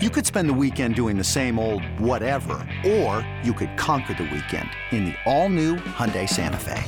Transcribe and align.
You 0.00 0.10
could 0.10 0.24
spend 0.24 0.48
the 0.48 0.54
weekend 0.54 0.94
doing 0.94 1.18
the 1.18 1.24
same 1.24 1.58
old 1.58 1.82
whatever, 1.98 2.64
or 2.86 3.28
you 3.42 3.52
could 3.52 3.76
conquer 3.76 4.14
the 4.14 4.30
weekend 4.32 4.70
in 4.92 5.06
the 5.06 5.14
all-new 5.26 5.74
Hyundai 5.74 6.28
Santa 6.28 6.56
Fe. 6.56 6.84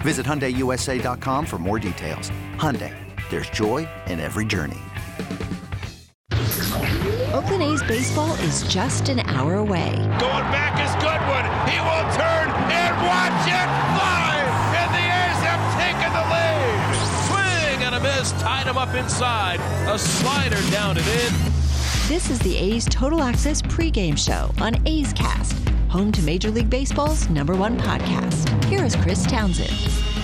Visit 0.00 0.24
HyundaiUSA.com 0.24 1.44
for 1.44 1.58
more 1.58 1.78
details. 1.78 2.30
Hyundai, 2.56 2.96
there's 3.28 3.50
joy 3.50 3.86
in 4.06 4.18
every 4.18 4.46
journey. 4.46 4.80
Oakland 7.34 7.64
A's 7.64 7.82
baseball 7.82 8.32
is 8.36 8.62
just 8.62 9.10
an 9.10 9.20
hour 9.20 9.56
away. 9.56 9.92
Going 9.92 10.48
back 10.48 10.80
is 10.80 10.94
Goodwin. 11.04 11.44
He 11.68 11.76
will 11.84 12.06
turn 12.16 12.48
and 12.48 12.96
watch 13.04 13.44
it 13.44 13.68
fly. 13.92 14.40
And 14.72 14.90
the 14.96 15.04
A's 15.04 15.40
have 15.44 15.62
taken 15.76 16.10
the 16.16 16.24
lead. 16.32 16.96
Swing 17.28 17.84
and 17.84 17.94
a 17.94 18.00
miss. 18.00 18.32
Tied 18.40 18.66
him 18.66 18.78
up 18.78 18.94
inside. 18.94 19.60
A 19.92 19.98
slider 19.98 20.62
down 20.70 20.96
and 20.96 21.06
in. 21.06 21.49
This 22.10 22.28
is 22.28 22.40
the 22.40 22.56
A's 22.56 22.86
Total 22.86 23.22
Access 23.22 23.62
pregame 23.62 24.18
show 24.18 24.50
on 24.60 24.84
A's 24.84 25.12
Cast, 25.12 25.56
home 25.88 26.10
to 26.10 26.20
Major 26.22 26.50
League 26.50 26.68
Baseball's 26.68 27.30
number 27.30 27.54
one 27.54 27.78
podcast. 27.78 28.64
Here 28.64 28.84
is 28.84 28.96
Chris 28.96 29.24
Townsend. 29.24 29.70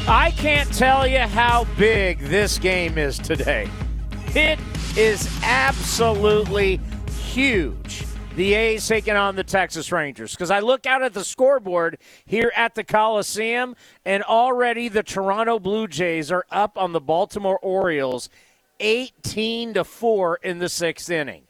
I 0.09 0.33
can't 0.33 0.69
tell 0.75 1.07
you 1.07 1.21
how 1.21 1.65
big 1.79 2.19
this 2.19 2.59
game 2.59 2.99
is 2.99 3.21
today. 3.21 3.71
It 4.35 4.59
is 4.97 5.31
absolutely 5.45 6.81
huge. 7.33 8.05
The 8.35 8.55
A's 8.55 8.85
taking 8.85 9.15
on 9.15 9.37
the 9.37 9.45
Texas 9.45 9.93
Rangers. 9.93 10.33
Because 10.33 10.51
I 10.51 10.59
look 10.59 10.87
out 10.87 11.05
at 11.05 11.15
the 11.15 11.25
scoreboard 11.25 11.99
here 12.25 12.51
at 12.57 12.75
the 12.75 12.83
Coliseum, 12.83 13.77
and 14.05 14.25
already 14.25 14.89
the 14.89 15.05
Toronto 15.05 15.61
Blue 15.61 15.87
Jays 15.87 16.33
are 16.33 16.47
up 16.51 16.77
on 16.77 16.91
the 16.91 17.01
Baltimore 17.01 17.61
Orioles 17.61 18.29
18 18.81 19.75
to 19.75 19.85
4 19.85 20.41
in 20.43 20.59
the 20.59 20.69
sixth 20.69 21.09
inning. 21.09 21.46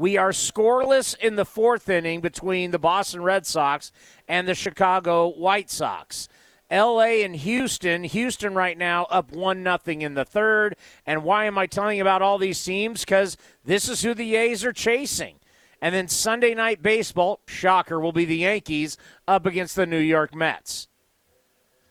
We 0.00 0.16
are 0.16 0.30
scoreless 0.30 1.14
in 1.18 1.36
the 1.36 1.44
fourth 1.44 1.86
inning 1.90 2.22
between 2.22 2.70
the 2.70 2.78
Boston 2.78 3.22
Red 3.22 3.44
Sox 3.44 3.92
and 4.26 4.48
the 4.48 4.54
Chicago 4.54 5.28
White 5.28 5.68
Sox. 5.68 6.26
LA 6.70 7.20
and 7.20 7.36
Houston. 7.36 8.04
Houston 8.04 8.54
right 8.54 8.78
now 8.78 9.04
up 9.10 9.30
1 9.30 9.62
nothing 9.62 10.00
in 10.00 10.14
the 10.14 10.24
third. 10.24 10.76
And 11.04 11.22
why 11.22 11.44
am 11.44 11.58
I 11.58 11.66
telling 11.66 11.98
you 11.98 12.02
about 12.02 12.22
all 12.22 12.38
these 12.38 12.64
teams? 12.64 13.04
Because 13.04 13.36
this 13.62 13.90
is 13.90 14.00
who 14.00 14.14
the 14.14 14.36
A's 14.36 14.64
are 14.64 14.72
chasing. 14.72 15.36
And 15.82 15.94
then 15.94 16.08
Sunday 16.08 16.54
night 16.54 16.82
baseball, 16.82 17.40
shocker, 17.46 18.00
will 18.00 18.12
be 18.12 18.24
the 18.24 18.38
Yankees 18.38 18.96
up 19.28 19.44
against 19.44 19.76
the 19.76 19.84
New 19.84 19.98
York 19.98 20.34
Mets. 20.34 20.88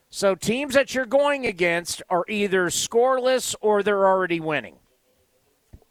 So 0.10 0.34
teams 0.34 0.74
that 0.74 0.96
you're 0.96 1.06
going 1.06 1.46
against 1.46 2.02
are 2.10 2.26
either 2.28 2.70
scoreless 2.70 3.54
or 3.62 3.84
they're 3.84 4.08
already 4.08 4.40
winning 4.40 4.78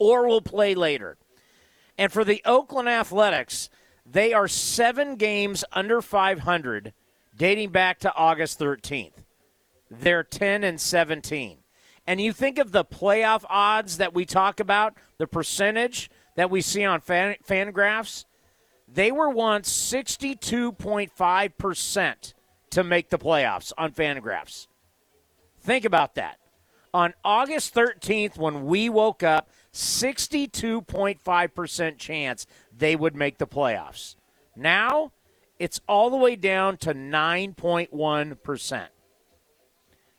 or 0.00 0.26
will 0.26 0.42
play 0.42 0.74
later. 0.74 1.16
And 1.98 2.10
for 2.12 2.24
the 2.24 2.40
Oakland 2.44 2.88
Athletics, 2.88 3.68
they 4.06 4.32
are 4.32 4.46
seven 4.48 5.16
games 5.16 5.64
under 5.72 6.00
500 6.00 6.94
dating 7.36 7.70
back 7.70 7.98
to 8.00 8.14
August 8.14 8.58
13th. 8.58 9.24
They're 9.90 10.22
10 10.22 10.64
and 10.64 10.80
17. 10.80 11.58
And 12.06 12.20
you 12.20 12.32
think 12.32 12.58
of 12.58 12.72
the 12.72 12.84
playoff 12.84 13.44
odds 13.50 13.98
that 13.98 14.14
we 14.14 14.24
talk 14.24 14.60
about, 14.60 14.94
the 15.18 15.26
percentage 15.26 16.10
that 16.36 16.50
we 16.50 16.62
see 16.62 16.84
on 16.84 17.00
fan, 17.00 17.36
Fangraphs, 17.46 18.24
they 18.86 19.12
were 19.12 19.28
once 19.28 19.70
62.5% 19.70 22.34
to 22.70 22.84
make 22.84 23.10
the 23.10 23.18
playoffs 23.18 23.72
on 23.76 23.92
Fangraphs. 23.92 24.66
Think 25.60 25.84
about 25.84 26.14
that. 26.14 26.38
On 26.94 27.12
August 27.24 27.74
13th, 27.74 28.38
when 28.38 28.64
we 28.64 28.88
woke 28.88 29.22
up, 29.22 29.50
62.5% 29.78 31.98
chance 31.98 32.46
they 32.76 32.96
would 32.96 33.14
make 33.14 33.38
the 33.38 33.46
playoffs. 33.46 34.16
Now, 34.56 35.12
it's 35.58 35.80
all 35.88 36.10
the 36.10 36.16
way 36.16 36.34
down 36.36 36.76
to 36.78 36.92
9.1%. 36.92 38.88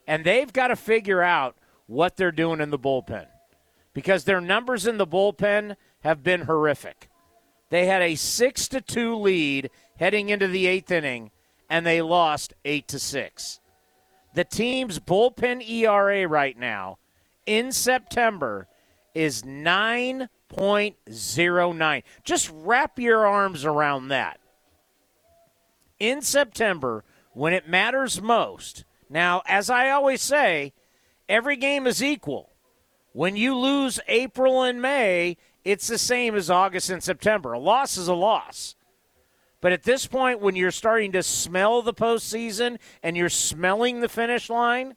And 0.07 0.25
they've 0.25 0.51
got 0.51 0.69
to 0.69 0.75
figure 0.75 1.22
out 1.22 1.56
what 1.88 2.17
they're 2.17 2.31
doing 2.31 2.61
in 2.61 2.69
the 2.69 2.79
bullpen 2.79 3.25
because 3.94 4.23
their 4.23 4.41
numbers 4.41 4.88
in 4.88 4.97
the 4.97 5.06
bullpen 5.06 5.75
have 6.01 6.23
been 6.23 6.41
horrific. 6.41 7.09
They 7.69 7.85
had 7.85 8.01
a 8.01 8.16
6 8.16 8.67
to 8.69 8.81
2 8.81 9.16
lead 9.16 9.69
heading 9.97 10.29
into 10.29 10.47
the 10.47 10.66
8th 10.66 10.89
inning 10.91 11.29
and 11.69 11.85
they 11.85 12.01
lost 12.01 12.53
8 12.63 12.88
to 12.88 12.97
6. 12.97 13.59
The 14.33 14.45
team's 14.45 15.00
bullpen 15.00 15.67
ERA 15.67 16.25
right 16.28 16.57
now 16.57 16.97
in 17.45 17.73
September 17.73 18.69
is 19.19 19.44
9.09. 19.44 22.03
Just 22.24 22.50
wrap 22.53 22.97
your 22.97 23.28
arms 23.28 23.66
around 23.66 24.07
that. 24.07 24.40
In 26.00 26.22
September, 26.22 27.03
when 27.34 27.52
it 27.52 27.68
matters 27.68 28.22
most, 28.22 28.85
now, 29.09 29.41
as 29.46 29.69
I 29.69 29.90
always 29.90 30.22
say, 30.22 30.72
every 31.28 31.57
game 31.57 31.85
is 31.85 32.02
equal. 32.02 32.53
When 33.12 33.35
you 33.35 33.57
lose 33.57 34.00
April 34.07 34.63
and 34.63 34.81
May, 34.81 35.36
it's 35.66 35.88
the 35.88 35.97
same 35.97 36.34
as 36.36 36.50
August 36.50 36.90
and 36.90 37.03
September. 37.03 37.51
A 37.51 37.59
loss 37.59 37.97
is 37.97 38.07
a 38.07 38.13
loss. 38.13 38.78
But 39.59 39.74
at 39.74 39.84
this 39.84 40.07
point, 40.07 40.40
when 40.40 40.56
you're 40.56 40.72
starting 40.72 41.12
to 41.12 41.24
smell 41.24 41.81
the 41.81 41.94
postseason 41.94 42.78
and 43.03 43.18
you're 43.18 43.28
smelling 43.28 44.00
the 44.00 44.07
finish 44.07 44.50
line, 44.50 44.96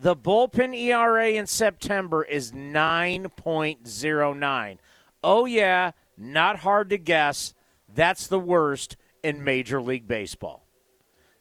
the 0.00 0.16
bullpen 0.16 0.74
ERA 0.74 1.28
in 1.30 1.46
September 1.46 2.22
is 2.22 2.52
9.09. 2.52 4.78
Oh, 5.22 5.44
yeah, 5.44 5.90
not 6.16 6.60
hard 6.60 6.88
to 6.90 6.96
guess. 6.96 7.52
That's 7.92 8.26
the 8.26 8.38
worst 8.38 8.96
in 9.22 9.44
Major 9.44 9.82
League 9.82 10.08
Baseball. 10.08 10.64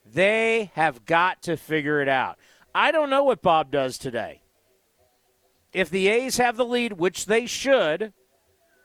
They 0.06 0.72
have 0.74 1.06
got 1.06 1.42
to 1.44 1.56
figure 1.56 2.02
it 2.02 2.10
out. 2.10 2.38
I 2.76 2.92
don't 2.92 3.10
know 3.10 3.24
what 3.24 3.42
Bob 3.42 3.72
does 3.72 3.98
today. 3.98 4.42
If 5.72 5.90
the 5.90 6.10
A's 6.10 6.36
have 6.38 6.58
the 6.58 6.66
lead, 6.66 6.94
which 6.94 7.28
they 7.28 7.46
should, 7.46 8.12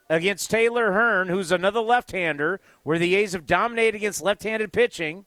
against 0.09 0.51
Taylor 0.51 0.93
Hearn, 0.93 1.29
who's 1.29 1.51
another 1.51 1.81
left 1.81 2.13
hander, 2.13 2.61
where 2.85 3.01
the 3.01 3.17
A's 3.17 3.33
have 3.33 3.47
dominated 3.47 3.97
against 3.97 4.23
left 4.23 4.45
handed 4.45 4.73
pitching, 4.73 5.25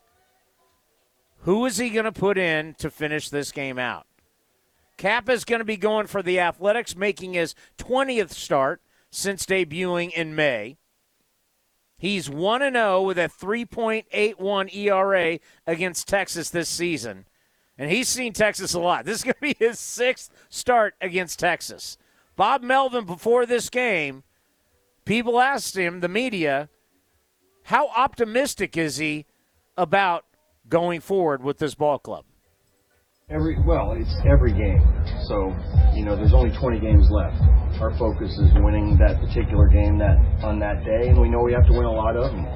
who 1.39 1.65
is 1.65 1.75
he 1.77 1.89
going 1.89 2.05
to 2.05 2.13
put 2.13 2.37
in 2.37 2.75
to 2.75 2.89
finish 2.89 3.27
this 3.29 3.51
game 3.51 3.77
out? 3.79 4.07
Kappa 4.97 5.31
is 5.31 5.45
going 5.45 5.59
to 5.59 5.65
be 5.65 5.77
going 5.77 6.07
for 6.07 6.23
the 6.23 6.39
Athletics, 6.39 6.95
making 6.95 7.33
his 7.33 7.55
20th 7.77 8.31
start 8.31 8.81
since 9.11 9.45
debuting 9.45 10.11
in 10.11 10.35
May. 10.35 10.77
He's 11.97 12.29
1 12.29 12.61
0 12.61 13.01
with 13.03 13.17
a 13.17 13.29
3.81 13.29 14.75
ERA 14.75 15.39
against 15.65 16.07
Texas 16.07 16.49
this 16.49 16.69
season. 16.69 17.25
And 17.77 17.91
he's 17.91 18.07
seen 18.07 18.33
Texas 18.33 18.73
a 18.73 18.79
lot. 18.79 19.05
This 19.05 19.17
is 19.17 19.23
going 19.23 19.35
to 19.35 19.41
be 19.41 19.55
his 19.57 19.79
sixth 19.79 20.31
start 20.49 20.95
against 21.01 21.39
Texas. 21.39 21.97
Bob 22.35 22.61
Melvin, 22.61 23.05
before 23.05 23.45
this 23.45 23.69
game, 23.69 24.23
people 25.05 25.39
asked 25.39 25.75
him, 25.75 26.01
the 26.01 26.07
media, 26.07 26.69
how 27.63 27.89
optimistic 27.89 28.77
is 28.77 28.97
he 28.97 29.25
about 29.75 30.25
going 30.69 31.01
forward 31.01 31.43
with 31.43 31.57
this 31.57 31.73
ball 31.73 31.97
club? 31.97 32.25
Every 33.29 33.59
well, 33.67 33.91
it's 33.91 34.15
every 34.23 34.53
game. 34.53 34.79
So 35.27 35.53
you 35.93 36.05
know, 36.05 36.15
there's 36.15 36.31
only 36.33 36.55
20 36.57 36.79
games 36.79 37.09
left. 37.11 37.35
Our 37.81 37.91
focus 37.99 38.31
is 38.39 38.53
winning 38.63 38.97
that 38.99 39.19
particular 39.19 39.67
game 39.67 39.97
that 39.97 40.15
on 40.45 40.59
that 40.59 40.85
day, 40.85 41.09
and 41.09 41.19
we 41.19 41.27
know 41.27 41.43
we 41.43 41.51
have 41.51 41.67
to 41.67 41.73
win 41.73 41.83
a 41.83 41.91
lot 41.91 42.15
of 42.15 42.31
them. 42.31 42.47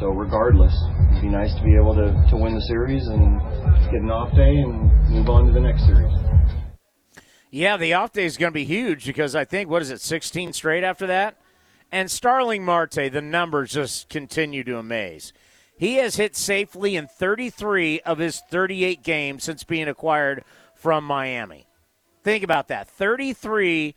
So 0.00 0.08
regardless, 0.08 0.74
it'd 1.12 1.22
be 1.22 1.28
nice 1.28 1.54
to 1.54 1.62
be 1.62 1.76
able 1.76 1.94
to, 1.94 2.10
to 2.30 2.36
win 2.36 2.52
the 2.52 2.62
series 2.62 3.06
and 3.06 3.38
get 3.92 4.02
an 4.02 4.10
off 4.10 4.34
day 4.34 4.56
and 4.58 4.90
move 5.08 5.28
on 5.28 5.46
to 5.46 5.52
the 5.52 5.60
next 5.60 5.86
series. 5.86 6.10
Yeah, 7.52 7.76
the 7.76 7.92
off 7.94 8.12
day 8.12 8.24
is 8.24 8.36
going 8.36 8.50
to 8.50 8.54
be 8.54 8.64
huge 8.64 9.06
because 9.06 9.36
I 9.36 9.44
think 9.44 9.70
what 9.70 9.82
is 9.82 9.92
it, 9.92 10.00
16 10.00 10.52
straight 10.52 10.82
after 10.82 11.06
that, 11.06 11.36
and 11.92 12.10
Starling 12.10 12.64
Marte, 12.64 13.12
the 13.12 13.22
numbers 13.22 13.70
just 13.70 14.08
continue 14.08 14.64
to 14.64 14.78
amaze. 14.78 15.32
He 15.76 15.96
has 15.96 16.16
hit 16.16 16.36
safely 16.36 16.96
in 16.96 17.06
33 17.06 18.00
of 18.00 18.18
his 18.18 18.40
38 18.40 19.02
games 19.02 19.44
since 19.44 19.64
being 19.64 19.88
acquired 19.88 20.44
from 20.74 21.04
Miami. 21.04 21.66
Think 22.22 22.44
about 22.44 22.68
that 22.68 22.88
33 22.88 23.94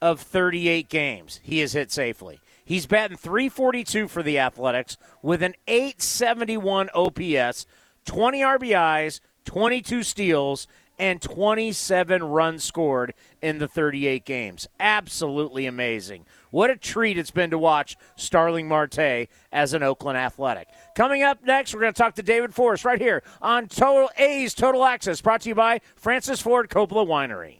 of 0.00 0.20
38 0.20 0.88
games 0.88 1.40
he 1.42 1.60
has 1.60 1.72
hit 1.72 1.90
safely. 1.90 2.40
He's 2.64 2.86
batting 2.86 3.16
342 3.16 4.08
for 4.08 4.22
the 4.22 4.38
Athletics 4.38 4.96
with 5.22 5.42
an 5.42 5.54
871 5.66 6.90
OPS, 6.94 7.66
20 8.04 8.40
RBIs, 8.40 9.20
22 9.44 10.02
steals, 10.02 10.68
and 10.98 11.20
27 11.20 12.22
runs 12.22 12.62
scored 12.62 13.14
in 13.40 13.58
the 13.58 13.66
38 13.66 14.24
games. 14.24 14.68
Absolutely 14.78 15.66
amazing. 15.66 16.26
What 16.50 16.70
a 16.70 16.76
treat 16.76 17.18
it's 17.18 17.30
been 17.30 17.50
to 17.50 17.58
watch 17.58 17.96
Starling 18.14 18.68
Marte 18.68 19.28
as 19.50 19.74
an 19.74 19.82
Oakland 19.82 20.18
Athletic. 20.18 20.68
Coming 20.94 21.22
up 21.22 21.42
next, 21.44 21.72
we're 21.74 21.80
going 21.80 21.92
to 21.94 21.98
talk 21.98 22.14
to 22.16 22.22
David 22.22 22.54
Forst 22.54 22.84
right 22.84 23.00
here 23.00 23.22
on 23.40 23.66
Total 23.66 24.10
A's 24.18 24.52
Total 24.52 24.84
Access, 24.84 25.20
brought 25.22 25.40
to 25.42 25.48
you 25.48 25.54
by 25.54 25.80
Francis 25.96 26.40
Ford 26.40 26.68
Coppola 26.68 27.06
Winery. 27.06 27.58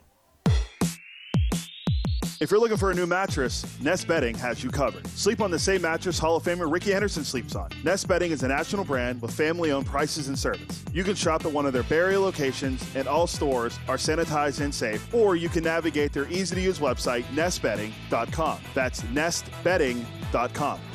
If 2.41 2.51
you're 2.51 2.59
looking 2.59 2.77
for 2.77 2.91
a 2.91 2.95
new 2.95 3.07
mattress, 3.07 3.65
Nest 3.81 4.09
Bedding 4.09 4.35
has 4.35 4.65
you 4.65 4.71
covered. 4.71 5.07
Sleep 5.07 5.41
on 5.41 5.53
the 5.53 5.59
same 5.59 5.81
mattress 5.81 6.19
Hall 6.19 6.37
of 6.37 6.43
Famer 6.43 6.71
Rickey 6.71 6.91
Henderson 6.91 7.23
sleeps 7.23 7.55
on. 7.55 7.71
Nest 7.85 8.09
Bedding 8.09 8.33
is 8.33 8.43
a 8.43 8.49
national 8.49 8.85
brand 8.85 9.23
with 9.23 9.33
family 9.33 9.71
owned 9.71 9.87
prices 9.87 10.27
and 10.27 10.37
service. 10.37 10.85
You 10.93 11.05
can 11.05 11.15
shop 11.15 11.47
at 11.47 11.53
one 11.53 11.67
of 11.67 11.73
their 11.73 11.85
Bay 11.85 11.99
Area 11.99 12.21
locations, 12.21 12.85
and 12.97 13.07
all 13.07 13.29
stores 13.29 13.79
are 13.87 13.97
sanitized 13.97 14.61
and 14.61 14.75
safe, 14.75 15.15
or 15.15 15.37
you 15.37 15.49
can 15.49 15.63
navigate 15.63 16.13
their 16.13 16.29
easy 16.33 16.57
to 16.57 16.61
use 16.61 16.81
website, 16.81 17.23
nestbedding.com. 17.27 18.59
That's 18.75 19.03
nestbedding.com. 19.03 20.22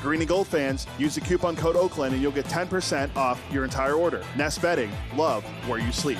Green 0.01 0.21
and 0.21 0.27
gold 0.27 0.47
fans, 0.47 0.87
use 0.97 1.15
the 1.15 1.21
coupon 1.21 1.55
code 1.55 1.75
Oakland 1.75 2.13
and 2.13 2.21
you'll 2.21 2.31
get 2.31 2.45
10% 2.45 3.15
off 3.15 3.41
your 3.51 3.63
entire 3.63 3.93
order. 3.93 4.23
Nest 4.35 4.61
Bedding, 4.61 4.91
love 5.15 5.43
where 5.67 5.79
you 5.79 5.91
sleep. 5.91 6.19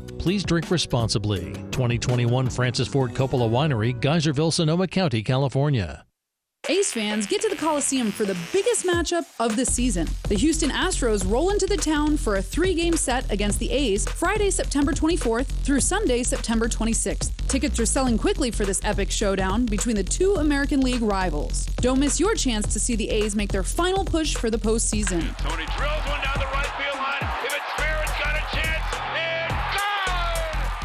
Please 0.21 0.43
drink 0.43 0.69
responsibly. 0.69 1.51
2021 1.71 2.47
Francis 2.51 2.87
Ford 2.87 3.11
Coppola 3.15 3.49
Winery, 3.49 3.99
Geyserville, 3.99 4.53
Sonoma 4.53 4.87
County, 4.87 5.23
California. 5.23 6.05
A's 6.69 6.93
fans 6.93 7.25
get 7.25 7.41
to 7.41 7.49
the 7.49 7.55
Coliseum 7.55 8.11
for 8.11 8.23
the 8.23 8.37
biggest 8.53 8.85
matchup 8.85 9.25
of 9.39 9.55
the 9.55 9.65
season. 9.65 10.07
The 10.29 10.35
Houston 10.35 10.69
Astros 10.69 11.27
roll 11.27 11.49
into 11.49 11.65
the 11.65 11.75
town 11.75 12.17
for 12.17 12.35
a 12.35 12.41
three 12.41 12.75
game 12.75 12.95
set 12.95 13.31
against 13.31 13.57
the 13.57 13.71
A's 13.71 14.07
Friday, 14.07 14.51
September 14.51 14.91
24th 14.91 15.47
through 15.47 15.79
Sunday, 15.79 16.21
September 16.21 16.67
26th. 16.69 17.31
Tickets 17.47 17.79
are 17.79 17.87
selling 17.87 18.15
quickly 18.15 18.51
for 18.51 18.63
this 18.63 18.79
epic 18.83 19.09
showdown 19.09 19.65
between 19.65 19.95
the 19.95 20.03
two 20.03 20.35
American 20.35 20.81
League 20.81 21.01
rivals. 21.01 21.65
Don't 21.77 21.99
miss 21.99 22.19
your 22.19 22.35
chance 22.35 22.71
to 22.71 22.79
see 22.79 22.95
the 22.95 23.09
A's 23.09 23.35
make 23.35 23.51
their 23.51 23.63
final 23.63 24.05
push 24.05 24.35
for 24.35 24.51
the 24.51 24.59
postseason. 24.59 25.35
Tony 25.39 25.65
drills 25.75 26.05
one 26.05 26.21
down 26.21 26.37
the 26.37 26.45
right 26.53 26.80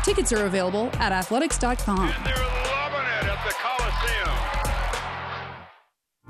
Tickets 0.06 0.32
are 0.32 0.46
available 0.46 0.88
at 1.00 1.10
athletics.com. 1.10 1.98
And 1.98 2.24
they're 2.24 2.36
loving 2.36 3.00
it 3.00 3.26
at 3.26 3.44
the 3.44 3.52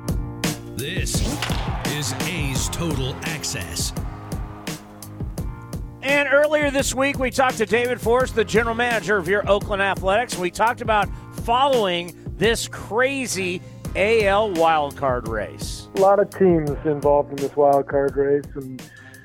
Coliseum. 0.09 0.77
This 0.79 1.21
is 1.93 2.15
A's 2.27 2.71
Total 2.71 3.15
Access. 3.25 3.93
And 6.01 6.27
earlier 6.33 6.71
this 6.71 6.95
week, 6.95 7.19
we 7.19 7.31
talked 7.31 7.59
to 7.59 7.67
David 7.67 8.01
Forst, 8.01 8.35
the 8.35 8.47
general 8.47 8.75
manager 8.75 9.19
of 9.19 9.29
your 9.29 9.47
Oakland 9.47 9.83
Athletics. 9.83 10.39
We 10.39 10.51
talked 10.51 10.81
about 10.81 11.11
following 11.45 12.15
this 12.39 12.69
crazy 12.69 13.61
AL 13.95 14.53
wildcard 14.53 15.29
race. 15.29 15.89
A 15.97 16.01
lot 16.01 16.19
of 16.19 16.31
teams 16.31 16.71
involved 16.87 17.29
in 17.29 17.37
this 17.37 17.55
wild 17.55 17.89
card 17.89 18.17
race, 18.17 18.47
and 18.55 18.81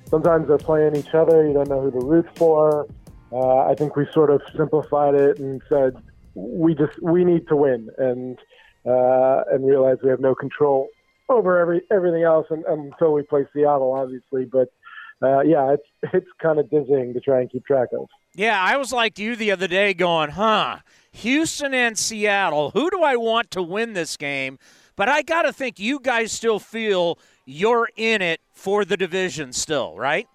sometimes 0.10 0.50
they're 0.50 0.58
playing 0.58 0.98
each 0.98 1.14
other. 1.14 1.48
You 1.48 1.54
don't 1.54 1.70
know 1.70 1.80
who 1.80 1.92
to 1.92 2.06
root 2.06 2.28
for. 2.36 2.86
Uh, 3.32 3.60
I 3.66 3.76
think 3.76 3.96
we 3.96 4.06
sort 4.12 4.30
of 4.30 4.42
simplified 4.56 5.16
it 5.16 5.40
and 5.40 5.62
said 5.70 5.96
we 6.36 6.76
just 6.76 7.02
we 7.02 7.24
need 7.24 7.48
to 7.48 7.56
win, 7.56 7.90
and 7.98 8.38
uh, 8.86 9.44
and 9.52 9.66
realize 9.66 9.98
we 10.04 10.10
have 10.10 10.20
no 10.20 10.36
control 10.36 10.90
over 11.30 11.60
every 11.60 11.82
everything 11.92 12.24
else 12.24 12.48
and, 12.50 12.66
until 12.66 13.14
we 13.14 13.24
play 13.24 13.46
Seattle, 13.54 13.94
obviously. 13.94 14.46
But 14.46 14.70
uh, 15.22 15.42
yeah, 15.42 15.74
it's 15.74 16.14
it's 16.14 16.30
kind 16.42 16.60
of 16.60 16.70
dizzying 16.70 17.14
to 17.14 17.20
try 17.20 17.42
and 17.42 17.52
keep 17.52 17.66
track 17.66 17.90
of. 17.94 18.08
Yeah, 18.34 18.62
I 18.62 18.78
was 18.78 18.94
like 18.94 19.20
you 19.20 19.36
the 19.36 19.52
other 19.52 19.68
day, 19.68 19.94
going, 19.94 20.32
"Huh, 20.32 20.80
Houston 21.12 21.74
and 21.74 21.98
Seattle. 21.98 22.72
Who 22.72 22.90
do 22.90 23.02
I 23.04 23.16
want 23.16 23.52
to 23.52 23.64
win 23.64 23.94
this 23.94 24.18
game?" 24.18 24.60
But 24.96 25.10
I 25.10 25.22
got 25.22 25.44
to 25.44 25.54
think 25.54 25.80
you 25.80 26.00
guys 26.00 26.32
still 26.32 26.60
feel 26.60 27.18
you're 27.46 27.90
in 27.96 28.22
it 28.22 28.42
for 28.54 28.86
the 28.86 28.98
division, 28.98 29.54
still, 29.54 29.98
right? 29.98 30.28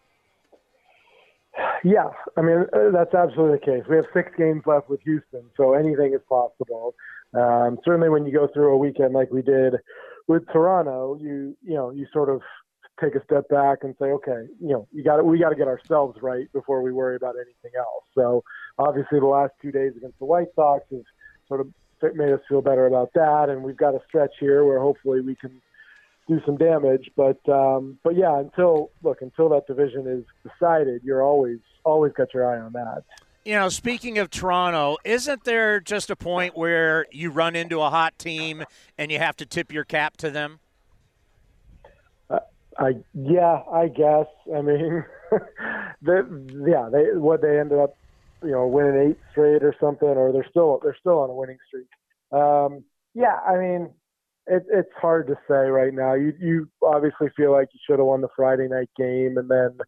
Yeah, 1.85 2.09
I 2.37 2.43
mean 2.43 2.67
uh, 2.73 2.91
that's 2.93 3.15
absolutely 3.15 3.59
the 3.59 3.65
case. 3.65 3.85
We 3.89 3.97
have 3.97 4.07
six 4.13 4.31
games 4.37 4.63
left 4.67 4.89
with 4.89 5.01
Houston, 5.03 5.45
so 5.57 5.75
anything 5.75 6.15
is 6.15 6.21
possible. 6.29 6.95
Um, 7.35 7.79
certainly, 7.85 8.09
when 8.09 8.27
you 8.27 8.33
go 8.33 8.49
through 8.53 8.75
a 8.75 8.77
weekend 8.77 9.15
like 9.15 9.31
we 9.31 9.43
did 9.43 9.75
with 10.27 10.47
Toronto, 10.53 11.17
you 11.21 11.57
you 11.63 11.75
know 11.75 11.91
you 11.91 12.07
sort 12.13 12.29
of 12.29 12.41
take 13.01 13.15
a 13.15 13.23
step 13.25 13.49
back 13.49 13.79
and 13.83 13.95
say, 14.01 14.07
okay, 14.07 14.47
you 14.61 14.69
know, 14.69 14.89
you 14.93 15.05
got 15.05 15.25
we 15.25 15.39
got 15.39 15.51
to 15.51 15.57
get 15.57 15.69
ourselves 15.69 16.19
right 16.23 16.51
before 16.53 16.83
we 16.83 16.93
worry 16.93 17.17
about 17.17 17.35
anything 17.37 17.73
else. 17.79 18.05
So 18.15 18.43
obviously, 18.79 19.21
the 19.21 19.27
last 19.27 19.53
two 19.61 19.73
days 19.73 19.93
against 19.97 20.19
the 20.19 20.25
White 20.25 20.49
Sox 20.55 20.85
has 20.91 21.03
sort 21.49 21.61
of 21.61 21.69
made 22.15 22.33
us 22.33 22.41
feel 22.49 22.63
better 22.63 22.87
about 22.87 23.11
that, 23.15 23.49
and 23.49 23.63
we've 23.63 23.77
got 23.77 23.95
a 23.95 24.01
stretch 24.07 24.33
here 24.41 24.65
where 24.65 24.81
hopefully 24.81 25.21
we 25.21 25.35
can 25.35 25.61
do 26.29 26.41
some 26.45 26.57
damage. 26.57 27.11
But 27.17 27.47
um, 27.49 27.99
but 28.03 28.17
yeah, 28.17 28.39
until 28.39 28.91
look 29.03 29.23
until 29.23 29.49
that 29.51 29.67
division 29.67 30.07
is 30.07 30.51
decided, 30.51 31.03
you're 31.05 31.23
always 31.23 31.59
always 31.85 32.13
got 32.13 32.35
your 32.35 32.49
eye 32.49 32.61
on 32.61 32.73
that. 32.73 33.05
You 33.45 33.55
know, 33.55 33.69
speaking 33.69 34.19
of 34.19 34.29
Toronto, 34.29 34.97
isn't 35.05 35.45
there 35.45 35.79
just 35.79 36.11
a 36.11 36.17
point 36.17 36.57
where 36.57 37.07
you 37.13 37.31
run 37.31 37.55
into 37.55 37.81
a 37.81 37.91
hot 37.91 38.19
team 38.19 38.65
and 38.99 39.13
you 39.13 39.19
have 39.19 39.37
to 39.37 39.47
tip 39.47 39.73
your 39.73 39.85
cap 39.85 40.17
to 40.17 40.31
them? 40.31 40.59
Uh, 42.29 42.41
I 42.77 42.95
yeah, 43.15 43.63
I 43.73 43.87
guess. 43.87 44.27
I 44.53 44.63
mean, 44.63 45.05
the, 46.03 46.67
yeah, 46.67 46.89
they 46.93 47.17
what 47.17 47.41
they 47.41 47.61
ended 47.61 47.79
up, 47.79 47.97
you 48.43 48.51
know, 48.51 48.67
winning 48.67 49.11
eight 49.11 49.19
straight 49.31 49.63
or 49.63 49.75
something, 49.81 50.09
or 50.09 50.33
they're 50.33 50.49
still 50.51 50.81
they're 50.83 50.97
still 50.99 51.21
on 51.21 51.31
a 51.31 51.35
winning 51.35 51.59
streak. 51.69 51.87
Um, 52.33 52.83
yeah, 53.15 53.39
I 53.49 53.57
mean, 53.59 53.91
it, 54.47 54.65
it's 54.71 54.93
hard 55.01 55.27
to 55.29 55.35
say 55.49 55.69
right 55.69 55.93
now. 55.93 56.15
You 56.15 56.33
you 56.39 56.69
obviously 56.83 57.29
feel 57.37 57.53
like 57.53 57.69
you 57.73 57.81
should 57.87 57.99
have 57.99 58.07
won 58.07 58.21
the 58.21 58.29
Friday 58.37 58.69
night 58.69 58.91
game, 58.97 59.37
and 59.39 59.51
then 59.51 59.79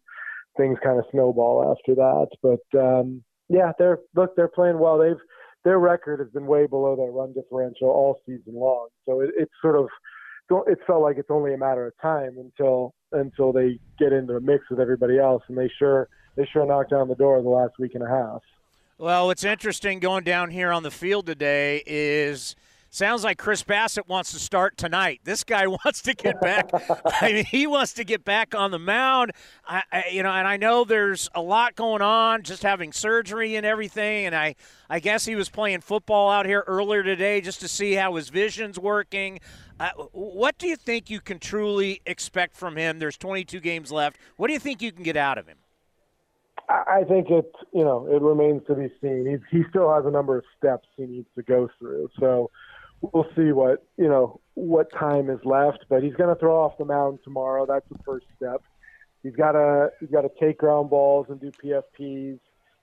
things 0.57 0.77
kind 0.83 0.99
of 0.99 1.05
snowball 1.11 1.75
after 1.75 1.95
that. 1.95 2.27
But 2.41 2.79
um, 2.79 3.23
yeah, 3.47 3.71
they're 3.77 3.99
look 4.15 4.35
they're 4.35 4.47
playing 4.47 4.79
well. 4.79 4.97
They've 4.97 5.15
their 5.63 5.79
record 5.79 6.19
has 6.19 6.29
been 6.29 6.45
way 6.45 6.67
below 6.67 6.95
their 6.95 7.11
run 7.11 7.33
differential 7.33 7.89
all 7.89 8.21
season 8.25 8.53
long. 8.55 8.87
So 9.05 9.21
it, 9.21 9.31
it's 9.37 9.51
sort 9.61 9.75
of 9.75 9.87
it 10.67 10.79
felt 10.87 11.01
like 11.01 11.17
it's 11.17 11.29
only 11.29 11.53
a 11.53 11.57
matter 11.57 11.85
of 11.85 11.93
time 12.01 12.37
until 12.37 12.93
until 13.11 13.51
they 13.51 13.79
get 13.97 14.13
into 14.13 14.33
the 14.33 14.41
mix 14.41 14.63
with 14.69 14.79
everybody 14.79 15.19
else, 15.19 15.43
and 15.47 15.57
they 15.57 15.69
sure 15.79 16.09
they 16.35 16.47
sure 16.51 16.65
knocked 16.65 16.91
down 16.91 17.07
the 17.07 17.15
door 17.15 17.41
the 17.41 17.49
last 17.49 17.73
week 17.79 17.91
and 17.95 18.03
a 18.03 18.09
half. 18.09 18.41
Well, 18.97 19.27
what's 19.27 19.45
interesting 19.45 19.99
going 19.99 20.25
down 20.25 20.49
here 20.49 20.71
on 20.71 20.83
the 20.83 20.91
field 20.91 21.25
today 21.25 21.81
is 21.85 22.55
Sounds 22.91 23.23
like 23.23 23.37
Chris 23.37 23.63
Bassitt 23.63 24.07
wants 24.07 24.31
to 24.33 24.39
start 24.39 24.75
tonight. 24.75 25.21
This 25.23 25.43
guy 25.43 25.67
wants 25.85 26.01
to 26.03 26.13
get 26.15 26.41
back. 26.41 26.71
I 27.21 27.33
mean, 27.33 27.45
he 27.45 27.67
wants 27.67 27.93
to 27.93 28.03
get 28.03 28.25
back 28.25 28.55
on 28.55 28.71
the 28.71 28.79
mound. 28.79 29.31
I, 29.67 29.83
I, 29.91 30.05
you 30.11 30.23
know, 30.23 30.31
and 30.31 30.47
I 30.47 30.57
know 30.57 30.83
there's 30.83 31.29
a 31.35 31.41
lot 31.41 31.75
going 31.75 32.01
on, 32.01 32.41
just 32.41 32.63
having 32.63 32.91
surgery 32.91 33.55
and 33.55 33.65
everything. 33.65 34.25
And 34.25 34.35
I, 34.35 34.55
I 34.89 34.99
guess 34.99 35.25
he 35.25 35.35
was 35.35 35.49
playing 35.49 35.81
football 35.81 36.31
out 36.31 36.47
here 36.47 36.63
earlier 36.65 37.03
today 37.03 37.41
just 37.41 37.61
to 37.61 37.67
see 37.67 37.93
how 37.93 38.15
his 38.15 38.29
vision's 38.29 38.79
working. 38.79 39.39
Uh, 39.79 39.91
what 40.11 40.57
do 40.57 40.67
you 40.67 40.75
think 40.75 41.09
you 41.11 41.21
can 41.21 41.37
truly 41.37 42.01
expect 42.07 42.55
from 42.55 42.75
him? 42.75 42.97
There's 42.97 43.17
22 43.17 43.59
games 43.59 43.91
left. 43.91 44.17
What 44.35 44.47
do 44.47 44.53
you 44.53 44.59
think 44.59 44.81
you 44.81 44.91
can 44.91 45.03
get 45.03 45.15
out 45.15 45.37
of 45.37 45.47
him? 45.47 45.57
I 46.69 47.03
think 47.07 47.31
it, 47.31 47.51
you 47.73 47.83
know, 47.83 48.07
it 48.07 48.21
remains 48.21 48.61
to 48.67 48.75
be 48.75 48.91
seen. 49.01 49.41
He, 49.51 49.57
he 49.57 49.63
still 49.69 49.91
has 49.91 50.05
a 50.05 50.11
number 50.11 50.37
of 50.37 50.43
steps 50.57 50.87
he 50.97 51.05
needs 51.05 51.27
to 51.35 51.41
go 51.41 51.67
through. 51.79 52.09
So 52.19 52.51
we'll 53.01 53.27
see 53.35 53.51
what 53.51 53.85
you 53.97 54.07
know 54.07 54.39
what 54.55 54.91
time 54.93 55.29
is 55.29 55.39
left. 55.45 55.85
But 55.89 56.03
he's 56.03 56.15
going 56.15 56.33
to 56.33 56.39
throw 56.39 56.63
off 56.63 56.77
the 56.77 56.85
mound 56.85 57.19
tomorrow. 57.23 57.65
That's 57.65 57.87
the 57.89 57.99
first 58.05 58.25
step. 58.37 58.61
He's 59.23 59.35
got 59.35 59.53
to 59.53 59.91
he's 59.99 60.09
got 60.09 60.21
to 60.21 60.31
take 60.39 60.57
ground 60.57 60.89
balls 60.89 61.27
and 61.29 61.39
do 61.39 61.51
PFPs. 61.63 62.39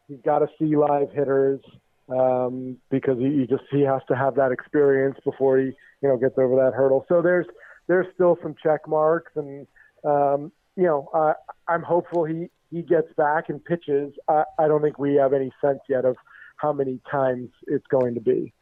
He's 0.08 0.20
got 0.24 0.40
to 0.40 0.48
see 0.58 0.76
live 0.76 1.10
hitters. 1.12 1.60
um, 2.08 2.76
because 2.90 3.18
he, 3.18 3.40
he 3.40 3.46
just 3.46 3.64
he 3.70 3.82
has 3.82 4.02
to 4.08 4.16
have 4.16 4.36
that 4.36 4.52
experience 4.52 5.18
before 5.24 5.58
he 5.58 5.66
you 5.66 6.08
know 6.08 6.16
gets 6.16 6.38
over 6.38 6.56
that 6.56 6.72
hurdle. 6.74 7.04
So 7.08 7.22
there's 7.22 7.46
there's 7.88 8.06
still 8.14 8.38
some 8.42 8.54
check 8.62 8.86
marks, 8.88 9.32
and 9.36 9.66
um, 10.04 10.52
you 10.76 10.84
know 10.84 11.08
uh, 11.14 11.34
I'm 11.68 11.82
hopeful 11.82 12.24
he 12.24 12.48
he 12.70 12.82
gets 12.82 13.12
back 13.16 13.48
and 13.48 13.64
pitches. 13.64 14.12
I, 14.28 14.44
I 14.58 14.68
don't 14.68 14.82
think 14.82 14.98
we 14.98 15.14
have 15.14 15.32
any 15.32 15.52
sense 15.60 15.80
yet 15.88 16.04
of 16.04 16.16
how 16.56 16.72
many 16.72 17.00
times 17.10 17.50
it's 17.66 17.86
going 17.88 18.14
to 18.14 18.20
be. 18.20 18.52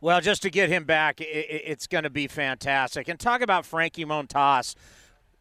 Well, 0.00 0.20
just 0.20 0.42
to 0.42 0.50
get 0.50 0.68
him 0.68 0.84
back, 0.84 1.20
it's 1.20 1.86
going 1.86 2.04
to 2.04 2.10
be 2.10 2.26
fantastic. 2.26 3.08
And 3.08 3.18
talk 3.18 3.40
about 3.40 3.64
Frankie 3.64 4.04
Montas. 4.04 4.74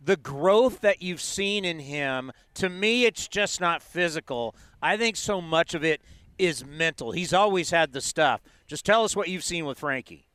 The 0.04 0.18
growth 0.18 0.82
that 0.82 1.02
you've 1.02 1.22
seen 1.22 1.66
in 1.66 1.80
him, 1.80 2.32
to 2.56 2.70
me, 2.70 3.06
it's 3.06 3.28
just 3.28 3.60
not 3.60 3.82
physical. 3.82 4.56
I 4.82 4.98
think 4.98 5.16
so 5.16 5.42
much 5.42 5.74
of 5.74 5.84
it 5.84 6.02
is 6.38 6.66
mental. 6.66 7.12
He's 7.12 7.34
always 7.34 7.72
had 7.72 7.92
the 7.94 8.02
stuff. 8.02 8.42
Just 8.68 8.86
tell 8.86 9.04
us 9.04 9.16
what 9.16 9.30
you've 9.30 9.44
seen 9.44 9.66
with 9.66 9.80
Frankie. 9.80 10.28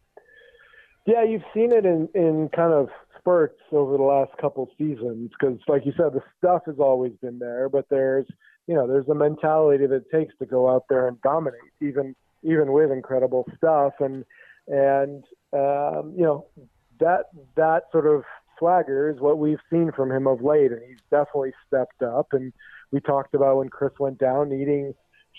Yeah, 1.06 1.24
you've 1.24 1.44
seen 1.54 1.72
it 1.72 1.84
in, 1.84 2.08
in 2.14 2.50
kind 2.54 2.72
of 2.72 2.88
spurts 3.18 3.60
over 3.72 3.96
the 3.96 4.02
last 4.02 4.32
couple 4.40 4.68
seasons 4.78 5.30
because, 5.38 5.58
like 5.68 5.86
you 5.86 5.92
said, 5.96 6.12
the 6.12 6.22
stuff 6.38 6.62
has 6.66 6.76
always 6.78 7.12
been 7.22 7.38
there, 7.38 7.68
but 7.68 7.86
there's 7.90 8.26
you 8.66 8.74
know 8.74 8.86
there's 8.86 9.08
a 9.08 9.14
mentality 9.14 9.86
that 9.86 9.94
it 9.94 10.10
takes 10.12 10.34
to 10.38 10.46
go 10.46 10.70
out 10.70 10.84
there 10.88 11.08
and 11.08 11.20
dominate, 11.22 11.60
even 11.80 12.14
even 12.42 12.72
with 12.72 12.90
incredible 12.90 13.46
stuff, 13.56 13.94
and 14.00 14.24
and 14.68 15.24
um, 15.52 16.14
you 16.16 16.24
know 16.24 16.46
that 16.98 17.26
that 17.56 17.84
sort 17.92 18.06
of 18.06 18.24
swagger 18.58 19.10
is 19.10 19.20
what 19.20 19.38
we've 19.38 19.58
seen 19.70 19.90
from 19.92 20.12
him 20.12 20.26
of 20.26 20.42
late, 20.42 20.70
and 20.70 20.82
he's 20.86 21.00
definitely 21.10 21.52
stepped 21.66 22.02
up. 22.02 22.28
And 22.32 22.52
we 22.92 23.00
talked 23.00 23.34
about 23.34 23.56
when 23.56 23.68
Chris 23.68 23.92
went 23.98 24.18
down, 24.18 24.50
needing 24.50 24.94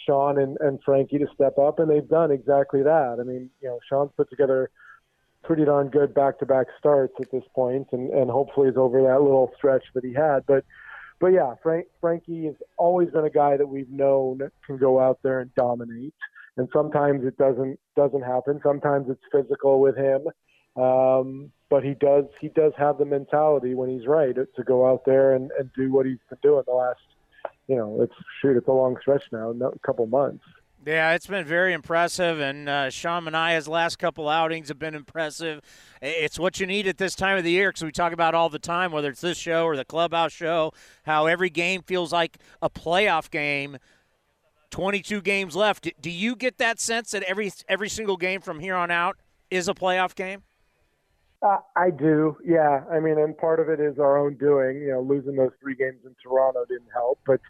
Sean 0.06 0.40
and, 0.40 0.58
and 0.60 0.80
Frankie 0.84 1.20
to 1.20 1.28
step 1.34 1.58
up, 1.60 1.80
and 1.80 1.90
they've 1.90 2.08
done 2.08 2.32
exactly 2.32 2.82
that. 2.82 3.18
I 3.20 3.24
mean, 3.24 3.50
you 3.62 3.70
know, 3.70 3.80
Sean's 3.88 4.12
put 4.18 4.30
together 4.30 4.72
pretty 5.44 5.66
darn 5.66 5.90
good 5.90 6.14
back-to-back 6.14 6.68
starts 6.80 7.14
at 7.22 7.32
this 7.32 7.44
point, 7.56 7.88
and, 7.92 8.10
and 8.10 8.30
hopefully 8.30 8.70
is 8.70 8.78
over 8.78 9.02
that 9.04 9.22
little 9.22 9.52
stretch 9.56 9.84
that 9.94 10.04
he 10.04 10.14
had. 10.14 10.46
But, 10.48 10.64
but 11.20 11.28
yeah, 11.28 11.56
Frank, 11.62 11.88
Frankie 12.00 12.46
has 12.46 12.56
always 12.78 13.10
been 13.10 13.26
a 13.26 13.30
guy 13.30 13.58
that 13.58 13.68
we've 13.68 13.90
known 13.90 14.50
can 14.66 14.78
go 14.78 15.00
out 15.00 15.20
there 15.24 15.40
and 15.40 15.54
dominate. 15.56 16.14
And 16.62 16.70
sometimes 16.72 17.26
it 17.26 17.36
doesn't 17.38 17.80
doesn't 17.96 18.22
happen. 18.22 18.60
Sometimes 18.62 19.08
it's 19.10 19.24
physical 19.32 19.82
with 19.82 19.98
him, 19.98 20.28
um, 20.82 21.52
but 21.72 21.84
he 21.84 21.96
does 21.96 22.26
he 22.40 22.50
does 22.50 22.74
have 22.78 23.00
the 23.00 23.06
mentality 23.06 23.74
when 23.74 23.90
he's 23.90 24.06
right 24.06 24.36
to 24.36 24.64
go 24.64 24.88
out 24.88 25.04
there 25.04 25.34
and, 25.34 25.50
and 25.58 25.72
do 25.76 25.92
what 25.92 26.06
he's 26.06 26.20
been 26.30 26.38
doing 26.44 26.62
the 26.68 26.74
last 26.74 27.00
you 27.68 27.78
know, 27.78 28.02
it's 28.02 28.14
shoot, 28.40 28.58
it's 28.58 28.68
a 28.68 28.72
long 28.72 28.96
stretch 29.02 29.24
now, 29.32 29.50
a 29.50 29.80
couple 29.80 30.06
months. 30.06 30.44
Yeah, 30.86 31.14
it's 31.14 31.28
been 31.28 31.46
very 31.46 31.74
impressive, 31.74 32.40
and 32.40 32.68
uh, 32.68 32.90
Sean 32.90 33.24
Manaea's 33.24 33.68
last 33.68 33.98
couple 33.98 34.28
outings 34.28 34.68
have 34.68 34.78
been 34.78 34.94
impressive. 34.94 35.62
It's 36.02 36.40
what 36.40 36.60
you 36.60 36.68
need 36.68 36.88
at 36.88 36.98
this 36.98 37.16
time 37.16 37.38
of 37.38 37.44
the 37.44 37.52
year 37.52 37.70
because 37.70 37.84
we 37.84 37.92
talk 37.92 38.14
about 38.14 38.36
all 38.36 38.50
the 38.50 38.60
time, 38.60 38.92
whether 38.92 39.10
it's 39.10 39.22
this 39.22 39.38
show 39.38 39.66
or 39.66 39.76
the 39.76 39.86
clubhouse 39.86 40.34
show, 40.34 40.74
how 41.04 41.28
every 41.28 41.50
game 41.50 41.82
feels 41.84 42.12
like 42.12 42.40
a 42.62 42.70
playoff 42.70 43.30
game. 43.30 43.78
22 44.72 45.22
games 45.22 45.56
left. 45.56 45.88
Do 46.02 46.10
you 46.10 46.36
get 46.36 46.58
that 46.58 46.80
sense 46.80 47.12
that 47.12 47.24
every 47.24 47.52
every 47.70 47.90
single 47.90 48.18
game 48.18 48.42
from 48.42 48.60
here 48.60 48.76
on 48.76 48.90
out 48.90 49.18
is 49.50 49.68
a 49.68 49.74
playoff 49.74 50.16
game? 50.16 50.44
Uh, 51.44 51.58
I 51.76 51.90
do, 51.90 52.38
yeah. 52.46 52.84
I 52.92 53.00
mean, 53.00 53.18
and 53.18 53.36
part 53.36 53.60
of 53.60 53.68
it 53.68 53.80
is 53.80 53.98
our 53.98 54.18
own 54.18 54.36
doing. 54.36 54.78
You 54.82 54.92
know, 54.92 55.02
losing 55.02 55.36
those 55.36 55.52
three 55.62 55.76
games 55.76 56.00
in 56.06 56.16
Toronto 56.24 56.66
didn't 56.68 56.92
help, 56.94 57.20
but 57.26 57.42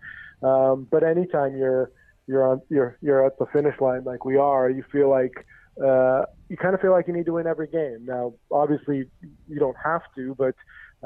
um, 0.47 0.87
but 0.89 1.03
anytime 1.03 1.55
you're 1.55 1.91
you're 2.27 2.47
on 2.47 2.61
you're 2.69 2.97
you're 3.01 3.25
at 3.25 3.37
the 3.37 3.45
finish 3.53 3.79
line 3.79 4.03
like 4.03 4.25
we 4.25 4.37
are, 4.37 4.69
you 4.69 4.83
feel 4.91 5.09
like 5.09 5.45
uh, 5.83 6.23
you 6.49 6.57
kind 6.57 6.73
of 6.73 6.81
feel 6.81 6.91
like 6.91 7.07
you 7.07 7.13
need 7.13 7.25
to 7.25 7.33
win 7.33 7.47
every 7.47 7.67
game. 7.67 8.05
Now, 8.05 8.33
obviously, 8.51 9.05
you 9.47 9.59
don't 9.59 9.77
have 9.83 10.01
to, 10.15 10.35
but 10.35 10.55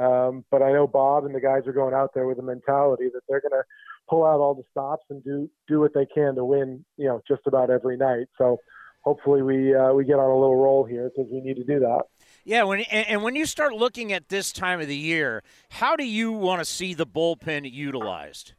um, 0.02 0.46
but 0.52 0.62
I 0.62 0.72
know 0.72 0.88
Bob 0.88 1.26
and 1.26 1.34
the 1.34 1.40
guys 1.40 1.68
are 1.68 1.74
going 1.74 1.94
out 1.94 2.14
there 2.14 2.28
with 2.28 2.38
a 2.40 2.44
mentality 2.44 3.06
that 3.14 3.22
they're 3.28 3.42
to 3.52 3.64
pull 4.10 4.26
out 4.26 4.40
all 4.40 4.54
the 4.54 4.64
stops 4.72 5.06
and 5.10 5.24
do 5.24 5.50
do 5.68 5.80
what 5.80 5.94
they 5.94 6.06
can 6.06 6.36
to 6.36 6.46
win. 6.46 6.86
You 6.98 7.08
know, 7.08 7.22
just 7.28 7.42
about 7.46 7.70
every 7.70 7.98
night. 7.98 8.28
So 8.38 8.60
hopefully 9.06 9.42
we 9.42 9.74
uh, 9.74 9.94
we 9.94 10.04
get 10.04 10.16
on 10.20 10.30
a 10.30 10.38
little 10.38 10.58
roll 10.58 10.84
here 10.84 11.10
because 11.16 11.32
we 11.32 11.42
need 11.42 11.56
to 11.56 11.64
do 11.64 11.80
that. 11.80 12.04
Yeah, 12.44 12.64
when 12.64 12.82
and, 12.82 13.24
when 13.24 13.36
you 13.36 13.46
start 13.46 13.74
looking 13.74 14.12
at 14.12 14.30
this 14.30 14.52
time 14.52 14.82
of 14.82 14.88
the 14.88 14.98
year, 14.98 15.44
how 15.70 15.96
do 15.96 16.04
you 16.04 16.32
want 16.32 16.60
to 16.60 16.66
see 16.66 16.94
the 16.94 17.08
bullpen 17.08 17.72
utilized? 17.72 18.54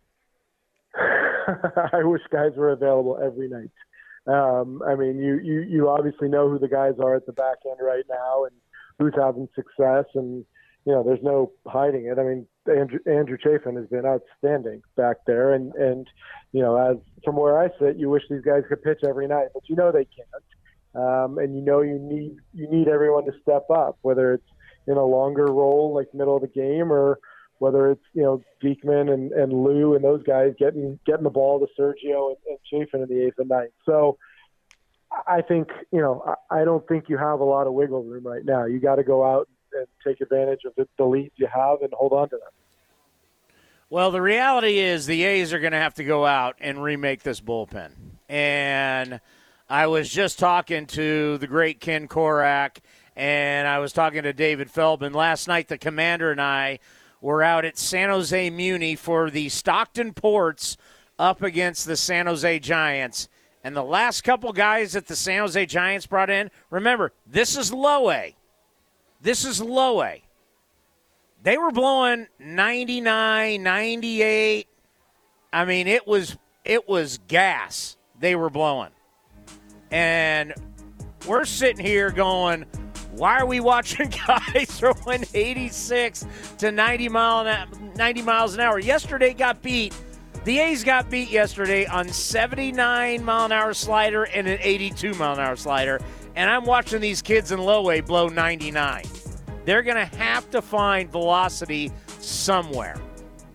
I 0.96 2.02
wish 2.02 2.22
guys 2.32 2.52
were 2.56 2.70
available 2.70 3.18
every 3.22 3.48
night. 3.48 3.70
Um, 4.26 4.82
I 4.82 4.96
mean, 4.96 5.18
you, 5.18 5.38
you 5.38 5.60
you 5.60 5.88
obviously 5.88 6.28
know 6.28 6.48
who 6.48 6.58
the 6.58 6.68
guys 6.68 6.94
are 7.00 7.14
at 7.14 7.26
the 7.26 7.32
back 7.32 7.58
end 7.68 7.78
right 7.80 8.04
now 8.08 8.44
and 8.44 8.54
who's 8.98 9.14
having 9.16 9.48
success, 9.54 10.06
and 10.14 10.44
you 10.84 10.92
know 10.92 11.02
there's 11.04 11.22
no 11.22 11.52
hiding 11.66 12.06
it. 12.06 12.18
I 12.18 12.24
mean, 12.24 12.46
Andrew, 12.68 12.98
Andrew 13.06 13.38
Chafin 13.42 13.76
has 13.76 13.86
been 13.86 14.04
outstanding 14.04 14.82
back 14.96 15.16
there, 15.26 15.54
and 15.54 15.74
and 15.74 16.06
you 16.52 16.62
know 16.62 16.76
as 16.76 16.96
from 17.24 17.36
where 17.36 17.58
I 17.58 17.68
sit, 17.78 17.96
you 17.96 18.10
wish 18.10 18.22
these 18.28 18.42
guys 18.42 18.62
could 18.68 18.82
pitch 18.82 19.00
every 19.06 19.26
night, 19.26 19.48
but 19.54 19.62
you 19.68 19.76
know 19.76 19.92
they 19.92 20.04
can't 20.04 20.28
um, 20.96 21.38
and 21.38 21.54
you 21.54 21.60
know 21.60 21.82
you 21.82 21.98
need 21.98 22.36
you 22.54 22.68
need 22.70 22.88
everyone 22.88 23.26
to 23.26 23.32
step 23.42 23.68
up, 23.70 23.98
whether 24.00 24.32
it's 24.32 24.48
in 24.86 24.96
a 24.96 25.04
longer 25.04 25.46
role 25.46 25.92
like 25.94 26.12
middle 26.14 26.36
of 26.36 26.42
the 26.42 26.48
game 26.48 26.90
or 26.90 27.18
whether 27.58 27.90
it's 27.90 28.04
you 28.14 28.22
know 28.22 28.42
Diekman 28.62 29.12
and, 29.12 29.32
and 29.32 29.52
Lou 29.52 29.94
and 29.94 30.02
those 30.02 30.22
guys 30.22 30.54
getting 30.58 30.98
getting 31.04 31.24
the 31.24 31.30
ball 31.30 31.60
to 31.60 31.66
Sergio 31.78 32.28
and, 32.28 32.36
and 32.48 32.58
Chafin 32.70 33.02
in 33.02 33.08
the 33.08 33.26
eighth 33.26 33.38
and 33.38 33.50
ninth. 33.50 33.72
So 33.84 34.16
I 35.26 35.42
think 35.42 35.68
you 35.92 36.00
know 36.00 36.24
I, 36.50 36.62
I 36.62 36.64
don't 36.64 36.86
think 36.88 37.04
you 37.08 37.18
have 37.18 37.40
a 37.40 37.44
lot 37.44 37.66
of 37.66 37.74
wiggle 37.74 38.02
room 38.02 38.26
right 38.26 38.44
now. 38.44 38.64
You 38.64 38.80
got 38.80 38.96
to 38.96 39.04
go 39.04 39.22
out 39.22 39.48
and 39.76 39.86
take 40.04 40.20
advantage 40.20 40.64
of 40.64 40.74
the, 40.76 40.88
the 40.96 41.04
leads 41.04 41.34
you 41.36 41.46
have 41.46 41.82
and 41.82 41.92
hold 41.92 42.12
on 42.12 42.28
to 42.30 42.36
them. 42.36 42.50
Well, 43.88 44.10
the 44.10 44.22
reality 44.22 44.78
is 44.78 45.06
the 45.06 45.24
A's 45.24 45.52
are 45.52 45.60
going 45.60 45.72
to 45.72 45.78
have 45.78 45.94
to 45.94 46.04
go 46.04 46.26
out 46.26 46.56
and 46.60 46.82
remake 46.82 47.22
this 47.22 47.40
bullpen, 47.40 47.92
and 48.28 49.20
I 49.68 49.86
was 49.86 50.08
just 50.08 50.38
talking 50.38 50.86
to 50.88 51.38
the 51.38 51.46
great 51.46 51.78
Ken 51.78 52.08
Korach, 52.08 52.78
and 53.14 53.68
I 53.68 53.78
was 53.78 53.92
talking 53.92 54.24
to 54.24 54.32
David 54.32 54.70
Feldman. 54.70 55.12
Last 55.12 55.46
night, 55.46 55.68
the 55.68 55.78
commander 55.78 56.32
and 56.32 56.40
I 56.40 56.80
were 57.20 57.42
out 57.42 57.64
at 57.64 57.78
San 57.78 58.08
Jose 58.08 58.50
Muni 58.50 58.94
for 58.94 59.30
the 59.30 59.48
Stockton 59.48 60.12
Ports 60.12 60.76
up 61.18 61.42
against 61.42 61.86
the 61.86 61.96
San 61.96 62.26
Jose 62.26 62.58
Giants. 62.58 63.28
And 63.64 63.74
the 63.74 63.82
last 63.82 64.22
couple 64.22 64.52
guys 64.52 64.92
that 64.92 65.08
the 65.08 65.16
San 65.16 65.40
Jose 65.40 65.66
Giants 65.66 66.06
brought 66.06 66.30
in, 66.30 66.50
remember, 66.70 67.12
this 67.26 67.56
is 67.56 67.72
low 67.72 68.10
A. 68.10 68.36
This 69.26 69.44
is 69.44 69.60
low 69.60 70.04
A. 70.04 70.22
They 71.42 71.58
were 71.58 71.72
blowing 71.72 72.28
99, 72.38 73.60
98. 73.60 74.68
I 75.52 75.64
mean, 75.64 75.88
it 75.88 76.06
was 76.06 76.38
it 76.64 76.88
was 76.88 77.18
gas 77.26 77.96
they 78.20 78.36
were 78.36 78.50
blowing. 78.50 78.90
And 79.90 80.54
we're 81.26 81.44
sitting 81.44 81.84
here 81.84 82.12
going, 82.12 82.66
why 83.16 83.40
are 83.40 83.46
we 83.46 83.58
watching 83.58 84.14
guys 84.28 84.66
throwing 84.78 85.24
86 85.34 86.24
to 86.58 86.70
90 86.70 87.08
mile 87.08 87.66
90 87.96 88.22
miles 88.22 88.54
an 88.54 88.60
hour? 88.60 88.78
Yesterday 88.78 89.34
got 89.34 89.60
beat. 89.60 89.92
The 90.44 90.60
A's 90.60 90.84
got 90.84 91.10
beat 91.10 91.30
yesterday 91.30 91.84
on 91.86 92.08
79 92.08 93.24
mile 93.24 93.46
an 93.46 93.50
hour 93.50 93.74
slider 93.74 94.22
and 94.22 94.46
an 94.46 94.58
82 94.60 95.14
mile 95.14 95.32
an 95.32 95.40
hour 95.40 95.56
slider. 95.56 96.00
And 96.36 96.50
I'm 96.50 96.64
watching 96.64 97.00
these 97.00 97.22
kids 97.22 97.50
in 97.50 97.58
low 97.58 97.90
A 97.90 98.02
blow 98.02 98.28
99. 98.28 99.04
They're 99.64 99.82
going 99.82 99.96
to 99.96 100.16
have 100.16 100.48
to 100.50 100.60
find 100.62 101.10
velocity 101.10 101.90
somewhere. 102.20 102.96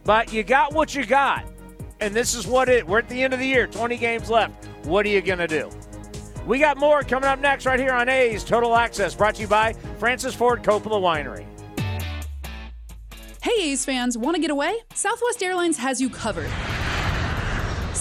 But 0.04 0.34
you 0.34 0.44
got 0.44 0.74
what 0.74 0.96
you 0.96 1.06
got. 1.06 1.46
And 2.00 2.16
this 2.16 2.34
is 2.34 2.48
what 2.48 2.68
it. 2.68 2.86
We're 2.86 3.00
at 3.00 3.08
the 3.08 3.22
end 3.22 3.34
of 3.34 3.40
the 3.40 3.46
year, 3.46 3.68
20 3.68 3.96
games 3.98 4.30
left. 4.30 4.66
What 4.86 5.06
are 5.06 5.10
you 5.10 5.22
going 5.22 5.40
to 5.40 5.48
do? 5.48 5.70
We 6.48 6.58
got 6.58 6.78
more 6.78 7.04
coming 7.04 7.30
up 7.30 7.40
next 7.40 7.68
right 7.68 7.80
here 7.80 7.92
on 7.92 8.10
A's 8.10 8.44
Total 8.44 8.76
Access, 8.76 9.14
brought 9.14 9.36
to 9.36 9.42
you 9.42 9.48
by 9.48 9.74
Francis 10.00 10.34
Ford 10.34 10.64
Coppola 10.64 11.00
Winery. 11.00 11.46
Hey, 13.44 13.72
A's 13.72 13.86
fans, 13.86 14.18
want 14.18 14.36
to 14.36 14.42
get 14.42 14.50
away? 14.50 14.76
Southwest 14.96 15.44
Airlines 15.44 15.78
has 15.78 16.02
you 16.02 16.10
covered. 16.10 16.50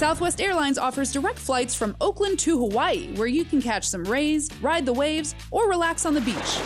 Southwest 0.01 0.41
Airlines 0.41 0.79
offers 0.79 1.13
direct 1.13 1.39
flights 1.39 1.75
from 1.75 1.95
Oakland 2.01 2.39
to 2.39 2.59
Hawaii, 2.59 3.15
where 3.17 3.27
you 3.27 3.45
can 3.45 3.61
catch 3.61 3.87
some 3.87 4.03
rays, 4.05 4.49
ride 4.63 4.87
the 4.87 4.93
waves, 4.95 5.35
or 5.51 5.69
relax 5.69 6.07
on 6.07 6.15
the 6.15 6.23
beach. 6.23 6.59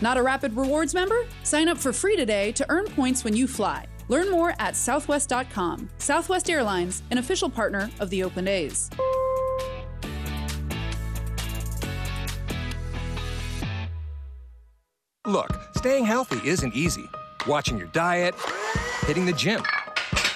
Not 0.00 0.16
a 0.16 0.22
Rapid 0.22 0.56
Rewards 0.56 0.94
member? 0.94 1.26
Sign 1.42 1.68
up 1.68 1.76
for 1.76 1.92
free 1.92 2.16
today 2.16 2.52
to 2.52 2.64
earn 2.70 2.86
points 2.86 3.22
when 3.22 3.36
you 3.36 3.46
fly. 3.46 3.84
Learn 4.08 4.30
more 4.30 4.54
at 4.58 4.74
southwest.com. 4.74 5.90
Southwest 5.98 6.48
Airlines, 6.48 7.02
an 7.10 7.18
official 7.18 7.50
partner 7.50 7.90
of 8.00 8.08
the 8.08 8.22
Oakland 8.22 8.48
A's. 8.48 8.88
Look, 15.26 15.50
staying 15.76 16.06
healthy 16.06 16.48
isn't 16.48 16.74
easy. 16.74 17.04
Watching 17.46 17.76
your 17.76 17.88
diet, 17.88 18.34
hitting 19.02 19.26
the 19.26 19.34
gym, 19.34 19.62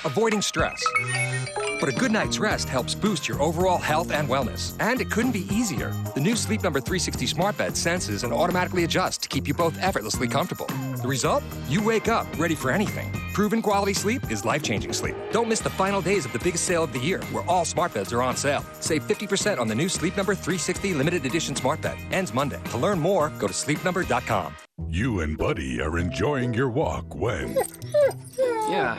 avoiding 0.04 0.42
stress. 0.42 0.84
But 1.80 1.88
a 1.88 1.92
good 1.92 2.12
night's 2.12 2.38
rest 2.38 2.68
helps 2.68 2.94
boost 2.94 3.28
your 3.28 3.42
overall 3.42 3.78
health 3.78 4.10
and 4.10 4.28
wellness. 4.28 4.74
And 4.80 5.00
it 5.00 5.10
couldn't 5.10 5.32
be 5.32 5.46
easier. 5.54 5.90
The 6.14 6.20
new 6.20 6.36
Sleep 6.36 6.62
Number 6.62 6.80
360 6.80 7.26
smart 7.26 7.58
bed 7.58 7.76
senses 7.76 8.24
and 8.24 8.32
automatically 8.32 8.84
adjusts 8.84 9.18
to 9.18 9.28
keep 9.28 9.46
you 9.46 9.54
both 9.54 9.76
effortlessly 9.82 10.28
comfortable. 10.28 10.66
The 11.02 11.08
result? 11.08 11.42
You 11.68 11.82
wake 11.84 12.08
up 12.08 12.26
ready 12.38 12.54
for 12.54 12.70
anything. 12.70 13.12
Proven 13.34 13.60
quality 13.60 13.92
sleep 13.94 14.30
is 14.30 14.44
life 14.44 14.62
changing 14.62 14.92
sleep. 14.92 15.16
Don't 15.32 15.48
miss 15.48 15.60
the 15.60 15.70
final 15.70 16.00
days 16.00 16.24
of 16.24 16.32
the 16.32 16.38
biggest 16.38 16.64
sale 16.64 16.84
of 16.84 16.92
the 16.92 17.00
year, 17.00 17.20
where 17.32 17.44
all 17.50 17.64
smart 17.64 17.92
beds 17.92 18.12
are 18.12 18.22
on 18.22 18.36
sale. 18.36 18.64
Save 18.80 19.02
50% 19.08 19.58
on 19.58 19.66
the 19.68 19.74
new 19.74 19.88
Sleep 19.88 20.16
Number 20.16 20.34
360 20.34 20.94
limited 20.94 21.26
edition 21.26 21.56
smart 21.56 21.80
bed. 21.80 21.98
Ends 22.12 22.32
Monday. 22.32 22.60
To 22.70 22.78
learn 22.78 23.00
more, 23.00 23.30
go 23.38 23.46
to 23.48 23.52
sleepnumber.com. 23.52 24.54
You 24.88 25.20
and 25.20 25.36
Buddy 25.36 25.80
are 25.80 25.98
enjoying 25.98 26.54
your 26.54 26.70
walk 26.70 27.14
when. 27.14 27.56
Yeah, 28.68 28.98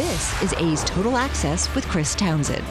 This 0.00 0.42
is 0.42 0.54
A's 0.54 0.82
Total 0.84 1.14
Access 1.14 1.74
with 1.74 1.86
Chris 1.86 2.14
Townsend. 2.14 2.64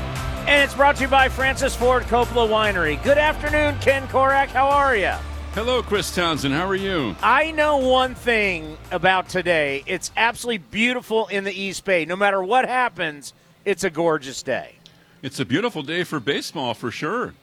And 0.48 0.64
it's 0.64 0.74
brought 0.74 0.96
to 0.96 1.04
you 1.04 1.08
by 1.08 1.30
Francis 1.30 1.76
Ford 1.76 2.02
Coppola 2.06 2.50
Winery. 2.50 3.04
Good 3.04 3.20
afternoon, 3.20 3.78
Ken 3.82 4.08
Korach. 4.08 4.48
How 4.48 4.68
are 4.68 4.96
you? 4.96 5.14
Hello, 5.54 5.84
Chris 5.84 6.16
Townsend. 6.16 6.56
How 6.56 6.68
are 6.68 6.74
you? 6.74 7.16
I 7.22 7.52
know 7.52 7.78
one 7.78 8.16
thing 8.16 8.80
about 8.90 9.30
today. 9.30 9.84
It's 9.86 10.10
absolutely 10.18 10.58
beautiful 10.72 11.28
in 11.28 11.44
the 11.44 11.54
East 11.54 11.86
Bay. 11.86 12.04
No 12.04 12.16
matter 12.16 12.42
what 12.42 12.68
happens, 12.68 13.36
it's 13.64 13.84
a 13.84 13.92
gorgeous 13.92 14.42
day. 14.42 14.74
It's 15.22 15.40
a 15.40 15.46
beautiful 15.46 15.84
day 15.84 16.04
for 16.06 16.20
baseball 16.20 16.74
for 16.74 16.90
sure. 16.90 17.36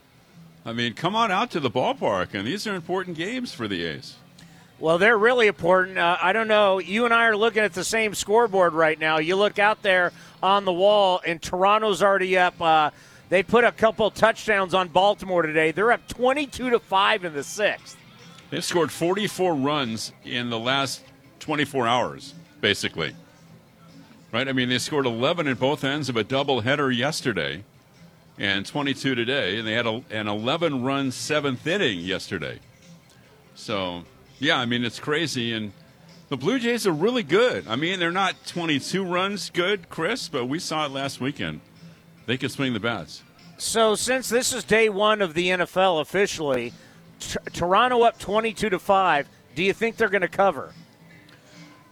I 0.64 0.72
mean, 0.72 0.94
come 0.94 1.14
on 1.14 1.30
out 1.30 1.52
to 1.52 1.60
the 1.60 1.70
ballpark, 1.70 2.34
and 2.34 2.44
these 2.44 2.66
are 2.66 2.74
important 2.74 3.16
games 3.16 3.52
for 3.52 3.68
the 3.68 3.84
A's. 3.84 4.16
Well, 4.78 4.98
they're 4.98 5.16
really 5.16 5.46
important. 5.46 5.96
Uh, 5.96 6.18
I 6.20 6.34
don't 6.34 6.48
know. 6.48 6.78
You 6.78 7.06
and 7.06 7.14
I 7.14 7.24
are 7.26 7.36
looking 7.36 7.62
at 7.62 7.72
the 7.72 7.84
same 7.84 8.14
scoreboard 8.14 8.74
right 8.74 8.98
now. 8.98 9.18
You 9.18 9.36
look 9.36 9.58
out 9.58 9.82
there 9.82 10.12
on 10.42 10.66
the 10.66 10.72
wall, 10.72 11.22
and 11.26 11.40
Toronto's 11.40 12.02
already 12.02 12.36
up. 12.36 12.60
Uh, 12.60 12.90
they 13.30 13.42
put 13.42 13.64
a 13.64 13.72
couple 13.72 14.10
touchdowns 14.10 14.74
on 14.74 14.88
Baltimore 14.88 15.42
today. 15.42 15.72
They're 15.72 15.92
up 15.92 16.06
22 16.08 16.70
to 16.70 16.78
5 16.78 17.24
in 17.24 17.32
the 17.32 17.42
sixth. 17.42 17.96
They've 18.50 18.64
scored 18.64 18.92
44 18.92 19.54
runs 19.54 20.12
in 20.24 20.50
the 20.50 20.58
last 20.58 21.02
24 21.40 21.86
hours, 21.86 22.34
basically. 22.60 23.16
Right? 24.30 24.46
I 24.46 24.52
mean, 24.52 24.68
they 24.68 24.78
scored 24.78 25.06
11 25.06 25.48
at 25.48 25.58
both 25.58 25.84
ends 25.84 26.10
of 26.10 26.16
a 26.16 26.22
doubleheader 26.22 26.94
yesterday 26.94 27.64
and 28.38 28.66
22 28.66 29.14
today, 29.14 29.58
and 29.58 29.66
they 29.66 29.72
had 29.72 29.86
a, 29.86 30.02
an 30.10 30.28
11 30.28 30.82
run 30.82 31.10
seventh 31.10 31.66
inning 31.66 32.00
yesterday. 32.00 32.60
So, 33.54 34.04
yeah, 34.38 34.58
I 34.58 34.66
mean, 34.66 34.84
it's 34.84 34.98
crazy. 34.98 35.52
And 35.52 35.72
the 36.28 36.36
Blue 36.36 36.58
Jays 36.58 36.86
are 36.86 36.92
really 36.92 37.22
good. 37.22 37.66
I 37.68 37.76
mean, 37.76 37.98
they're 37.98 38.10
not 38.10 38.34
22 38.46 39.04
runs 39.04 39.50
good, 39.50 39.88
Chris, 39.88 40.28
but 40.28 40.46
we 40.46 40.58
saw 40.58 40.86
it 40.86 40.92
last 40.92 41.20
weekend. 41.20 41.60
They 42.26 42.36
can 42.36 42.48
swing 42.48 42.72
the 42.72 42.80
bats. 42.80 43.22
So, 43.58 43.94
since 43.94 44.28
this 44.28 44.52
is 44.52 44.64
day 44.64 44.88
one 44.88 45.22
of 45.22 45.32
the 45.32 45.48
NFL 45.48 46.00
officially, 46.00 46.72
t- 47.20 47.38
Toronto 47.52 48.02
up 48.02 48.18
22 48.18 48.68
to 48.70 48.78
5, 48.78 49.28
do 49.54 49.62
you 49.62 49.72
think 49.72 49.96
they're 49.96 50.10
going 50.10 50.20
to 50.22 50.28
cover? 50.28 50.74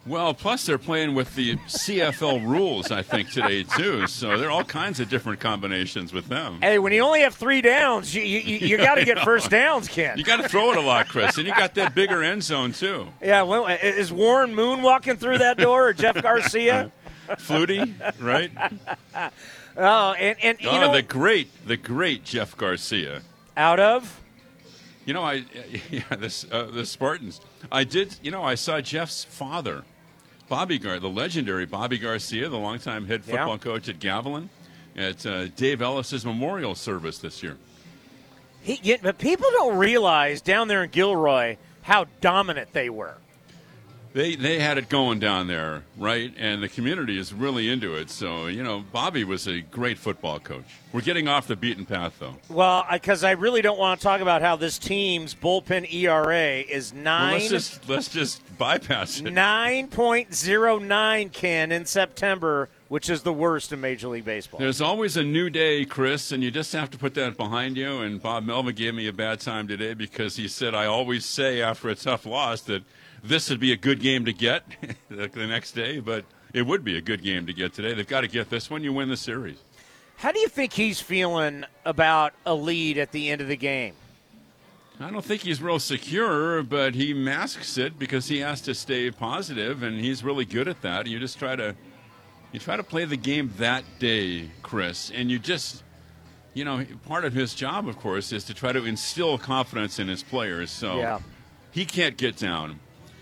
Well, 0.06 0.34
plus 0.34 0.66
they're 0.66 0.76
playing 0.76 1.14
with 1.14 1.34
the 1.34 1.56
CFL 1.56 2.46
rules, 2.46 2.90
I 2.90 3.00
think, 3.00 3.30
today, 3.30 3.62
too. 3.62 4.06
So 4.06 4.36
there 4.36 4.48
are 4.48 4.50
all 4.50 4.64
kinds 4.64 5.00
of 5.00 5.08
different 5.08 5.40
combinations 5.40 6.12
with 6.12 6.28
them. 6.28 6.58
Hey, 6.60 6.78
when 6.78 6.92
you 6.92 7.02
only 7.02 7.20
have 7.20 7.34
three 7.34 7.62
downs, 7.62 8.14
you, 8.14 8.22
you, 8.22 8.38
you, 8.40 8.66
you 8.66 8.76
got 8.76 8.96
to 8.96 9.04
get 9.06 9.18
first 9.24 9.50
downs, 9.50 9.88
Ken. 9.88 10.18
You 10.18 10.24
got 10.24 10.42
to 10.42 10.48
throw 10.48 10.72
it 10.72 10.76
a 10.76 10.82
lot, 10.82 11.08
Chris. 11.08 11.38
And 11.38 11.46
you 11.46 11.54
got 11.54 11.74
that 11.74 11.94
bigger 11.94 12.22
end 12.22 12.42
zone, 12.42 12.72
too. 12.72 13.06
Yeah, 13.22 13.42
well, 13.42 13.66
is 13.66 14.12
Warren 14.12 14.54
Moon 14.54 14.82
walking 14.82 15.16
through 15.16 15.38
that 15.38 15.56
door 15.56 15.88
or 15.88 15.92
Jeff 15.94 16.20
Garcia? 16.22 16.92
Flutie, 17.28 17.94
right? 18.20 18.50
Oh, 19.76 20.12
and, 20.12 20.36
and 20.40 20.60
you 20.60 20.68
oh, 20.68 20.80
know, 20.80 20.92
the 20.92 21.02
great, 21.02 21.48
the 21.66 21.76
great 21.76 22.22
Jeff 22.22 22.56
Garcia. 22.56 23.22
out 23.56 23.80
of? 23.80 24.20
You 25.04 25.14
know, 25.14 25.22
I 25.22 25.44
yeah, 25.90 26.02
this 26.16 26.46
uh, 26.50 26.68
the 26.72 26.86
Spartans. 26.86 27.40
I 27.72 27.84
did. 27.84 28.16
You 28.22 28.30
know, 28.30 28.42
I 28.42 28.54
saw 28.54 28.80
Jeff's 28.80 29.24
father, 29.24 29.82
Bobby 30.48 30.78
Gar, 30.78 31.00
the 31.00 31.08
legendary 31.08 31.66
Bobby 31.66 31.98
Garcia, 31.98 32.48
the 32.48 32.58
longtime 32.58 33.06
head 33.06 33.22
Yeah. 33.26 33.36
football 33.36 33.58
coach 33.58 33.88
at 33.88 33.98
Gavilan, 33.98 34.48
at 34.96 35.24
uh, 35.26 35.46
Dave 35.48 35.82
Ellis's 35.82 36.24
memorial 36.24 36.74
service 36.74 37.18
this 37.18 37.42
year. 37.42 37.56
He, 38.62 38.78
yeah, 38.82 38.96
but 39.02 39.18
people 39.18 39.46
don't 39.52 39.76
realize 39.76 40.40
down 40.40 40.68
there 40.68 40.84
in 40.84 40.90
Gilroy 40.90 41.56
how 41.82 42.06
dominant 42.20 42.72
they 42.72 42.88
were. 42.88 43.16
They 44.14 44.36
they 44.36 44.60
had 44.60 44.78
it 44.78 44.88
going 44.88 45.18
down 45.18 45.48
there, 45.48 45.82
right? 45.98 46.32
And 46.38 46.62
the 46.62 46.68
community 46.68 47.18
is 47.18 47.34
really 47.34 47.68
into 47.68 47.96
it. 47.96 48.10
So 48.10 48.46
you 48.46 48.62
know, 48.62 48.84
Bobby 48.92 49.24
was 49.24 49.48
a 49.48 49.60
great 49.60 49.98
football 49.98 50.38
coach. 50.38 50.64
We're 50.92 51.00
getting 51.00 51.26
off 51.26 51.48
the 51.48 51.56
beaten 51.56 51.84
path, 51.84 52.14
though. 52.20 52.36
Well, 52.48 52.86
because 52.92 53.24
I 53.24 53.32
really 53.32 53.60
don't 53.60 53.78
want 53.78 53.98
to 53.98 54.04
talk 54.04 54.20
about 54.20 54.40
how 54.40 54.54
this 54.54 54.78
team's 54.78 55.34
bullpen 55.34 55.92
ERA 55.92 56.60
is 56.60 56.92
Well, 56.92 57.02
nine 57.02 57.32
let's 57.32 57.48
just 57.48 57.88
let's 57.88 58.08
just 58.08 58.56
bypass 58.56 59.18
it. 59.18 59.32
nine 59.32 59.88
point 59.88 60.32
zero 60.32 60.78
nine. 60.78 61.28
Ken 61.30 61.72
in 61.72 61.84
September, 61.84 62.68
which 62.86 63.10
is 63.10 63.22
the 63.22 63.32
worst 63.32 63.72
in 63.72 63.80
Major 63.80 64.06
League 64.06 64.24
Baseball. 64.24 64.60
There's 64.60 64.80
always 64.80 65.16
a 65.16 65.24
new 65.24 65.50
day, 65.50 65.84
Chris, 65.84 66.30
and 66.30 66.40
you 66.40 66.52
just 66.52 66.72
have 66.72 66.88
to 66.92 66.98
put 66.98 67.14
that 67.14 67.36
behind 67.36 67.76
you. 67.76 67.98
And 68.02 68.22
Bob 68.22 68.44
Melvin 68.44 68.76
gave 68.76 68.94
me 68.94 69.08
a 69.08 69.12
bad 69.12 69.40
time 69.40 69.66
today 69.66 69.94
because 69.94 70.36
he 70.36 70.46
said, 70.46 70.72
I 70.72 70.86
always 70.86 71.24
say 71.24 71.60
after 71.60 71.88
a 71.88 71.96
tough 71.96 72.24
loss 72.26 72.60
that 72.62 72.84
this 73.24 73.48
would 73.50 73.58
be 73.60 73.72
a 73.72 73.76
good 73.76 74.00
game 74.00 74.24
to 74.26 74.32
get 74.32 74.64
the 75.08 75.46
next 75.46 75.72
day, 75.72 75.98
but 75.98 76.24
it 76.52 76.62
would 76.62 76.84
be 76.84 76.96
a 76.96 77.00
good 77.00 77.22
game 77.22 77.46
to 77.46 77.52
get 77.52 77.72
today. 77.72 77.94
They've 77.94 78.06
got 78.06 78.20
to 78.20 78.28
get 78.28 78.50
this 78.50 78.70
one. 78.70 78.84
You 78.84 78.92
win 78.92 79.08
the 79.08 79.16
series. 79.16 79.56
How 80.16 80.30
do 80.30 80.38
you 80.38 80.48
think 80.48 80.72
he's 80.74 81.00
feeling 81.00 81.64
about 81.84 82.34
a 82.46 82.54
lead 82.54 82.98
at 82.98 83.10
the 83.12 83.30
end 83.30 83.40
of 83.40 83.48
the 83.48 83.56
game? 83.56 83.94
I 85.00 85.10
don't 85.10 85.24
think 85.24 85.42
he's 85.42 85.60
real 85.60 85.80
secure, 85.80 86.62
but 86.62 86.94
he 86.94 87.12
masks 87.14 87.76
it 87.78 87.98
because 87.98 88.28
he 88.28 88.38
has 88.38 88.60
to 88.62 88.74
stay 88.74 89.10
positive, 89.10 89.82
and 89.82 89.98
he's 89.98 90.22
really 90.22 90.44
good 90.44 90.68
at 90.68 90.82
that. 90.82 91.08
You 91.08 91.18
just 91.18 91.38
try 91.38 91.56
to 91.56 91.74
you 92.52 92.60
try 92.60 92.76
to 92.76 92.84
play 92.84 93.04
the 93.04 93.16
game 93.16 93.52
that 93.58 93.82
day, 93.98 94.50
Chris, 94.62 95.10
and 95.12 95.28
you 95.32 95.40
just 95.40 95.82
you 96.54 96.64
know 96.64 96.84
part 97.06 97.24
of 97.24 97.32
his 97.32 97.54
job, 97.54 97.88
of 97.88 97.98
course, 97.98 98.30
is 98.30 98.44
to 98.44 98.54
try 98.54 98.70
to 98.72 98.84
instill 98.84 99.36
confidence 99.36 99.98
in 99.98 100.06
his 100.06 100.22
players. 100.22 100.70
So 100.70 100.98
Yeah. 100.98 101.18
he 101.72 101.84
can't 101.84 102.16
get 102.16 102.36
down. 102.36 102.78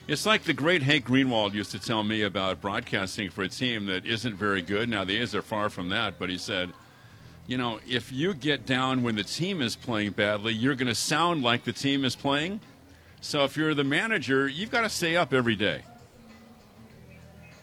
It's 0.08 0.26
like 0.26 0.42
the 0.42 0.52
great 0.52 0.82
Hank 0.82 1.06
Greenwald 1.06 1.54
used 1.54 1.70
to 1.70 1.78
tell 1.78 2.02
me 2.02 2.22
about 2.22 2.60
broadcasting 2.60 3.30
for 3.30 3.42
a 3.42 3.48
team 3.48 3.86
that 3.86 4.04
isn't 4.04 4.34
very 4.34 4.60
good. 4.60 4.88
Now 4.88 5.04
the 5.04 5.16
A's 5.18 5.32
are 5.34 5.42
far 5.42 5.70
from 5.70 5.90
that, 5.90 6.18
but 6.18 6.28
he 6.28 6.38
said, 6.38 6.72
you 7.46 7.56
know, 7.56 7.78
if 7.88 8.12
you 8.12 8.34
get 8.34 8.66
down 8.66 9.04
when 9.04 9.14
the 9.14 9.22
team 9.22 9.62
is 9.62 9.76
playing 9.76 10.12
badly, 10.12 10.54
you're 10.54 10.74
going 10.74 10.88
to 10.88 10.94
sound 10.94 11.44
like 11.44 11.62
the 11.62 11.72
team 11.72 12.04
is 12.04 12.16
playing. 12.16 12.60
So 13.20 13.44
if 13.44 13.56
you're 13.56 13.74
the 13.74 13.84
manager, 13.84 14.48
you've 14.48 14.72
got 14.72 14.80
to 14.80 14.88
stay 14.88 15.16
up 15.16 15.32
every 15.32 15.54
day. 15.54 15.82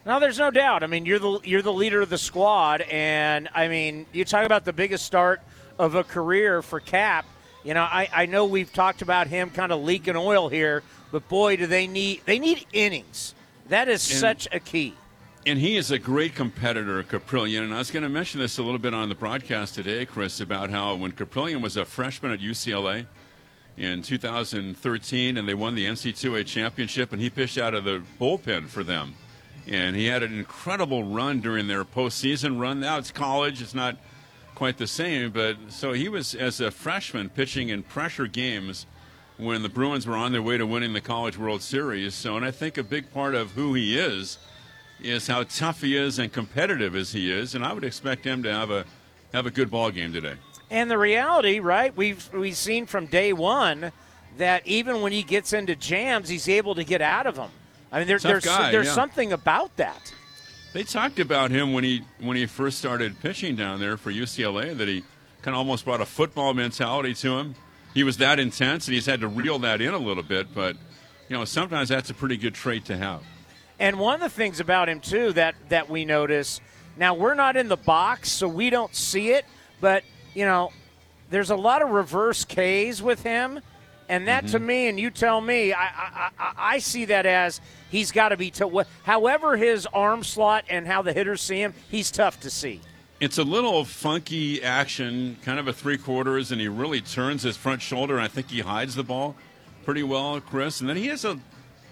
No, 0.06 0.22
there's 0.22 0.40
no 0.40 0.50
doubt. 0.50 0.82
I 0.82 0.88
mean, 0.88 1.06
you're 1.06 1.20
the 1.20 1.40
you're 1.44 1.62
the 1.62 1.74
leader 1.74 2.02
of 2.02 2.10
the 2.10 2.18
squad, 2.18 2.82
and 2.82 3.50
I 3.54 3.68
mean, 3.68 4.06
you 4.14 4.24
talk 4.24 4.46
about 4.46 4.64
the 4.64 4.74
biggest 4.74 5.06
start 5.06 5.42
of 5.78 5.96
a 5.96 6.06
career 6.06 6.62
for 6.62 6.80
Kap. 6.80 7.26
You 7.66 7.74
know, 7.74 7.82
I, 7.82 8.08
I 8.14 8.26
know 8.26 8.46
we've 8.46 8.72
talked 8.72 9.02
about 9.02 9.28
him 9.28 9.50
kind 9.50 9.74
of 9.74 9.82
leaking 9.82 10.16
oil 10.16 10.48
here, 10.48 10.84
but 11.12 11.28
boy, 11.28 11.56
do 11.58 11.68
they 11.68 11.88
need 11.88 12.22
they 12.26 12.40
need 12.40 12.66
innings. 12.74 13.34
That 13.70 13.88
is 13.88 14.10
And- 14.10 14.20
such 14.20 14.48
a 14.52 14.60
key. 14.60 14.94
And 15.46 15.58
he 15.58 15.78
is 15.78 15.90
a 15.90 15.98
great 15.98 16.36
competitor, 16.36 17.02
Kaprielian. 17.02 17.64
And 17.64 17.74
I 17.74 17.78
was 17.78 17.92
going 17.92 18.04
to 18.04 18.10
mention 18.10 18.40
this 18.42 18.58
a 18.58 18.64
little 18.64 18.78
bit 18.78 18.94
on 18.94 19.08
the 19.08 19.16
broadcast 19.16 19.74
today, 19.74 20.06
Chris, 20.06 20.42
about 20.42 20.70
how 20.70 20.96
when 20.96 21.14
Kaprielian 21.14 21.62
was 21.62 21.78
a 21.78 21.86
freshman 21.86 22.34
at 22.34 22.40
UCLA 22.40 23.06
in 23.78 24.02
2013 24.02 25.38
and 25.38 25.48
they 25.48 25.54
won 25.54 25.76
the 25.76 25.86
NC2A 25.86 26.46
championship, 26.46 27.14
and 27.14 27.22
he 27.22 27.30
pitched 27.30 27.58
out 27.58 27.74
of 27.74 27.86
the 27.86 28.04
bullpen 28.20 28.68
for 28.68 28.84
them. 28.84 29.16
And 29.66 29.96
he 29.96 30.08
had 30.08 30.24
an 30.24 30.38
incredible 30.38 31.04
run 31.06 31.40
during 31.40 31.68
their 31.68 31.86
postseason 31.86 32.60
run. 32.60 32.82
Now 32.82 32.98
it's 32.98 33.12
college, 33.12 33.62
it's 33.62 33.74
not 33.76 33.98
quite 34.56 34.78
the 34.78 34.88
same, 34.88 35.32
but 35.32 35.56
so 35.70 35.94
he 35.94 36.10
was, 36.10 36.36
as 36.36 36.60
a 36.60 36.70
freshman, 36.70 37.30
pitching 37.30 37.70
in 37.70 37.84
pressure 37.84 38.28
games 38.28 38.86
when 39.40 39.64
the 39.64 39.70
Bruins 39.70 40.06
were 40.06 40.16
on 40.16 40.34
their 40.34 40.42
way 40.42 40.58
to 40.58 40.66
winning 40.66 40.94
the 40.94 41.02
College 41.02 41.38
World 41.38 41.62
Series. 41.62 42.14
So, 42.14 42.36
and 42.36 42.46
I 42.46 42.52
think 42.52 42.78
a 42.78 42.84
big 42.84 43.12
part 43.14 43.36
of 43.36 43.52
who 43.52 43.74
he 43.74 43.98
is 43.98 44.38
is 45.02 45.28
how 45.28 45.44
tough 45.44 45.82
he 45.82 45.96
is 45.96 46.20
and 46.20 46.32
competitive 46.32 46.94
as 46.96 47.14
he 47.14 47.32
is, 47.32 47.56
and 47.56 47.66
I 47.66 47.72
would 47.72 47.86
expect 47.86 48.26
him 48.26 48.44
to 48.44 48.54
have 48.54 48.70
a 48.70 48.86
have 49.34 49.46
a 49.46 49.52
good 49.52 49.72
ball 49.72 49.92
game 49.92 50.12
today. 50.12 50.36
And 50.70 50.92
the 50.92 50.98
reality, 50.98 51.60
right? 51.60 51.96
We've 51.96 52.30
we've 52.34 52.58
seen 52.58 52.86
from 52.86 53.06
day 53.06 53.32
one 53.32 53.92
that 54.38 54.68
even 54.68 55.02
when 55.02 55.12
he 55.12 55.24
gets 55.24 55.54
into 55.54 55.76
jams, 55.76 56.30
he's 56.30 56.50
able 56.50 56.76
to 56.76 56.84
get 56.84 57.02
out 57.02 57.26
of 57.26 57.36
them. 57.36 57.50
I 57.92 58.00
mean, 58.00 58.08
there, 58.08 58.20
there's 58.20 58.46
guy, 58.46 58.72
there's 58.72 58.88
yeah. 58.88 58.94
something 58.94 59.32
about 59.32 59.76
that. 59.78 60.14
They 60.74 60.84
talked 60.84 61.20
about 61.20 61.50
him 61.50 61.74
when 61.74 61.84
he 61.84 62.04
when 62.20 62.36
he 62.36 62.46
first 62.46 62.78
started 62.78 63.20
pitching 63.22 63.56
down 63.56 63.80
there 63.80 63.96
for 63.96 64.12
UCLA 64.12 64.76
that 64.78 64.88
he 64.88 65.04
kind 65.42 65.56
of 65.56 65.60
almost 65.60 65.86
brought 65.86 66.02
a 66.02 66.06
football 66.06 66.54
mentality 66.54 67.14
to 67.16 67.38
him. 67.38 67.56
He 67.94 68.04
was 68.04 68.18
that 68.18 68.40
intense, 68.40 68.88
and 68.88 68.94
he's 68.94 69.06
had 69.06 69.22
to 69.22 69.28
reel 69.28 69.60
that 69.60 69.82
in 69.82 69.94
a 69.94 69.98
little 69.98 70.24
bit. 70.24 70.54
But 70.54 70.78
you 71.28 71.38
know, 71.38 71.46
sometimes 71.46 71.90
that's 71.90 72.10
a 72.10 72.14
pretty 72.14 72.38
good 72.38 72.54
trait 72.54 72.86
to 72.86 72.98
have. 72.98 73.22
And 73.80 74.00
one 74.00 74.16
of 74.16 74.22
the 74.22 74.30
things 74.30 74.60
about 74.60 74.90
him 74.90 75.00
too 75.00 75.34
that 75.34 75.56
that 75.70 75.90
we 75.90 76.06
notice 76.06 76.62
now 76.98 77.14
we're 77.14 77.36
not 77.36 77.56
in 77.56 77.68
the 77.68 77.78
box, 77.78 78.30
so 78.30 78.48
we 78.48 78.70
don't 78.70 78.94
see 78.94 79.30
it, 79.32 79.46
but 79.80 80.04
you 80.34 80.46
know, 80.46 80.72
there's 81.30 81.50
a 81.50 81.56
lot 81.56 81.82
of 81.82 81.90
reverse 81.90 82.46
Ks 82.46 83.02
with 83.02 83.24
him, 83.24 83.62
and 84.08 84.28
that 84.28 84.48
to 84.48 84.58
mm-hmm. 84.58 84.66
me, 84.66 84.88
and 84.88 85.00
you 85.00 85.10
tell 85.10 85.40
me, 85.40 85.72
I 85.74 85.86
I, 85.86 86.30
I, 86.38 86.54
I 86.58 86.80
see 86.80 87.06
that 87.06 87.26
as 87.26 87.62
he's 87.90 88.12
got 88.12 88.30
to 88.30 88.38
be. 88.38 88.52
T- 88.52 88.66
however, 89.04 89.56
his 89.56 89.86
arm 89.88 90.24
slot 90.24 90.66
and 90.70 90.86
how 90.86 91.02
the 91.02 91.14
hitters 91.14 91.42
see 91.42 91.62
him, 91.62 91.74
he's 91.90 92.12
tough 92.12 92.40
to 92.42 92.50
see. 92.50 92.82
It's 93.20 93.38
a 93.38 93.44
little 93.44 93.84
funky 93.84 94.64
action, 94.64 95.36
kind 95.44 95.60
of 95.60 95.68
a 95.68 95.74
three 95.74 95.98
quarters, 95.98 96.54
and 96.54 96.62
he 96.62 96.70
really 96.70 97.02
turns 97.02 97.44
his 97.44 97.58
front 97.58 97.82
shoulder, 97.82 98.14
and 98.16 98.24
I 98.24 98.30
think 98.30 98.50
he 98.50 98.62
hides 98.62 98.96
the 98.96 99.04
ball 99.04 99.36
pretty 99.84 100.04
well, 100.04 100.40
Chris. 100.40 100.80
And 100.80 100.90
then 100.90 100.96
he 100.96 101.08
has 101.08 101.26
a 101.26 101.38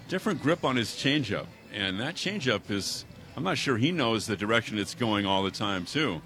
different 0.08 0.40
grip 0.40 0.64
on 0.64 0.76
his 0.76 0.92
changeup, 0.92 1.44
and 1.70 2.00
that 2.00 2.14
changeup 2.14 2.70
is, 2.70 3.04
I'm 3.36 3.42
not 3.42 3.58
sure 3.58 3.76
he 3.76 3.92
knows 3.92 4.26
the 4.26 4.36
direction 4.36 4.78
it's 4.78 4.94
going 4.94 5.26
all 5.26 5.42
the 5.42 5.50
time, 5.50 5.84
too. 5.84 6.22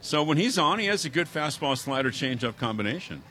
So 0.00 0.22
when 0.22 0.38
he's 0.38 0.56
on, 0.56 0.78
he 0.78 0.86
has 0.86 1.04
a 1.04 1.10
good 1.10 1.26
fastball 1.26 1.76
slider 1.76 2.10
changeup 2.10 2.56
combination. 2.56 3.22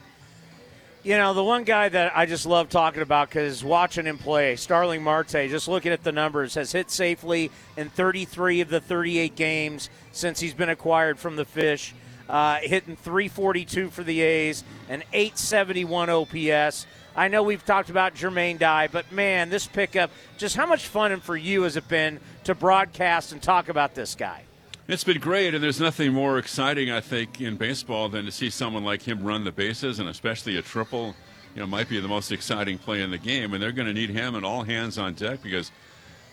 You 1.08 1.16
know, 1.16 1.34
the 1.34 1.42
one 1.42 1.64
guy 1.64 1.88
that 1.88 2.18
I 2.18 2.26
just 2.26 2.46
love 2.46 2.68
talking 2.68 3.02
about 3.02 3.30
because 3.30 3.64
watching 3.64 4.06
him 4.06 4.18
play, 4.18 4.58
Starling 4.58 5.02
Marte, 5.02 5.48
just 5.48 5.70
looking 5.70 5.94
at 5.94 6.04
the 6.04 6.12
numbers, 6.12 6.56
has 6.56 6.74
hit 6.74 6.92
safely 6.92 7.50
in 7.78 7.88
33 7.88 8.60
of 8.60 8.68
the 8.68 8.82
38 8.82 9.34
games 9.38 9.90
since 10.12 10.42
he's 10.42 10.54
been 10.54 10.68
acquired 10.68 11.18
from 11.18 11.38
the 11.38 11.46
Fish. 11.46 11.96
Uh, 12.28 12.56
hitting 12.56 12.98
342 12.98 13.90
for 13.90 14.04
the 14.04 14.20
A's, 14.20 14.66
and 14.90 15.02
871 15.14 16.10
OPS. 16.10 16.86
I 17.16 17.30
know 17.30 17.42
we've 17.42 17.64
talked 17.64 17.90
about 17.90 18.14
Jermaine 18.14 18.60
Dye, 18.60 18.88
but 18.88 19.10
man, 19.10 19.50
this 19.50 19.66
pickup, 19.66 20.12
just 20.38 20.58
how 20.58 20.66
much 20.66 20.88
fun 20.88 21.14
and 21.14 21.24
for 21.24 21.38
you 21.38 21.62
has 21.62 21.78
it 21.78 21.88
been 21.88 22.20
to 22.44 22.54
broadcast 22.54 23.32
and 23.32 23.42
talk 23.42 23.70
about 23.70 23.96
this 23.96 24.14
guy? 24.14 24.44
It's 24.88 25.04
been 25.04 25.20
great, 25.20 25.54
and 25.54 25.62
there's 25.62 25.82
nothing 25.82 26.14
more 26.14 26.38
exciting, 26.38 26.90
I 26.90 27.02
think, 27.02 27.42
in 27.42 27.58
baseball 27.58 28.08
than 28.08 28.24
to 28.24 28.32
see 28.32 28.50
someone 28.50 28.86
like 28.86 29.02
him 29.02 29.22
run 29.22 29.44
the 29.44 29.52
bases, 29.52 30.00
and 30.00 30.08
especially 30.08 30.56
a 30.56 30.62
triple. 30.62 31.14
You 31.54 31.62
know, 31.62 31.68
might 31.68 31.90
be 31.90 32.00
the 32.00 32.08
most 32.08 32.32
exciting 32.32 32.78
play 32.78 33.02
in 33.02 33.12
the 33.12 33.18
game, 33.18 33.54
and 33.54 33.62
they're 33.62 33.74
going 33.74 33.90
to 33.90 33.94
need 33.94 34.12
him 34.12 34.36
and 34.36 34.46
all 34.46 34.64
hands 34.64 34.98
on 34.98 35.14
deck 35.14 35.44
because 35.44 35.74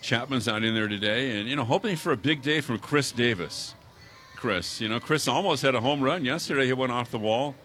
Chapman's 0.03 0.47
not 0.47 0.63
in 0.63 0.73
there 0.73 0.87
today, 0.87 1.37
and 1.37 1.49
you 1.49 1.57
know, 1.57 1.65
hoping 1.65 1.97
for 1.97 2.13
a 2.13 2.17
big 2.17 2.43
day 2.43 2.61
from 2.61 2.79
Khris 2.79 3.11
Davis. 3.11 3.75
Chris, 4.37 4.81
you 4.81 4.89
know, 4.89 5.01
Chris 5.01 5.27
almost 5.27 5.63
had 5.63 5.75
a 5.75 5.81
home 5.81 6.01
run 6.01 6.25
yesterday. 6.25 6.67
He 6.67 6.75
went 6.75 6.93
off 6.93 7.11
the 7.11 7.19
wall 7.19 7.57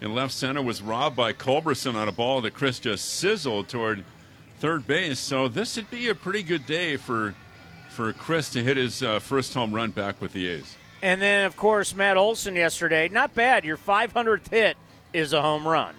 in 0.00 0.14
left 0.14 0.32
center, 0.32 0.62
was 0.62 0.80
robbed 0.80 1.16
by 1.16 1.34
Culberson 1.34 1.94
on 1.94 2.08
a 2.08 2.12
ball 2.12 2.40
that 2.40 2.54
Chris 2.54 2.78
just 2.78 3.04
sizzled 3.04 3.68
toward 3.68 4.02
third 4.60 4.86
base. 4.86 5.18
So 5.18 5.46
this 5.46 5.76
would 5.76 5.90
be 5.90 6.08
a 6.08 6.14
pretty 6.14 6.42
good 6.42 6.64
day 6.64 6.96
for 6.96 7.34
for 7.98 8.12
Chris 8.12 8.48
to 8.50 8.62
hit 8.62 8.76
his 8.76 9.02
uh, 9.02 9.18
first 9.18 9.52
home 9.54 9.74
run 9.74 9.90
back 9.90 10.20
with 10.20 10.32
the 10.32 10.46
A's. 10.46 10.76
And 11.02 11.20
then, 11.20 11.44
of 11.44 11.56
course, 11.56 11.96
Matt 11.96 12.16
Olson 12.16 12.54
yesterday. 12.54 13.08
Not 13.08 13.34
bad. 13.34 13.64
Your 13.64 13.76
500th 13.76 14.50
hit 14.50 14.76
is 15.12 15.32
a 15.32 15.42
home 15.42 15.66
run. 15.66 15.96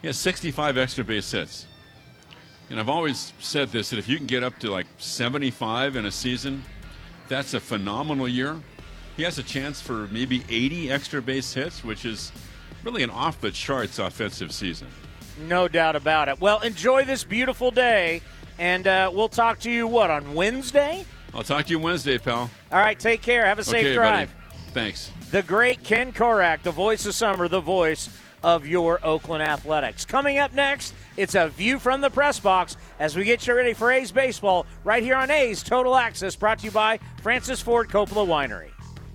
He 0.00 0.06
has 0.06 0.16
65 0.16 0.78
extra 0.78 1.02
base 1.02 1.28
hits. 1.32 1.66
And 2.70 2.78
I've 2.78 2.88
always 2.88 3.32
said 3.40 3.70
this 3.70 3.90
that 3.90 3.98
if 3.98 4.08
you 4.08 4.16
can 4.16 4.28
get 4.28 4.44
up 4.44 4.60
to 4.60 4.70
like 4.70 4.86
75 4.98 5.96
in 5.96 6.06
a 6.06 6.10
season, 6.12 6.62
that's 7.26 7.52
a 7.52 7.58
phenomenal 7.58 8.28
year. 8.28 8.56
He 9.16 9.24
has 9.24 9.36
a 9.36 9.42
chance 9.42 9.80
for 9.80 10.06
maybe 10.12 10.44
80 10.48 10.92
extra 10.92 11.20
base 11.20 11.52
hits, 11.52 11.82
which 11.82 12.04
is 12.04 12.30
really 12.84 13.02
an 13.02 13.10
off 13.10 13.40
the 13.40 13.50
charts 13.50 13.98
offensive 13.98 14.52
season. 14.52 14.86
No 15.48 15.66
doubt 15.66 15.96
about 15.96 16.28
it. 16.28 16.40
Well, 16.40 16.60
enjoy 16.60 17.04
this 17.04 17.24
beautiful 17.24 17.72
day, 17.72 18.22
and 18.56 18.86
uh, 18.86 19.10
we'll 19.12 19.28
talk 19.28 19.58
to 19.60 19.70
you, 19.70 19.88
what, 19.88 20.12
on 20.12 20.34
Wednesday? 20.34 21.04
I'll 21.34 21.42
talk 21.42 21.66
to 21.66 21.70
you 21.70 21.78
Wednesday, 21.78 22.18
pal. 22.18 22.50
All 22.70 22.78
right, 22.78 22.98
take 22.98 23.20
care. 23.20 23.44
Have 23.44 23.58
a 23.58 23.64
safe 23.64 23.86
okay, 23.86 23.94
drive. 23.94 24.32
Buddy. 24.32 24.58
Thanks. 24.72 25.10
The 25.30 25.42
great 25.42 25.82
Ken 25.82 26.12
Korach, 26.12 26.62
the 26.62 26.70
voice 26.70 27.06
of 27.06 27.14
summer, 27.14 27.48
the 27.48 27.60
voice 27.60 28.08
of 28.44 28.66
your 28.66 29.04
Oakland 29.04 29.42
Athletics. 29.42 30.04
Coming 30.04 30.38
up 30.38 30.52
next, 30.52 30.94
it's 31.16 31.34
a 31.34 31.48
view 31.48 31.78
from 31.78 32.00
the 32.00 32.10
press 32.10 32.38
box 32.38 32.76
as 33.00 33.16
we 33.16 33.24
get 33.24 33.46
you 33.46 33.54
ready 33.54 33.72
for 33.72 33.90
A's 33.90 34.12
baseball 34.12 34.66
right 34.84 35.02
here 35.02 35.16
on 35.16 35.30
A's 35.30 35.62
Total 35.62 35.96
Access, 35.96 36.36
brought 36.36 36.60
to 36.60 36.66
you 36.66 36.70
by 36.70 37.00
Francis 37.22 37.60
Ford 37.60 37.88
Coppola 37.88 38.26
Winery. 38.26 38.73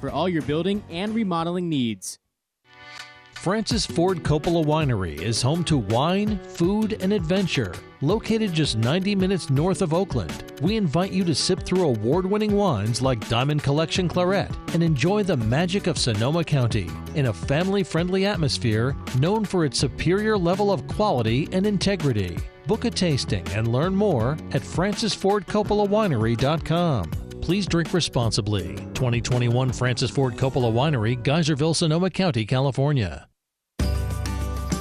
for 0.00 0.10
all 0.10 0.28
your 0.28 0.42
building 0.42 0.82
and 0.90 1.14
remodeling 1.14 1.68
needs. 1.68 2.18
Francis 3.42 3.84
Ford 3.84 4.22
Coppola 4.22 4.64
Winery 4.64 5.20
is 5.20 5.42
home 5.42 5.64
to 5.64 5.76
wine, 5.76 6.38
food, 6.44 6.96
and 7.00 7.12
adventure. 7.12 7.74
Located 8.00 8.52
just 8.52 8.76
90 8.76 9.16
minutes 9.16 9.50
north 9.50 9.82
of 9.82 9.92
Oakland, 9.92 10.52
we 10.62 10.76
invite 10.76 11.10
you 11.10 11.24
to 11.24 11.34
sip 11.34 11.64
through 11.64 11.82
award 11.82 12.24
winning 12.24 12.56
wines 12.56 13.02
like 13.02 13.28
Diamond 13.28 13.64
Collection 13.64 14.06
Claret 14.06 14.48
and 14.74 14.80
enjoy 14.80 15.24
the 15.24 15.36
magic 15.36 15.88
of 15.88 15.98
Sonoma 15.98 16.44
County 16.44 16.88
in 17.16 17.26
a 17.26 17.32
family 17.32 17.82
friendly 17.82 18.26
atmosphere 18.26 18.94
known 19.18 19.44
for 19.44 19.64
its 19.64 19.76
superior 19.76 20.38
level 20.38 20.70
of 20.70 20.86
quality 20.86 21.48
and 21.50 21.66
integrity. 21.66 22.38
Book 22.68 22.84
a 22.84 22.90
tasting 22.90 23.44
and 23.48 23.66
learn 23.66 23.92
more 23.92 24.38
at 24.52 24.62
francisfordcoppolawinery.com. 24.62 27.31
Please 27.42 27.66
drink 27.66 27.92
responsibly. 27.92 28.76
2021 28.94 29.72
Francis 29.72 30.10
Ford 30.10 30.34
Coppola 30.36 30.72
Winery, 30.72 31.20
Geyserville, 31.22 31.74
Sonoma 31.74 32.08
County, 32.08 32.46
California. 32.46 33.26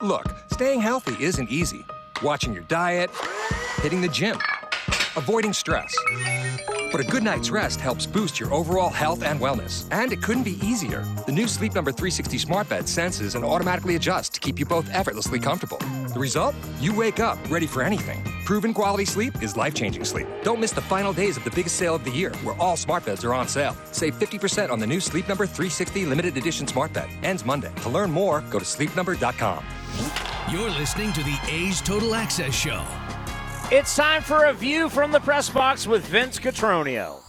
Look, 0.00 0.32
staying 0.52 0.80
healthy 0.80 1.24
isn't 1.24 1.50
easy. 1.50 1.84
Watching 2.22 2.52
your 2.52 2.62
diet, 2.68 3.10
hitting 3.82 4.00
the 4.00 4.06
gym, 4.06 4.38
avoiding 5.16 5.52
stress. 5.52 5.92
But 6.92 7.00
a 7.00 7.04
good 7.04 7.24
night's 7.24 7.50
rest 7.50 7.80
helps 7.80 8.06
boost 8.06 8.38
your 8.38 8.54
overall 8.54 8.90
health 8.90 9.24
and 9.24 9.40
wellness. 9.40 9.88
And 9.90 10.12
it 10.12 10.22
couldn't 10.22 10.44
be 10.44 10.64
easier. 10.64 11.04
The 11.26 11.32
new 11.32 11.48
Sleep 11.48 11.74
Number 11.74 11.90
360 11.90 12.38
smart 12.38 12.68
bed 12.68 12.88
senses 12.88 13.34
and 13.34 13.44
automatically 13.44 13.96
adjusts 13.96 14.28
to 14.30 14.40
keep 14.40 14.60
you 14.60 14.64
both 14.64 14.88
effortlessly 14.94 15.40
comfortable. 15.40 15.78
The 16.12 16.20
result? 16.20 16.54
You 16.80 16.94
wake 16.94 17.18
up 17.18 17.36
ready 17.50 17.66
for 17.66 17.82
anything. 17.82 18.22
Proven 18.44 18.72
quality 18.72 19.04
sleep 19.04 19.42
is 19.42 19.56
life 19.56 19.74
changing 19.74 20.04
sleep. 20.04 20.28
Don't 20.44 20.60
miss 20.60 20.70
the 20.70 20.80
final 20.80 21.12
days 21.12 21.36
of 21.36 21.42
the 21.42 21.50
biggest 21.50 21.74
sale 21.74 21.96
of 21.96 22.04
the 22.04 22.10
year, 22.12 22.32
where 22.44 22.54
all 22.60 22.76
smart 22.76 23.04
beds 23.04 23.24
are 23.24 23.34
on 23.34 23.48
sale. 23.48 23.76
Save 23.90 24.16
50% 24.16 24.70
on 24.70 24.78
the 24.78 24.86
new 24.86 25.00
Sleep 25.00 25.26
Number 25.28 25.44
360 25.44 26.06
limited 26.06 26.36
edition 26.36 26.68
smart 26.68 26.92
bed. 26.92 27.10
Ends 27.24 27.44
Monday. 27.44 27.72
To 27.82 27.88
learn 27.88 28.12
more, 28.12 28.42
go 28.42 28.60
to 28.60 28.64
sleepnumber.com. 28.64 29.64
You're 30.50 30.70
listening 30.70 31.12
to 31.12 31.22
the 31.22 31.38
A's 31.48 31.80
Total 31.80 32.14
Access 32.14 32.54
Show. 32.54 32.84
It's 33.70 33.94
time 33.94 34.22
for 34.22 34.46
a 34.46 34.52
view 34.52 34.88
from 34.88 35.12
the 35.12 35.20
press 35.20 35.50
box 35.50 35.86
with 35.86 36.06
Vince 36.06 36.38
Cotroneo. 36.38 37.20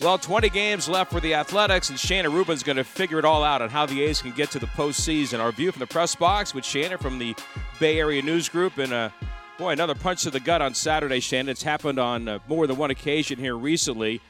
Well, 0.00 0.18
20 0.18 0.50
games 0.50 0.88
left 0.88 1.10
for 1.10 1.20
the 1.20 1.34
Athletics, 1.34 1.88
and 1.88 1.98
Shayna 1.98 2.30
Rubin's 2.30 2.62
going 2.62 2.76
to 2.76 2.84
figure 2.84 3.18
it 3.18 3.24
all 3.24 3.42
out 3.42 3.62
on 3.62 3.70
how 3.70 3.86
the 3.86 4.02
A's 4.02 4.20
can 4.20 4.32
get 4.32 4.50
to 4.50 4.58
the 4.58 4.66
postseason. 4.66 5.40
Our 5.40 5.52
view 5.52 5.72
from 5.72 5.80
the 5.80 5.86
press 5.86 6.14
box 6.14 6.52
with 6.54 6.66
Shannon 6.66 6.98
from 6.98 7.18
the 7.18 7.34
Bay 7.80 7.98
Area 7.98 8.20
News 8.20 8.48
Group, 8.50 8.76
and 8.76 8.92
uh, 8.92 9.08
boy, 9.56 9.70
another 9.70 9.94
punch 9.94 10.24
to 10.24 10.30
the 10.30 10.40
gut 10.40 10.60
on 10.60 10.74
Saturday, 10.74 11.20
Shannon. 11.20 11.48
It's 11.48 11.62
happened 11.62 11.98
on 11.98 12.28
uh, 12.28 12.38
more 12.48 12.66
than 12.66 12.76
one 12.76 12.90
occasion 12.90 13.38
here 13.38 13.56
recently. 13.56 14.20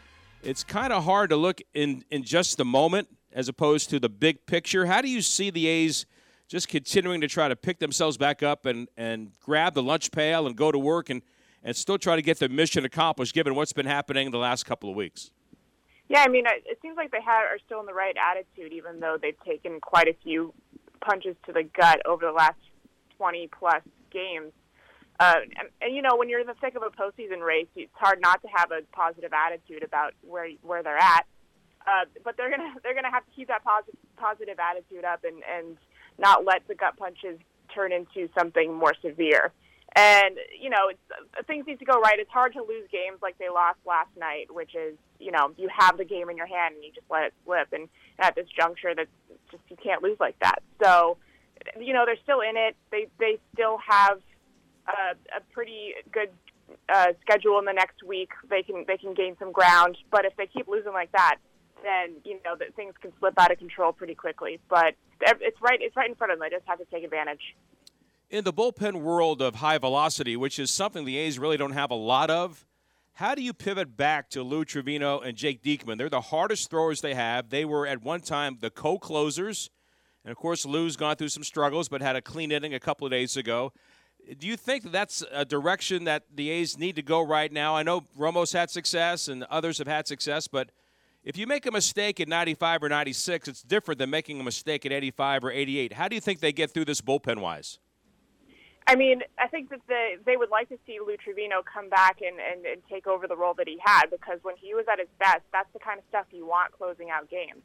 It's 0.43 0.63
kind 0.63 0.93
of 0.93 1.03
hard 1.05 1.31
to 1.31 1.37
look 1.37 1.61
in, 1.73 2.05
in 2.11 2.23
just 2.23 2.59
the 2.59 2.65
moment 2.65 3.09
as 3.33 3.49
opposed 3.49 3.91
to 3.91 3.99
the 3.99 4.09
big 4.09 4.47
picture. 4.47 4.87
How 4.87 5.01
do 5.01 5.09
you 5.09 5.23
see 5.23 5.51
the 5.51 5.67
A's 5.67 6.07
just 6.49 6.69
continuing 6.69 7.21
to 7.21 7.29
try 7.29 7.49
to 7.49 7.57
pick 7.57 7.79
themselves 7.79 8.17
back 8.17 8.43
up 8.43 8.67
and, 8.67 8.89
and 8.97 9.33
grab 9.41 9.75
the 9.75 9.83
lunch 9.83 10.11
pail 10.11 10.47
and 10.47 10.57
go 10.57 10.71
to 10.71 10.79
work 10.79 11.11
and, 11.11 11.23
and 11.63 11.77
still 11.77 11.99
try 11.99 12.17
to 12.17 12.23
get 12.23 12.39
their 12.39 12.49
mission 12.49 12.85
accomplished 12.85 13.35
given 13.35 13.55
what's 13.55 13.73
been 13.73 13.87
happening 13.87 14.31
the 14.31 14.39
last 14.39 14.65
couple 14.65 14.91
of 14.91 14.97
weeks? 14.97 15.31
Yeah, 16.09 16.21
I 16.21 16.29
mean, 16.29 16.45
it 16.47 16.79
seems 16.83 16.97
like 16.97 17.11
they 17.11 17.19
are 17.19 17.59
still 17.65 17.81
in 17.81 17.87
the 17.87 17.95
right 17.95 18.15
attitude, 18.17 18.73
even 18.75 19.01
though 19.01 19.17
they've 19.21 19.41
taken 19.45 19.81
quite 19.81 20.07
a 20.07 20.15
few 20.23 20.53
punches 21.01 21.35
to 21.47 21.53
the 21.53 21.63
gut 21.63 22.03
over 22.05 22.27
the 22.27 22.33
last 22.33 22.59
20 23.17 23.49
plus 23.59 23.83
games. 24.11 24.53
Uh, 25.19 25.37
and, 25.59 25.69
and 25.81 25.95
you 25.95 26.03
know, 26.03 26.17
when 26.17 26.29
you're 26.29 26.41
in 26.41 26.47
the 26.47 26.55
thick 26.61 26.75
of 26.75 26.83
a 26.83 26.91
postseason 26.91 27.41
race, 27.41 27.69
it's 27.77 27.91
hard 27.95 28.21
not 28.21 28.43
to 28.43 28.49
have 28.55 28.71
a 28.71 28.83
positive 28.93 29.33
attitude 29.33 29.83
about 29.83 30.13
where 30.23 30.49
where 30.63 30.83
they're 30.83 30.99
at. 30.99 31.25
Uh, 31.87 32.05
but 32.25 32.37
they're 32.37 32.51
gonna 32.51 32.75
they're 32.83 32.95
gonna 32.95 33.11
have 33.11 33.25
to 33.25 33.31
keep 33.35 33.49
that 33.49 33.63
positive 33.63 33.99
positive 34.17 34.59
attitude 34.59 35.05
up 35.05 35.23
and 35.23 35.43
and 35.45 35.77
not 36.19 36.45
let 36.45 36.67
the 36.69 36.75
gut 36.75 36.97
punches 36.97 37.39
turn 37.75 37.93
into 37.93 38.29
something 38.39 38.73
more 38.73 38.95
severe. 39.03 39.53
And 39.97 40.37
you 40.61 40.71
know, 40.71 40.89
it's, 40.91 40.99
uh, 41.11 41.43
things 41.47 41.67
need 41.67 41.79
to 41.79 41.85
go 41.85 42.01
right. 42.01 42.19
It's 42.19 42.31
hard 42.31 42.53
to 42.55 42.61
lose 42.61 42.89
games 42.91 43.19
like 43.23 43.39
they 43.39 43.49
lost 43.49 43.79
last 43.87 44.11
night, 44.19 44.53
which 44.53 44.75
is 44.75 44.97
you 45.21 45.31
know 45.31 45.53
you 45.57 45.69
have 45.77 45.97
the 45.97 46.05
game 46.05 46.31
in 46.31 46.37
your 46.37 46.47
hand 46.47 46.75
and 46.75 46.85
you 46.85 46.91
just 46.93 47.07
let 47.09 47.25
it 47.25 47.35
slip. 47.45 47.73
And 47.73 47.89
at 48.19 48.35
this 48.35 48.47
juncture, 48.57 48.95
that 48.95 49.07
just 49.51 49.63
you 49.69 49.77
can't 49.83 50.03
lose 50.03 50.17
like 50.19 50.37
that. 50.41 50.63
So, 50.83 51.17
you 51.81 51.93
know, 51.93 52.05
they're 52.07 52.19
still 52.23 52.41
in 52.41 52.57
it. 52.57 52.77
They 52.91 53.07
they 53.21 53.39
still 53.55 53.79
have 53.89 54.19
a, 54.89 55.37
a 55.37 55.41
pretty 55.53 55.95
good 56.11 56.31
uh, 56.89 57.13
schedule 57.21 57.59
in 57.61 57.65
the 57.65 57.73
next 57.73 58.03
week. 58.03 58.31
They 58.51 58.63
can 58.63 58.85
they 58.89 58.97
can 58.97 59.15
gain 59.15 59.37
some 59.39 59.53
ground. 59.53 59.97
But 60.11 60.25
if 60.25 60.37
they 60.37 60.47
keep 60.47 60.67
losing 60.67 60.93
like 60.93 61.13
that, 61.13 61.37
then 61.85 62.21
you 62.25 62.41
know 62.45 62.57
that 62.59 62.75
things 62.75 62.95
can 63.01 63.13
slip 63.19 63.35
out 63.39 63.53
of 63.53 63.59
control 63.59 63.93
pretty 63.93 64.15
quickly. 64.15 64.61
But 64.69 64.95
it's 65.21 65.61
right 65.61 65.79
it's 65.81 65.97
right 65.97 66.09
in 66.09 66.15
front 66.15 66.33
of 66.33 66.39
them. 66.39 66.49
They 66.49 66.57
just 66.57 66.67
have 66.67 66.79
to 66.79 66.85
take 66.87 67.05
advantage. 67.05 67.55
In 68.31 68.45
the 68.45 68.53
bullpen 68.53 69.03
world 69.03 69.41
of 69.43 69.57
high 69.57 69.79
velocity, 69.79 70.37
which 70.37 70.59
is 70.59 70.71
something 70.71 71.05
the 71.05 71.19
A's 71.19 71.39
really 71.39 71.57
don't 71.57 71.73
have 71.73 71.91
a 71.91 71.95
lot 71.95 72.31
of, 72.31 72.67
how 73.13 73.35
do 73.35 73.43
you 73.43 73.53
pivot 73.53 73.97
back 73.97 74.29
to 74.31 74.43
Lou 74.43 74.65
Trivino 74.65 75.25
and 75.25 75.37
Jake 75.37 75.63
Diekman? 75.63 75.99
They're 75.99 76.09
the 76.09 76.21
hardest 76.21 76.69
throwers 76.71 77.01
they 77.01 77.15
have. 77.15 77.51
They 77.51 77.65
were 77.65 77.87
at 77.87 78.03
one 78.03 78.21
time 78.21 78.59
the 78.61 78.71
co-closers, 78.71 79.71
and 80.25 80.33
of 80.33 80.37
course 80.37 80.67
Lou's 80.67 80.97
gone 80.97 81.17
through 81.17 81.29
some 81.29 81.45
struggles, 81.45 81.89
but 81.89 82.01
had 82.01 82.17
a 82.17 82.23
clean 82.23 82.51
inning 82.51 82.75
a 82.75 82.81
couple 82.81 83.07
of 83.07 83.13
days 83.13 83.37
ago. 83.37 83.73
Do 84.39 84.47
you 84.47 84.57
think 84.57 84.85
that 84.85 84.93
that's 84.93 85.23
a 85.31 85.45
direction 85.45 86.05
that 86.05 86.25
the 86.35 86.51
A's 86.51 86.77
need 86.79 86.97
to 86.97 87.03
go 87.03 87.21
right 87.21 87.53
now? 87.53 87.77
I 87.77 87.83
know 87.85 88.05
Romo's 88.19 88.53
had 88.53 88.71
success 88.71 89.29
and 89.29 89.45
others 89.45 89.79
have 89.79 89.87
had 89.87 90.09
success, 90.09 90.49
but– 90.49 90.71
if 91.25 91.39
you 91.39 91.47
make 91.47 91.65
a 91.65 91.71
mistake 91.71 92.21
at 92.21 92.29
95 92.29 92.83
or 92.83 92.89
96, 92.91 93.49
it's 93.49 93.63
different 93.63 93.99
than 93.99 94.11
making 94.11 94.39
a 94.41 94.45
mistake 94.45 94.85
at 94.85 94.93
85 94.93 95.45
or 95.45 95.51
88. 95.51 95.95
How 95.95 96.07
do 96.07 96.15
you 96.15 96.21
think 96.21 96.41
they 96.41 96.53
get 96.53 96.71
through 96.73 96.85
this 96.85 97.01
bullpen 97.01 97.39
wise? 97.39 97.79
I 98.87 98.97
mean, 98.97 99.23
I 99.39 99.49
think 99.49 99.71
that 99.71 99.81
they 99.89 100.17
they 100.27 100.37
would 100.37 100.51
like 100.51 100.69
to 100.69 100.77
see 100.87 100.99
Lou 101.01 101.17
Trivino 101.17 101.65
come 101.65 101.89
back 101.89 102.19
and, 102.21 102.37
and, 102.39 102.67
and 102.67 102.83
take 102.91 103.07
over 103.07 103.27
the 103.27 103.37
role 103.37 103.55
that 103.55 103.67
he 103.67 103.79
had 103.83 104.11
because 104.11 104.41
when 104.43 104.57
he 104.61 104.75
was 104.75 104.85
at 104.93 104.99
his 104.99 105.09
best, 105.19 105.41
that's 105.53 105.73
the 105.73 105.79
kind 105.79 105.99
of 105.99 106.05
stuff 106.11 106.27
you 106.31 106.45
want 106.47 106.73
closing 106.73 107.09
out 107.09 107.31
games. 107.31 107.63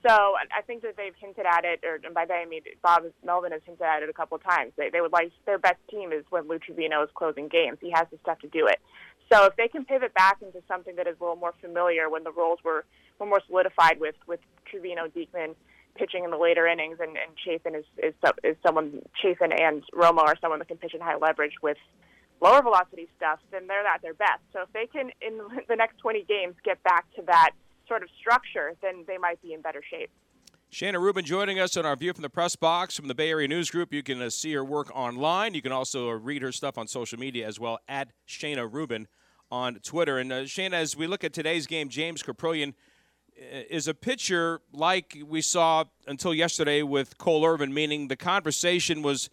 So 0.00 0.10
I 0.10 0.62
think 0.66 0.82
that 0.82 0.96
they've 0.96 1.14
hinted 1.14 1.46
at 1.46 1.64
it, 1.64 1.84
or 1.84 2.00
by 2.10 2.24
they 2.24 2.42
I 2.42 2.46
mean 2.46 2.62
Bob 2.82 3.04
Melvin 3.22 3.52
has 3.52 3.60
hinted 3.66 3.82
at 3.82 4.02
it 4.02 4.08
a 4.08 4.14
couple 4.14 4.36
of 4.36 4.42
times. 4.42 4.72
They 4.78 4.88
they 4.88 5.02
would 5.02 5.12
like 5.12 5.30
their 5.44 5.58
best 5.58 5.78
team 5.90 6.10
is 6.10 6.24
when 6.30 6.48
Lou 6.48 6.58
Trivino 6.58 7.04
is 7.04 7.10
closing 7.14 7.48
games. 7.48 7.76
He 7.80 7.90
has 7.90 8.06
the 8.10 8.16
stuff 8.22 8.40
to 8.40 8.48
do 8.48 8.66
it. 8.66 8.80
So 9.30 9.46
if 9.46 9.56
they 9.56 9.68
can 9.68 9.84
pivot 9.84 10.14
back 10.14 10.38
into 10.42 10.62
something 10.68 10.96
that 10.96 11.06
is 11.06 11.16
a 11.20 11.22
little 11.22 11.36
more 11.36 11.54
familiar 11.60 12.08
when 12.08 12.24
the 12.24 12.32
roles 12.32 12.58
were, 12.64 12.84
were 13.18 13.26
more 13.26 13.40
solidified 13.46 14.00
with, 14.00 14.14
with 14.26 14.40
Trivino, 14.70 15.10
Diekman 15.10 15.54
pitching 15.94 16.24
in 16.24 16.30
the 16.30 16.38
later 16.38 16.66
innings 16.66 16.98
and, 17.00 17.10
and 17.10 17.36
Chafin 17.44 17.74
is, 17.74 17.84
is, 18.02 18.14
is 18.42 18.56
someone, 18.64 19.02
Chafin 19.20 19.52
and 19.52 19.82
Romo 19.94 20.20
are 20.20 20.36
someone 20.40 20.58
that 20.58 20.68
can 20.68 20.78
pitch 20.78 20.94
in 20.94 21.00
high 21.00 21.16
leverage 21.16 21.54
with 21.62 21.76
lower 22.40 22.62
velocity 22.62 23.08
stuff, 23.16 23.38
then 23.50 23.66
they're 23.66 23.86
at 23.86 24.02
their 24.02 24.14
best. 24.14 24.40
So 24.52 24.62
if 24.62 24.72
they 24.72 24.86
can, 24.86 25.10
in 25.20 25.38
the 25.68 25.76
next 25.76 25.98
20 25.98 26.24
games, 26.24 26.54
get 26.64 26.82
back 26.82 27.06
to 27.16 27.22
that 27.26 27.50
sort 27.88 28.02
of 28.02 28.08
structure, 28.18 28.74
then 28.82 29.04
they 29.06 29.18
might 29.18 29.40
be 29.42 29.52
in 29.52 29.60
better 29.60 29.82
shape. 29.88 30.10
Shayna 30.72 30.98
Rubin 30.98 31.22
joining 31.22 31.60
us 31.60 31.76
on 31.76 31.84
our 31.84 31.94
View 31.94 32.14
from 32.14 32.22
the 32.22 32.30
Press 32.30 32.56
Box 32.56 32.96
from 32.96 33.06
the 33.06 33.14
Bay 33.14 33.28
Area 33.28 33.46
News 33.46 33.70
Group. 33.70 33.92
You 33.92 34.02
can 34.02 34.22
uh, 34.22 34.30
see 34.30 34.54
her 34.54 34.64
work 34.64 34.90
online. 34.96 35.52
You 35.52 35.60
can 35.60 35.70
also 35.70 36.08
uh, 36.08 36.14
read 36.14 36.40
her 36.40 36.50
stuff 36.50 36.78
on 36.78 36.88
social 36.88 37.18
media 37.18 37.46
as 37.46 37.60
well 37.60 37.78
at 37.88 38.08
Shayna 38.26 38.72
Rubin 38.72 39.06
on 39.50 39.74
Twitter. 39.80 40.16
And 40.16 40.32
uh, 40.32 40.36
Shayna, 40.44 40.72
as 40.72 40.96
we 40.96 41.06
look 41.06 41.24
at 41.24 41.34
today's 41.34 41.66
game, 41.66 41.90
James 41.90 42.22
Kaprielian 42.22 42.70
uh, 43.38 43.64
is 43.68 43.86
a 43.86 43.92
pitcher 43.92 44.62
like 44.72 45.18
we 45.26 45.42
saw 45.42 45.84
until 46.06 46.32
yesterday 46.32 46.82
with 46.82 47.18
Cole 47.18 47.44
Irvin, 47.44 47.74
meaning 47.74 48.08
the 48.08 48.16
conversation 48.16 49.02
was 49.02 49.28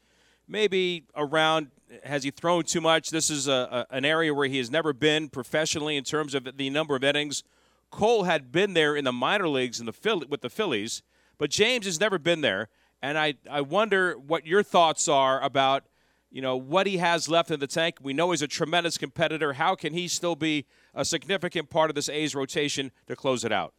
maybe 0.46 1.06
around 1.16 1.72
has 2.04 2.24
he 2.24 2.32
thrown 2.32 2.64
too 2.64 2.82
much? 2.82 3.12
This 3.12 3.30
is 3.30 3.48
a, 3.48 3.86
a, 3.90 3.96
an 3.96 4.04
area 4.04 4.34
where 4.34 4.50
he 4.50 4.58
has 4.58 4.70
never 4.70 4.92
been 4.92 5.30
professionally 5.30 5.96
in 5.96 6.04
terms 6.04 6.36
of 6.36 6.50
the 6.58 6.70
number 6.70 6.98
of 6.98 7.04
innings. 7.06 7.46
Cole 7.92 8.24
had 8.24 8.52
been 8.52 8.74
there 8.74 8.94
in 8.94 9.06
the 9.06 9.14
minor 9.14 9.48
leagues 9.48 9.80
in 9.80 9.86
the 9.86 10.28
with 10.30 10.42
the 10.42 10.50
Phillies, 10.50 11.02
but 11.40 11.50
James 11.50 11.88
has 11.88 12.00
never 12.00 12.20
been 12.20 12.42
there. 12.42 12.70
And 13.02 13.18
I, 13.18 13.36
I 13.50 13.62
wonder 13.62 14.14
what 14.20 14.46
your 14.46 14.62
thoughts 14.62 15.08
are 15.08 15.42
about– 15.42 15.86
you 16.32 16.42
know, 16.42 16.56
what 16.56 16.88
he 16.88 16.98
has 16.98 17.28
left 17.28 17.52
in 17.52 17.60
the 17.60 17.68
tank. 17.68 17.98
We 18.02 18.14
know 18.14 18.32
he's 18.32 18.42
a 18.42 18.48
tremendous 18.48 18.98
competitor. 18.98 19.54
How 19.54 19.76
can 19.76 19.94
he 19.94 20.08
still 20.08 20.36
be 20.36 20.66
a 20.94 21.04
significant 21.04 21.70
part 21.70 21.90
of 21.90 21.96
this 21.96 22.10
A's 22.10 22.36
rotation 22.36 22.92
to 23.08 23.16
close 23.16 23.44
it 23.44 23.52
out? 23.52 23.74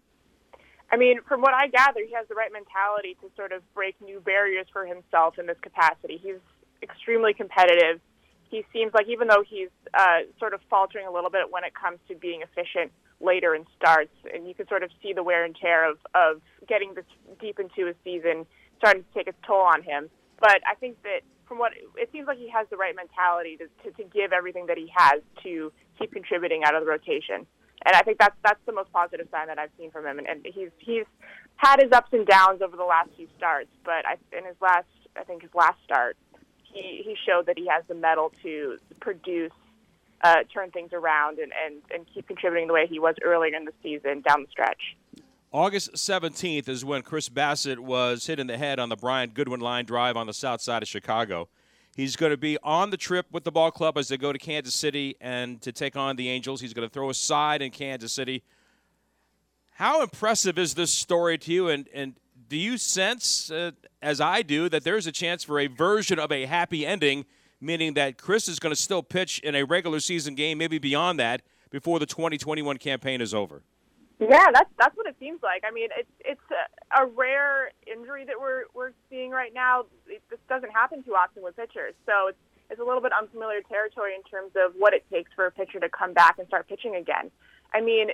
I 0.91 0.97
mean, 0.97 1.21
from 1.29 1.41
what 1.41 1.55
I 1.55 1.69
gather, 1.69 2.01
he 2.05 2.13
has 2.15 2.27
the 2.29 2.35
right 2.35 2.51
mentality 2.53 3.17
to 3.21 3.31
sort 3.37 3.53
of 3.53 3.63
break 3.75 3.95
new 4.01 4.21
barriers 4.21 4.67
for 4.73 4.85
himself 4.85 5.39
in 5.39 5.47
this 5.47 5.59
capacity. 5.63 6.19
He's 6.21 6.41
extremely 6.83 7.33
competitive. 7.33 8.01
He 8.51 8.65
seems 8.73 8.93
like 8.93 9.07
even 9.09 9.29
though 9.29 9.45
he's 9.49 9.69
uh, 9.95 10.21
sort 10.41 10.53
of 10.53 10.61
faltering 10.69 11.07
a 11.07 11.13
little 11.13 11.31
bit 11.31 11.53
when 11.53 11.63
it 11.63 11.73
comes 11.75 12.01
to 12.09 12.17
being 12.17 12.43
efficient 12.43 12.91
later 13.21 13.55
in 13.55 13.67
starts, 13.77 14.15
and 14.33 14.49
you 14.49 14.55
can 14.55 14.67
sort 14.69 14.83
of 14.83 14.91
see 15.03 15.13
the 15.13 15.23
wear 15.23 15.45
and 15.45 15.55
tear 15.57 15.89
of, 15.89 15.99
of 16.15 16.41
getting 16.69 16.95
this 16.95 17.05
deep 17.41 17.59
into 17.61 17.89
a 17.89 17.95
season 18.03 18.47
starting 18.79 19.03
to 19.03 19.09
take 19.15 19.29
its 19.29 19.39
toll 19.47 19.61
on 19.61 19.83
him. 19.83 20.09
But 20.41 20.61
I 20.67 20.75
think 20.75 21.03
that 21.03 21.21
from 21.47 21.59
what 21.59 21.73
it 21.97 22.09
seems 22.13 22.27
like 22.27 22.39
he 22.39 22.49
has 22.49 22.67
the 22.71 22.77
right 22.77 22.95
mentality 22.97 23.59
to, 23.59 23.67
to, 23.83 23.97
to 23.97 24.05
give 24.05 24.33
everything 24.33 24.67
that 24.67 24.79
he 24.79 24.91
has 24.95 25.21
to 25.43 25.73
keep 25.99 26.13
contributing 26.13 26.65
out 26.65 26.75
of 26.75 26.83
the 26.83 26.89
rotation. 26.89 27.47
And 27.85 27.97
I 27.97 28.03
think 28.03 28.19
that's 28.19 28.37
that's 28.43 28.61
the 28.67 28.73
most 28.73 28.93
positive 28.93 29.27
sign 29.31 29.49
that 29.49 29.59
I've 29.59 29.71
seen 29.79 29.91
from 29.91 30.07
him. 30.07 30.19
And, 30.19 30.29
and 30.29 30.47
he's 30.47 30.71
he's 30.79 31.05
had 31.57 31.83
his 31.83 31.93
ups 31.93 32.11
and 32.13 32.27
downs 32.27 32.63
over 32.63 32.77
the 32.77 32.85
last 32.85 33.11
few 33.17 33.27
starts, 33.37 33.71
but 33.85 34.07
I, 34.07 34.17
in 34.37 34.45
his 34.45 34.57
last 34.61 34.87
I 35.17 35.25
think 35.25 35.43
his 35.43 35.55
last 35.55 35.79
start, 35.85 36.17
he 36.63 37.03
he 37.05 37.17
showed 37.27 37.47
that 37.47 37.59
he 37.59 37.67
has 37.69 37.83
the 37.89 37.95
mettle 37.95 38.33
to 38.43 38.79
produce, 39.01 39.53
uh, 40.23 40.37
turn 40.53 40.71
things 40.71 40.91
around, 40.93 41.39
and, 41.39 41.53
and 41.65 41.83
and 41.93 42.07
keep 42.13 42.27
contributing 42.27 42.69
the 42.69 42.75
way 42.75 42.87
he 42.87 42.99
was 42.99 43.15
earlier 43.25 43.55
in 43.55 43.65
the 43.65 43.73
season 43.83 44.21
down 44.21 44.43
the 44.43 44.49
stretch. 44.51 44.97
August 45.53 45.95
17th 45.95 46.69
is 46.69 46.85
when 46.85 47.03
Chris 47.03 47.29
Bassitt 47.29 47.81
was 47.81 48.27
hit 48.27 48.39
in 48.39 48.47
the 48.47 48.57
head 48.57 48.79
on 48.79 48.89
the 48.89 48.95
Brian 48.95 49.31
Goodwin 49.31 49.59
line 49.59 49.85
drive 49.85 50.17
on 50.17 50.29
the 50.29 50.33
south 50.33 50.61
side 50.61 50.81
of 50.81 50.89
Chicago. 50.89 51.49
He's 51.97 52.15
going 52.15 52.31
to 52.31 52.37
be 52.37 52.57
on 52.63 52.91
the 52.91 52.97
trip 52.97 53.27
with 53.33 53.43
the 53.43 53.51
ball 53.51 53.73
club 53.73 53.99
as 53.99 54.07
they 54.09 54.17
go 54.17 54.33
to 54.33 54.39
Kansas 54.39 54.75
City 54.75 55.17
and 55.21 55.61
to 55.63 55.73
take 55.73 55.97
on 55.97 56.15
the 56.15 56.29
Angels. 56.29 56.61
He's 56.61 56.73
going 56.73 56.89
to 56.89 56.93
throw 56.93 57.11
a 57.11 57.15
side 57.15 57.63
in 57.63 57.73
Kansas 57.73 58.13
City. 58.13 58.45
How 59.75 60.03
impressive 60.03 60.57
is 60.57 60.75
this 60.75 60.93
story 60.93 61.37
to 61.39 61.53
you? 61.53 61.69
And, 61.69 61.89
and 61.93 62.15
do 62.49 62.57
you 62.57 62.79
sense, 62.79 63.51
uh, 63.51 63.73
as 64.01 64.21
I 64.21 64.43
do, 64.43 64.69
that 64.69 64.85
there's 64.85 65.09
a 65.09 65.13
chance 65.13 65.43
for 65.43 65.59
a 65.59 65.67
version 65.67 66.21
of 66.21 66.31
a 66.31 66.47
happy 66.47 66.87
ending, 66.87 67.25
meaning 67.61 67.95
that 67.95 68.19
Chris 68.19 68.49
is 68.49 68.59
going 68.59 68.75
to 68.75 68.81
still 68.81 69.03
pitch 69.03 69.39
in 69.41 69.55
a 69.55 69.65
regular 69.65 70.01
season 70.01 70.35
game, 70.35 70.59
maybe 70.59 70.79
beyond 70.79 71.19
that, 71.21 71.43
before 71.71 71.99
the 71.99 72.07
2021 72.07 72.79
campaign 72.79 73.21
is 73.21 73.35
over? 73.35 73.63
Yeah, 74.19 74.47
that's 74.53 74.69
that's 74.79 74.95
what 74.99 75.07
it 75.07 75.17
seems 75.19 75.43
like. 75.43 75.63
I 75.67 75.71
mean, 75.71 75.89
it's 75.97 76.11
it's 76.21 76.41
a, 76.51 77.05
a 77.05 77.07
rare 77.07 77.71
injury 77.87 78.27
that 78.27 78.39
we're 78.39 78.65
we're 78.75 78.93
seeing 79.09 79.31
right 79.31 79.53
now. 79.55 79.87
It, 80.07 80.23
this 80.29 80.39
doesn't 80.47 80.71
happen 80.73 81.03
too 81.03 81.15
often 81.15 81.43
with 81.43 81.57
pitchers, 81.57 81.95
so 82.05 82.29
it's 82.29 82.39
it's 82.69 82.81
a 82.81 82.85
little 82.85 83.01
bit 83.01 83.13
unfamiliar 83.19 83.63
territory 83.63 84.15
in 84.15 84.23
terms 84.23 84.53
of 84.63 84.75
what 84.77 84.93
it 84.93 85.05
takes 85.11 85.31
for 85.35 85.47
a 85.47 85.51
pitcher 85.51 85.81
to 85.81 85.89
come 85.89 86.13
back 86.13 86.39
and 86.39 86.47
start 86.49 86.69
pitching 86.69 86.97
again. 86.97 87.31
I 87.73 87.81
mean, 87.81 88.11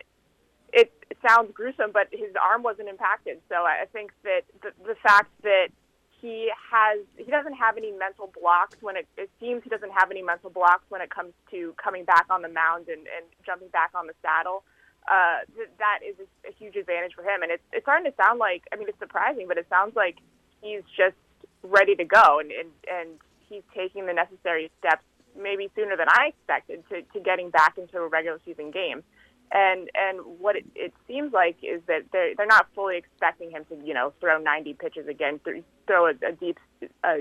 it, 0.73 0.93
it 1.11 1.19
sounds 1.27 1.51
gruesome, 1.53 1.91
but 1.93 2.09
his 2.11 2.31
arm 2.41 2.63
wasn't 2.63 2.89
impacted, 2.89 3.41
so 3.49 3.57
I 3.57 3.85
think 3.93 4.13
that 4.23 4.43
the, 4.63 4.71
the 4.85 4.95
fact 5.03 5.31
that 5.43 5.69
he 6.27 6.51
has 6.73 6.99
he 7.17 7.31
doesn't 7.31 7.55
have 7.55 7.77
any 7.77 7.93
mental 7.93 8.33
blocks 8.35 8.77
when 8.81 8.97
it, 8.97 9.07
it 9.17 9.31
seems 9.39 9.63
he 9.63 9.71
doesn't 9.71 9.93
have 9.93 10.11
any 10.11 10.23
mental 10.23 10.51
blocks 10.51 10.83
when 10.89 11.01
it 11.01 11.11
comes 11.11 11.33
to 11.53 11.73
coming 11.79 12.05
back 12.05 12.27
on 12.31 12.43
the 12.43 12.49
mound 12.49 12.89
and, 12.89 13.07
and 13.07 13.25
jumping 13.47 13.69
back 13.69 13.91
on 13.95 14.09
the 14.09 14.15
saddle 14.23 14.65
uh, 15.07 15.47
th- 15.55 15.71
that 15.79 16.01
is 16.03 16.17
a, 16.19 16.51
a 16.51 16.53
huge 16.59 16.75
advantage 16.77 17.15
for 17.15 17.23
him. 17.23 17.43
And 17.43 17.51
it's 17.51 17.63
it's 17.73 17.85
starting 17.85 18.11
to 18.11 18.17
sound 18.17 18.39
like 18.39 18.65
I 18.73 18.77
mean 18.77 18.89
it's 18.89 18.99
surprising, 18.99 19.47
but 19.47 19.59
it 19.59 19.67
sounds 19.71 19.95
like 19.95 20.19
he's 20.63 20.83
just 20.97 21.17
ready 21.63 21.95
to 21.95 22.05
go 22.05 22.41
and 22.41 22.51
and, 22.51 22.71
and 22.91 23.09
he's 23.49 23.63
taking 23.75 24.07
the 24.07 24.13
necessary 24.13 24.71
steps 24.79 25.05
maybe 25.39 25.71
sooner 25.77 25.97
than 25.97 26.09
I 26.09 26.33
expected 26.35 26.83
to, 26.89 27.03
to 27.03 27.21
getting 27.21 27.51
back 27.51 27.79
into 27.79 27.99
a 27.99 28.09
regular 28.09 28.41
season 28.45 28.71
game. 28.71 29.05
And 29.53 29.89
and 29.95 30.21
what 30.39 30.57
it, 30.57 30.67
it 30.75 30.93
seems 31.07 31.33
like 31.33 31.57
is 31.63 31.81
that 31.87 32.03
they're 32.13 32.35
they're 32.35 32.47
not 32.47 32.67
fully 32.75 32.97
expecting 32.97 33.51
him 33.51 33.65
to 33.67 33.77
you 33.85 33.95
know 33.95 34.13
throw 34.21 34.39
90 34.39 34.75
pitches 34.75 35.07
again, 35.09 35.41
th- 35.45 35.63
throw 35.87 36.07
a, 36.07 36.15
a 36.27 36.33
deep, 36.33 36.59
a 37.05 37.21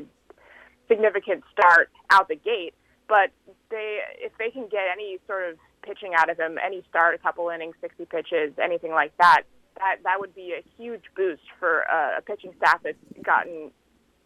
significant 0.88 1.44
start 1.52 1.90
out 2.10 2.28
the 2.28 2.36
gate. 2.36 2.74
But 3.08 3.30
they 3.70 4.00
if 4.18 4.32
they 4.40 4.50
can 4.50 4.68
get 4.68 4.86
any 4.92 5.20
sort 5.28 5.52
of 5.52 5.58
pitching 5.84 6.14
out 6.18 6.30
of 6.30 6.40
him, 6.40 6.58
any 6.64 6.84
start, 6.90 7.14
a 7.14 7.20
couple 7.20 7.50
innings, 7.50 7.76
60 7.80 8.06
pitches, 8.06 8.54
anything 8.62 8.92
like 8.92 9.16
that, 9.18 9.44
that 9.78 9.98
that 10.04 10.20
would 10.20 10.34
be 10.34 10.54
a 10.54 10.64
huge 10.82 11.04
boost 11.16 11.44
for 11.60 11.84
uh, 11.90 12.18
a 12.18 12.22
pitching 12.22 12.54
staff 12.58 12.82
that's 12.84 12.98
gotten, 13.24 13.72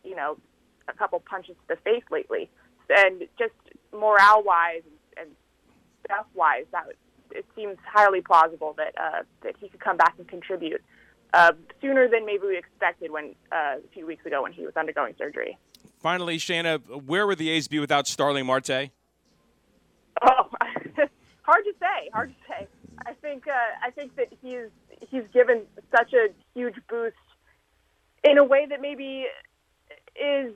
you 0.04 0.16
know, 0.16 0.38
a 0.88 0.94
couple 0.94 1.20
punches 1.20 1.56
to 1.68 1.76
the 1.76 1.82
face 1.82 2.04
lately, 2.10 2.50
and 2.90 3.24
just 3.38 3.54
morale 3.94 4.44
wise 4.44 4.84
and 5.20 5.30
stuff 6.06 6.26
wise, 6.34 6.66
that 6.72 6.88
would, 6.88 6.96
it 7.32 7.46
seems 7.56 7.78
highly 7.86 8.22
plausible 8.22 8.74
that 8.78 8.94
uh, 9.00 9.24
that 9.42 9.56
he 9.60 9.70
could 9.70 9.80
come 9.80 9.98
back 9.98 10.16
and 10.18 10.28
contribute 10.28 10.82
uh, 11.34 11.52
sooner 11.82 12.08
than 12.08 12.26
maybe 12.26 12.48
we 12.48 12.58
expected 12.58 13.12
when 13.12 13.36
uh, 13.52 13.76
a 13.78 13.88
few 13.94 14.06
weeks 14.06 14.26
ago 14.26 14.42
when 14.44 14.52
he 14.52 14.66
was 14.66 14.76
undergoing 14.76 15.14
surgery. 15.18 15.58
Finally, 16.00 16.38
Shayna, 16.38 16.80
where 17.06 17.28
would 17.28 17.38
the 17.38 17.50
A's 17.50 17.68
be 17.68 17.80
without 17.80 18.08
Starling 18.08 18.46
Marte? 18.46 18.92
Oh, 20.22 20.50
hard 21.44 21.66
to 21.66 21.74
say. 21.80 22.10
Hard 22.14 22.30
to 22.30 22.36
say. 22.48 22.68
I 23.06 23.14
think 23.14 23.48
uh, 23.48 23.52
I 23.86 23.92
think 23.92 24.16
that 24.16 24.28
he's 24.42 24.70
he's 25.10 25.24
given 25.34 25.64
such 25.96 26.14
a 26.14 26.28
huge 26.54 26.76
boost 26.90 27.16
in 28.24 28.38
a 28.38 28.44
way 28.44 28.66
that 28.70 28.82
maybe 28.82 29.26
is 30.16 30.54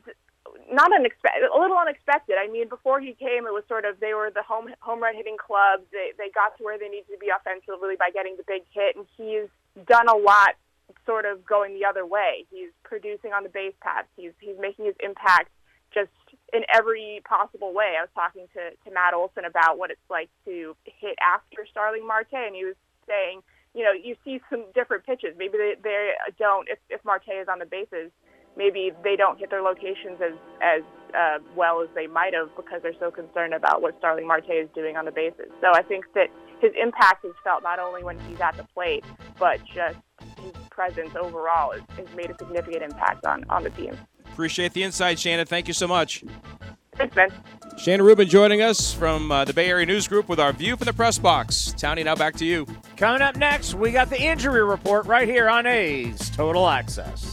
not 0.72 0.94
unexpected, 0.94 1.50
a 1.50 1.60
little 1.60 1.78
unexpected. 1.78 2.36
I 2.40 2.48
mean, 2.48 2.70
before 2.70 3.00
he 3.00 3.14
came, 3.14 3.46
it 3.46 3.54
was 3.54 3.64
sort 3.68 3.86
of 3.86 4.00
they 4.00 4.14
were 4.14 4.32
the 4.34 4.44
home 4.44 4.70
home 4.80 5.02
run 5.02 5.16
hitting 5.16 5.38
club. 5.38 5.82
They 5.92 6.12
they 6.18 6.30
got 6.34 6.58
to 6.58 6.64
where 6.64 6.78
they 6.78 6.90
needed 6.90 7.12
to 7.12 7.18
be 7.18 7.30
offensively 7.30 7.96
by 7.98 8.10
getting 8.14 8.38
the 8.38 8.44
big 8.48 8.64
hit, 8.74 8.96
and 8.96 9.06
he's 9.18 9.50
done 9.88 10.08
a 10.08 10.16
lot, 10.16 10.56
sort 11.06 11.26
of 11.26 11.46
going 11.46 11.74
the 11.74 11.86
other 11.86 12.06
way. 12.06 12.46
He's 12.50 12.70
producing 12.84 13.34
on 13.34 13.44
the 13.44 13.50
base 13.50 13.76
paths. 13.82 14.08
He's 14.16 14.32
he's 14.40 14.58
making 14.60 14.86
his 14.86 14.96
impact 15.00 15.50
just 15.94 16.12
in 16.52 16.64
every 16.74 17.22
possible 17.28 17.74
way. 17.74 17.96
I 17.98 18.02
was 18.02 18.14
talking 18.14 18.48
to, 18.54 18.72
to 18.72 18.94
Matt 18.94 19.14
Olson 19.14 19.46
about 19.46 19.78
what 19.78 19.92
it's 19.92 20.10
like 20.10 20.30
to 20.46 20.76
hit 20.86 21.16
after 21.22 21.66
Starling 21.70 22.06
Marte, 22.06 22.34
and 22.34 22.56
he 22.56 22.66
was 22.66 22.76
saying, 23.08 23.42
you 23.74 23.84
know, 23.84 23.92
you 23.92 24.16
see 24.26 24.42
some 24.50 24.66
different 24.74 25.06
pitches. 25.06 25.36
Maybe 25.38 25.58
they, 25.58 25.74
they 25.82 26.14
don't, 26.38 26.68
if, 26.70 26.80
if 26.90 27.04
Marte 27.06 27.30
is 27.42 27.48
on 27.48 27.60
the 27.60 27.66
bases, 27.66 28.12
maybe 28.58 28.92
they 29.04 29.16
don't 29.16 29.40
hit 29.40 29.50
their 29.50 29.62
locations 29.62 30.22
as, 30.22 30.34
as 30.62 30.82
uh, 31.16 31.40
well 31.56 31.82
as 31.82 31.90
they 31.96 32.08
might 32.08 32.34
have 32.34 32.50
because 32.56 32.82
they're 32.82 32.98
so 33.00 33.12
concerned 33.12 33.54
about 33.54 33.82
what 33.82 33.96
Starling 34.00 34.28
Marte 34.28 34.50
is 34.50 34.70
doing 34.74 34.98
on 34.98 35.06
the 35.06 35.12
bases. 35.12 35.52
So 35.62 35.72
I 35.74 35.82
think 35.84 36.06
that 36.16 36.28
his 36.60 36.72
impact 36.82 37.26
is 37.26 37.34
felt 37.44 37.64
not 37.64 37.80
only 37.80 38.04
when 38.04 38.20
he's 38.22 38.40
at 38.40 38.56
the 38.58 38.64
plate, 38.74 39.04
but 39.38 39.60
just 39.66 39.98
his 40.42 40.52
presence 40.70 41.12
overall 41.16 41.72
has, 41.72 41.82
has 41.98 42.08
made 42.16 42.32
a 42.32 42.38
significant 42.38 42.84
impact 42.84 43.26
on, 43.26 43.44
on 43.50 43.64
the 43.64 43.70
team. 43.72 43.98
Appreciate 44.32 44.74
the 44.74 44.84
insight, 44.84 45.18
Shayna. 45.18 45.48
Thank 45.48 45.68
you 45.68 45.74
so 45.74 45.88
much. 45.88 46.24
Thanks, 46.96 47.16
Ben. 47.16 47.30
Shayna 47.76 48.02
Rubin 48.02 48.28
joining 48.28 48.62
us 48.62 48.94
from 48.94 49.32
uh, 49.32 49.46
the 49.46 49.54
Bay 49.54 49.68
Area 49.68 49.86
News 49.86 50.08
Group 50.08 50.30
with 50.30 50.40
our 50.40 50.54
view 50.54 50.78
from 50.78 50.86
the 50.86 50.94
press 50.94 51.18
box. 51.18 51.74
Townie, 51.76 52.06
now 52.06 52.16
back 52.16 52.36
to 52.36 52.46
you. 52.46 52.68
Coming 52.98 53.22
up 53.22 53.36
next, 53.36 53.74
we 53.74 53.92
got 53.92 54.10
the 54.10 54.22
injury 54.22 54.64
report 54.64 55.06
right 55.06 55.28
here 55.28 55.50
on 55.50 55.66
A's 55.66 56.30
Total 56.30 56.68
Access. 56.68 57.33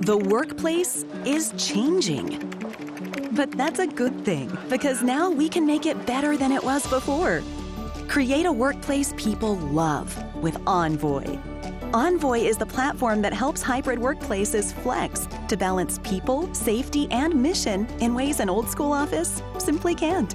The 0.00 0.16
workplace 0.16 1.06
is 1.24 1.54
changing. 1.56 2.38
But 3.32 3.50
that's 3.52 3.78
a 3.78 3.86
good 3.86 4.26
thing 4.26 4.56
because 4.68 5.02
now 5.02 5.30
we 5.30 5.48
can 5.48 5.66
make 5.66 5.86
it 5.86 6.04
better 6.04 6.36
than 6.36 6.52
it 6.52 6.62
was 6.62 6.86
before. 6.86 7.42
Create 8.06 8.44
a 8.44 8.52
workplace 8.52 9.14
people 9.16 9.56
love 9.56 10.14
with 10.36 10.58
Envoy. 10.66 11.38
Envoy 11.94 12.40
is 12.40 12.58
the 12.58 12.66
platform 12.66 13.22
that 13.22 13.32
helps 13.32 13.62
hybrid 13.62 13.98
workplaces 13.98 14.74
flex 14.82 15.26
to 15.48 15.56
balance 15.56 15.98
people, 16.04 16.52
safety, 16.54 17.08
and 17.10 17.34
mission 17.34 17.86
in 18.00 18.14
ways 18.14 18.40
an 18.40 18.50
old 18.50 18.68
school 18.68 18.92
office 18.92 19.42
simply 19.56 19.94
can't. 19.94 20.34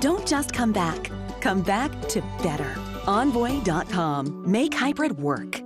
Don't 0.00 0.24
just 0.24 0.52
come 0.52 0.72
back, 0.72 1.10
come 1.40 1.62
back 1.62 1.90
to 2.08 2.22
better. 2.44 2.72
Envoy.com. 3.08 4.50
Make 4.50 4.72
hybrid 4.72 5.18
work. 5.18 5.63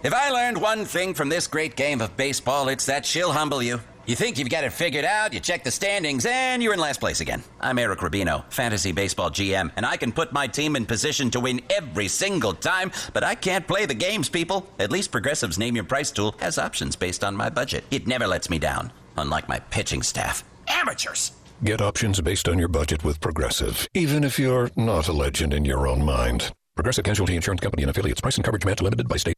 If 0.00 0.14
I 0.14 0.30
learned 0.30 0.60
one 0.60 0.84
thing 0.84 1.12
from 1.12 1.28
this 1.28 1.48
great 1.48 1.74
game 1.74 2.00
of 2.00 2.16
baseball, 2.16 2.68
it's 2.68 2.86
that 2.86 3.04
she'll 3.04 3.32
humble 3.32 3.60
you. 3.60 3.80
You 4.06 4.14
think 4.14 4.38
you've 4.38 4.48
got 4.48 4.62
it 4.62 4.72
figured 4.72 5.04
out, 5.04 5.32
you 5.32 5.40
check 5.40 5.64
the 5.64 5.72
standings, 5.72 6.24
and 6.24 6.62
you're 6.62 6.72
in 6.72 6.78
last 6.78 7.00
place 7.00 7.20
again. 7.20 7.42
I'm 7.60 7.80
Eric 7.80 7.98
Rubino, 7.98 8.44
Fantasy 8.48 8.92
Baseball 8.92 9.28
GM, 9.28 9.72
and 9.74 9.84
I 9.84 9.96
can 9.96 10.12
put 10.12 10.32
my 10.32 10.46
team 10.46 10.76
in 10.76 10.86
position 10.86 11.32
to 11.32 11.40
win 11.40 11.60
every 11.68 12.06
single 12.06 12.54
time, 12.54 12.92
but 13.12 13.24
I 13.24 13.34
can't 13.34 13.66
play 13.66 13.86
the 13.86 13.94
games, 13.94 14.28
people. 14.28 14.70
At 14.78 14.92
least 14.92 15.10
Progressive's 15.10 15.58
Name 15.58 15.74
Your 15.74 15.84
Price 15.84 16.12
tool 16.12 16.36
has 16.38 16.58
options 16.58 16.94
based 16.94 17.24
on 17.24 17.34
my 17.34 17.50
budget. 17.50 17.82
It 17.90 18.06
never 18.06 18.28
lets 18.28 18.48
me 18.48 18.60
down, 18.60 18.92
unlike 19.16 19.48
my 19.48 19.58
pitching 19.58 20.02
staff. 20.02 20.44
Amateurs! 20.68 21.32
Get 21.64 21.82
options 21.82 22.20
based 22.20 22.48
on 22.48 22.56
your 22.56 22.68
budget 22.68 23.02
with 23.02 23.20
Progressive, 23.20 23.88
even 23.94 24.22
if 24.22 24.38
you're 24.38 24.70
not 24.76 25.08
a 25.08 25.12
legend 25.12 25.52
in 25.52 25.64
your 25.64 25.88
own 25.88 26.04
mind. 26.04 26.52
Progressive 26.76 27.04
Casualty 27.04 27.34
Insurance 27.34 27.60
Company 27.60 27.82
and 27.82 27.90
affiliates. 27.90 28.20
Price 28.20 28.36
and 28.36 28.44
coverage 28.44 28.64
match 28.64 28.80
limited 28.80 29.08
by 29.08 29.16
state. 29.16 29.34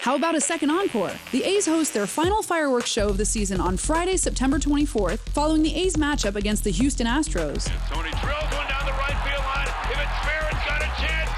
How 0.00 0.16
about 0.16 0.34
a 0.34 0.40
second 0.40 0.70
encore? 0.70 1.12
The 1.30 1.44
A's 1.44 1.66
host 1.66 1.92
their 1.92 2.06
final 2.06 2.42
fireworks 2.42 2.88
show 2.90 3.08
of 3.10 3.18
the 3.18 3.26
season 3.26 3.60
on 3.60 3.76
Friday, 3.76 4.16
September 4.16 4.58
24th, 4.58 5.18
following 5.34 5.62
the 5.62 5.74
A's 5.74 5.96
matchup 5.96 6.36
against 6.36 6.64
the 6.64 6.70
Houston 6.70 7.06
Astros. 7.06 7.70
Tony 7.90 8.08
drills 8.22 8.42
one 8.54 8.66
down 8.66 8.86
the 8.86 8.92
right 8.92 9.16
field 9.28 9.44
line. 9.44 9.68
If 9.92 10.00
it's 10.00 10.18
fair, 10.24 10.48
it's 10.50 10.64
got 10.66 10.80
a 10.80 11.06
chance. 11.06 11.30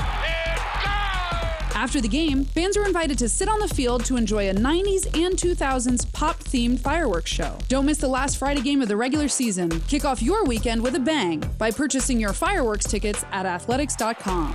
After 1.75 2.01
the 2.01 2.07
game, 2.07 2.45
fans 2.45 2.77
are 2.77 2.87
invited 2.87 3.19
to 3.19 3.29
sit 3.29 3.49
on 3.49 3.59
the 3.59 3.67
field 3.67 4.05
to 4.05 4.17
enjoy 4.17 4.49
a 4.49 4.55
90s 4.55 5.07
and 5.19 5.35
2000s 5.35 6.13
pop 6.13 6.39
themed 6.39 6.79
fireworks 6.79 7.33
show. 7.33 7.59
Don't 7.67 7.87
miss 7.87 7.99
the 7.99 8.07
last 8.07 8.37
Friday 8.39 8.61
game 8.61 8.81
of 8.81 8.87
the 8.87 8.97
regular 8.97 9.27
season. 9.27 9.71
Kick 9.89 10.05
off 10.05 10.23
your 10.23 10.45
weekend 10.45 10.81
with 10.81 10.95
a 10.95 11.01
bang 11.01 11.43
by 11.59 11.73
purchasing 11.73 12.21
your 12.21 12.33
fireworks 12.33 12.85
tickets 12.85 13.25
at 13.33 13.45
athletics.com. 13.45 14.55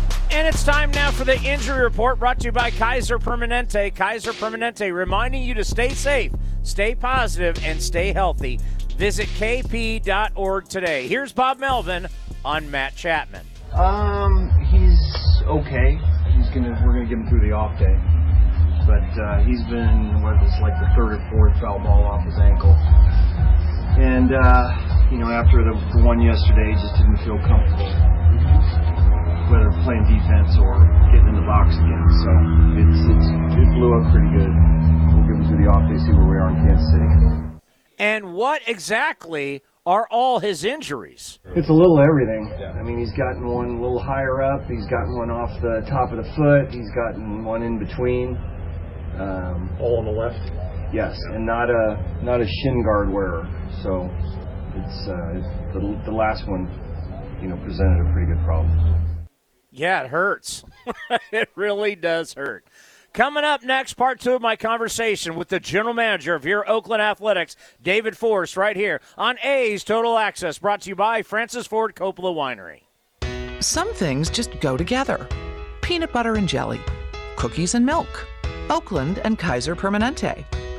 And 0.31 0.47
it's 0.47 0.63
time 0.63 0.91
now 0.91 1.11
for 1.11 1.25
the 1.25 1.37
injury 1.43 1.83
report 1.83 2.17
brought 2.17 2.39
to 2.39 2.45
you 2.45 2.51
by 2.53 2.71
Kaiser 2.71 3.19
Permanente. 3.19 3.93
Kaiser 3.93 4.31
Permanente 4.31 4.93
reminding 4.93 5.43
you 5.43 5.53
to 5.55 5.63
stay 5.65 5.89
safe, 5.89 6.31
stay 6.63 6.95
positive, 6.95 7.61
and 7.65 7.81
stay 7.81 8.13
healthy. 8.13 8.57
Visit 8.95 9.27
kp.org 9.27 10.69
today. 10.69 11.07
Here's 11.09 11.33
Bob 11.33 11.59
Melvin 11.59 12.07
on 12.45 12.71
Matt 12.71 12.95
Chapman. 12.95 13.45
Um, 13.73 14.49
he's 14.71 15.43
okay. 15.47 15.99
He's 16.37 16.49
gonna 16.55 16.79
we're 16.85 16.93
gonna 16.93 17.11
get 17.11 17.19
him 17.19 17.27
through 17.27 17.45
the 17.45 17.51
off 17.51 17.77
day, 17.77 17.99
but 18.87 19.03
uh, 19.19 19.43
he's 19.43 19.61
been 19.67 20.23
what 20.23 20.39
was 20.39 20.55
like 20.61 20.79
the 20.79 20.87
third 20.95 21.19
or 21.19 21.29
fourth 21.29 21.59
foul 21.59 21.79
ball 21.79 22.03
off 22.07 22.23
his 22.23 22.39
ankle, 22.39 22.71
and 23.99 24.31
uh, 24.31 25.11
you 25.11 25.17
know 25.19 25.27
after 25.27 25.59
the, 25.59 25.75
the 25.91 26.05
one 26.05 26.21
yesterday, 26.21 26.71
he 26.71 26.75
just 26.79 26.95
didn't 26.95 27.19
feel 27.27 27.37
comfortable 27.43 28.20
whether 29.51 29.69
playing 29.83 30.07
defense 30.07 30.55
or 30.57 30.79
getting 31.11 31.27
in 31.27 31.35
the 31.35 31.45
box 31.45 31.75
again. 31.75 32.05
So 32.23 32.31
it's, 32.79 32.99
it's 33.11 33.27
it 33.59 33.67
blew 33.75 33.91
up 33.99 34.07
pretty 34.15 34.31
good. 34.31 34.51
We'll 35.11 35.27
give 35.27 35.35
him 35.37 35.43
through 35.51 35.61
the 35.61 35.69
off 35.69 35.83
day, 35.91 35.99
see 35.99 36.15
where 36.15 36.29
we 36.31 36.37
are 36.39 36.49
in 36.49 36.57
Kansas 36.63 36.87
City. 36.95 37.09
And 37.99 38.33
what 38.33 38.61
exactly 38.65 39.61
are 39.85 40.07
all 40.09 40.39
his 40.39 40.63
injuries? 40.63 41.39
It's 41.55 41.69
a 41.69 41.73
little 41.73 41.99
everything. 41.99 42.49
I 42.79 42.81
mean, 42.81 42.97
he's 42.97 43.11
gotten 43.13 43.45
one 43.45 43.77
a 43.77 43.81
little 43.81 43.99
higher 44.01 44.41
up. 44.41 44.63
He's 44.69 44.85
gotten 44.87 45.17
one 45.17 45.29
off 45.29 45.51
the 45.61 45.85
top 45.89 46.11
of 46.11 46.17
the 46.23 46.29
foot. 46.33 46.71
He's 46.73 46.89
gotten 46.95 47.43
one 47.43 47.61
in 47.63 47.77
between. 47.77 48.37
Um, 49.19 49.69
All 49.81 49.99
on 49.99 50.05
the 50.05 50.11
left. 50.15 50.39
yes, 50.93 51.13
and 51.35 51.45
not 51.45 51.69
a 51.69 51.99
not 52.23 52.39
a 52.41 52.45
shin 52.47 52.81
guard 52.83 53.11
wearer. 53.11 53.43
So 53.83 54.09
it's 54.79 54.99
uh, 55.05 55.73
the 55.75 56.01
the 56.05 56.11
last 56.15 56.47
one, 56.47 56.65
you 57.41 57.49
know, 57.49 57.57
presented 57.57 58.07
a 58.07 58.13
pretty 58.13 58.31
good 58.33 58.43
problem. 58.45 58.71
Yeah, 59.71 60.03
it 60.03 60.09
hurts. 60.09 60.63
it 61.31 61.49
really 61.55 61.95
does 61.95 62.33
hurt. 62.33 62.65
Coming 63.13 63.43
up 63.43 63.61
next, 63.63 63.95
part 63.95 64.21
two 64.21 64.33
of 64.33 64.41
my 64.41 64.55
conversation 64.55 65.35
with 65.35 65.49
the 65.49 65.59
general 65.59 65.93
manager 65.93 66.33
of 66.33 66.45
your 66.45 66.69
Oakland 66.69 67.01
Athletics, 67.01 67.57
David 67.81 68.17
Forst, 68.17 68.55
right 68.55 68.75
here 68.75 69.01
on 69.17 69.37
A's 69.43 69.83
Total 69.83 70.17
Access, 70.17 70.59
brought 70.59 70.81
to 70.81 70.89
you 70.89 70.95
by 70.95 71.21
Francis 71.21 71.67
Ford 71.67 71.93
Coppola 71.93 72.33
Winery. 72.33 72.83
Some 73.61 73.93
things 73.93 74.29
just 74.29 74.59
go 74.59 74.77
together 74.77 75.27
peanut 75.81 76.13
butter 76.13 76.35
and 76.35 76.47
jelly, 76.47 76.79
cookies 77.35 77.75
and 77.75 77.85
milk, 77.85 78.25
Oakland 78.69 79.19
and 79.25 79.37
Kaiser 79.37 79.75
Permanente. 79.75 80.45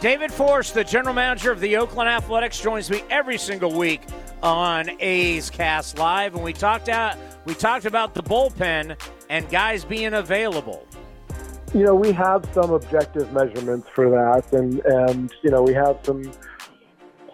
David 0.00 0.30
Forst, 0.30 0.74
the 0.74 0.84
general 0.84 1.14
manager 1.14 1.50
of 1.50 1.60
the 1.60 1.76
Oakland 1.78 2.08
Athletics, 2.08 2.60
joins 2.60 2.90
me 2.90 3.02
every 3.08 3.38
single 3.38 3.72
week 3.72 4.02
on 4.42 4.90
A's 5.00 5.48
Cast 5.48 5.98
Live, 5.98 6.34
and 6.34 6.44
we 6.44 6.52
talked 6.52 6.90
out 6.90 7.16
we 7.46 7.54
talked 7.54 7.86
about 7.86 8.12
the 8.12 8.22
bullpen 8.22 9.00
and 9.30 9.48
guys 9.48 9.84
being 9.84 10.14
available. 10.14 10.86
You 11.72 11.84
know, 11.84 11.94
we 11.94 12.12
have 12.12 12.46
some 12.52 12.72
objective 12.72 13.32
measurements 13.32 13.88
for 13.94 14.10
that, 14.10 14.52
and 14.52 14.80
and 14.84 15.32
you 15.42 15.50
know 15.50 15.62
we 15.62 15.72
have 15.72 15.98
some 16.02 16.30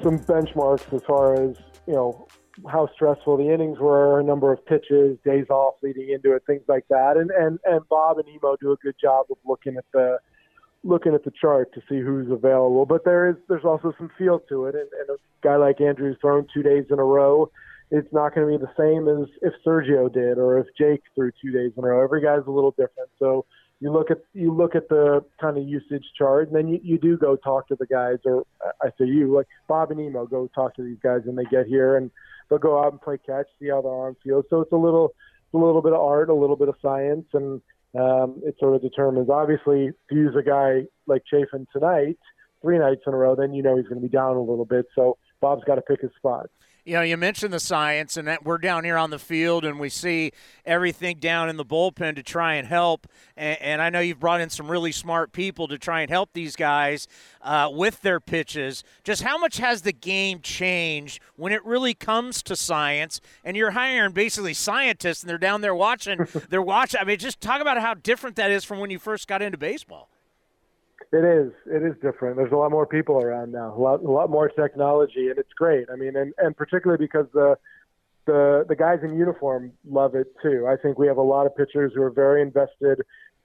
some 0.03 0.21
benchmarks 0.21 0.93
as 0.95 1.03
far 1.07 1.35
as 1.35 1.57
you 1.87 1.95
know 1.95 2.29
how 2.71 2.89
stressful 2.95 3.39
the 3.39 3.53
innings 3.53 3.79
were, 3.81 4.23
number 4.23 4.53
of 4.53 4.65
pitches, 4.67 5.19
days 5.25 5.47
off 5.51 5.75
leading 5.83 6.11
into 6.11 6.35
it, 6.35 6.45
things 6.47 6.63
like 6.69 6.87
that. 6.91 7.17
And 7.17 7.31
and 7.33 7.59
and 7.65 7.81
Bob 7.89 8.19
and 8.19 8.29
Emo 8.29 8.57
do 8.61 8.71
a 8.71 8.77
good 8.77 8.97
job 9.03 9.27
of 9.31 9.39
looking 9.45 9.77
at 9.77 9.85
the 9.93 10.19
looking 10.85 11.15
at 11.15 11.25
the 11.25 11.33
chart 11.41 11.73
to 11.75 11.81
see 11.89 12.01
who's 12.01 12.31
available. 12.31 12.87
But 12.87 13.05
there 13.05 13.31
is 13.31 13.37
there's 13.49 13.65
also 13.65 13.93
some 13.99 14.11
feel 14.19 14.41
to 14.49 14.67
it, 14.67 14.75
and, 14.75 14.89
and 15.01 15.11
a 15.11 15.47
guy 15.47 15.57
like 15.57 15.81
Andrew's 15.81 16.17
thrown 16.21 16.47
two 16.53 16.63
days 16.63 16.85
in 16.91 16.99
a 16.99 17.05
row. 17.05 17.51
It's 17.91 18.13
not 18.13 18.35
going 18.35 18.51
to 18.51 18.59
be 18.59 18.65
the 18.65 18.73
same 18.77 19.07
as 19.07 19.29
if 19.43 19.53
Sergio 19.67 20.11
did 20.13 20.39
or 20.39 20.59
if 20.59 20.67
Jake 20.79 21.03
threw 21.15 21.31
two 21.43 21.53
days 21.53 21.73
in 21.77 21.85
a 21.85 21.89
row. 21.89 22.03
Every 22.03 22.23
guy's 22.23 22.47
a 22.47 22.51
little 22.51 22.71
different. 22.71 23.11
So 23.19 23.45
you 23.81 23.93
look 23.93 24.11
at 24.11 24.19
you 24.33 24.55
look 24.55 24.75
at 24.75 24.89
the 24.89 25.25
kind 25.41 25.59
of 25.59 25.69
usage 25.69 26.05
chart, 26.17 26.47
and 26.49 26.57
then 26.57 26.69
you, 26.69 26.81
you 26.83 26.99
do 26.99 27.19
go 27.19 27.37
talk 27.37 27.69
to 27.69 27.77
the 27.79 27.87
guys, 27.87 28.19
or 28.25 28.45
I 28.81 28.89
say 28.99 29.07
you, 29.07 29.35
like 29.35 29.47
Bob 29.69 29.91
and 29.91 30.01
Emo, 30.01 30.27
go 30.27 30.49
talk 30.55 30.75
to 30.77 30.83
these 30.83 30.99
guys 31.03 31.23
when 31.25 31.37
they 31.37 31.45
get 31.45 31.67
here, 31.67 31.97
and 31.97 32.11
they'll 32.49 32.59
go 32.59 32.83
out 32.83 32.93
and 32.93 33.01
play 33.01 33.19
catch, 33.27 33.47
see 33.61 33.69
how 33.69 33.83
their 33.83 33.93
arm 33.93 34.17
feels. 34.23 34.45
So 34.51 34.61
it's 34.61 34.73
a 34.73 34.77
little 34.77 35.15
a 35.53 35.59
little 35.59 35.83
bit 35.83 35.93
of 35.93 36.01
art, 36.01 36.31
a 36.31 36.35
little 36.35 36.57
bit 36.57 36.69
of 36.69 36.77
science, 36.81 37.27
and 37.35 37.61
um, 37.99 38.41
it 38.45 38.57
sort 38.59 38.75
of 38.75 38.83
determines. 38.83 39.29
Obviously, 39.29 39.91
to 40.09 40.15
use 40.15 40.35
a 40.37 40.43
guy 40.43 40.83
like 41.07 41.23
Chafin 41.31 41.67
tonight, 41.73 42.19
three 42.61 42.79
nights 42.79 43.03
in 43.07 43.13
a 43.13 43.17
row, 43.17 43.35
then 43.35 43.53
you 43.53 43.63
know 43.63 43.77
he's 43.77 43.87
going 43.87 44.01
to 44.01 44.07
be 44.07 44.13
down 44.13 44.37
a 44.37 44.41
little 44.41 44.65
bit. 44.65 44.87
So 44.95 45.19
Bob's 45.41 45.65
got 45.65 45.75
to 45.77 45.83
pick 45.83 46.01
his 46.01 46.11
spots. 46.17 46.49
You 46.85 46.95
know, 46.95 47.03
you 47.03 47.17
mentioned 47.17 47.53
the 47.53 47.61
science, 47.61 48.17
and 48.17 48.27
that 48.27 48.45
we're 48.45 48.59
down 48.59 48.83
here 48.83 48.97
on 48.97 49.11
the 49.11 49.19
field, 49.19 49.65
and 49.65 49.79
we 49.79 49.89
see 49.89 50.33
everything 50.67 51.19
down 51.19 51.49
in 51.49 51.57
the 51.57 51.65
bullpen 51.65 52.17
to 52.17 52.25
try 52.25 52.55
and 52.55 52.67
help. 52.67 53.07
And, 53.37 53.61
and 53.63 53.83
I 53.83 53.89
know 53.89 54.01
you've 54.01 54.19
brought 54.19 54.41
in 54.41 54.51
some 54.51 54.69
really 54.69 54.91
smart 54.91 55.33
people 55.33 55.69
to 55.69 55.79
try 55.79 56.01
and 56.01 56.11
help 56.11 56.31
these 56.33 56.57
guys 56.57 57.07
uh, 57.41 57.71
with 57.73 58.01
their 58.03 58.19
pitches. 58.19 58.83
Just 59.05 59.23
how 59.23 59.39
much 59.39 59.59
has 59.59 59.83
the 59.83 59.93
game 59.93 60.41
changed 60.41 61.21
when 61.37 61.53
it 61.53 61.65
really 61.65 61.95
comes 61.95 62.43
to 62.43 62.57
science? 62.57 63.21
And 63.45 63.57
you're 63.57 63.71
hiring 63.71 64.13
basically 64.13 64.55
scientists, 64.55 65.23
and 65.23 65.31
they're 65.31 65.39
down 65.39 65.61
there 65.61 65.77
watching. 65.77 66.27
they're 66.49 66.61
watching. 66.61 67.01
I 67.01 67.05
mean, 67.05 67.19
just 67.19 67.41
talk 67.41 67.61
about 67.61 67.79
how 67.81 67.95
different 67.95 68.35
that 68.37 68.51
is 68.51 68.65
from 68.65 68.81
when 68.81 68.91
you 68.91 68.99
first 68.99 69.29
got 69.29 69.41
into 69.41 69.57
baseball. 69.57 70.09
It 71.13 71.25
is. 71.25 71.53
It 71.67 71.83
is 71.83 71.95
different. 72.01 72.37
There's 72.37 72.53
a 72.53 72.57
lot 72.57 72.71
more 72.71 72.87
people 72.87 73.21
around 73.21 73.53
now. 73.53 73.75
A 73.77 73.79
lot, 73.79 74.03
a 74.03 74.11
lot 74.11 74.31
more 74.31 74.49
technology, 74.49 75.29
and 75.29 75.39
it's 75.39 75.53
great. 75.53 75.87
I 75.93 75.97
mean, 75.97 76.17
and 76.17 76.33
and 76.39 76.57
particularly 76.57 77.05
because 77.05 77.27
the 77.35 77.57
the 78.27 78.65
the 78.67 78.77
guys 78.77 79.01
in 79.03 79.15
uniform 79.15 79.73
love 79.87 80.15
it 80.15 80.29
too. 80.43 80.67
I 80.67 80.77
think 80.77 80.99
we 80.99 81.07
have 81.09 81.19
a 81.19 81.23
lot 81.23 81.47
of 81.47 81.55
pitchers 81.55 81.93
who 81.95 82.03
are 82.03 82.11
very 82.11 82.41
invested 82.41 83.03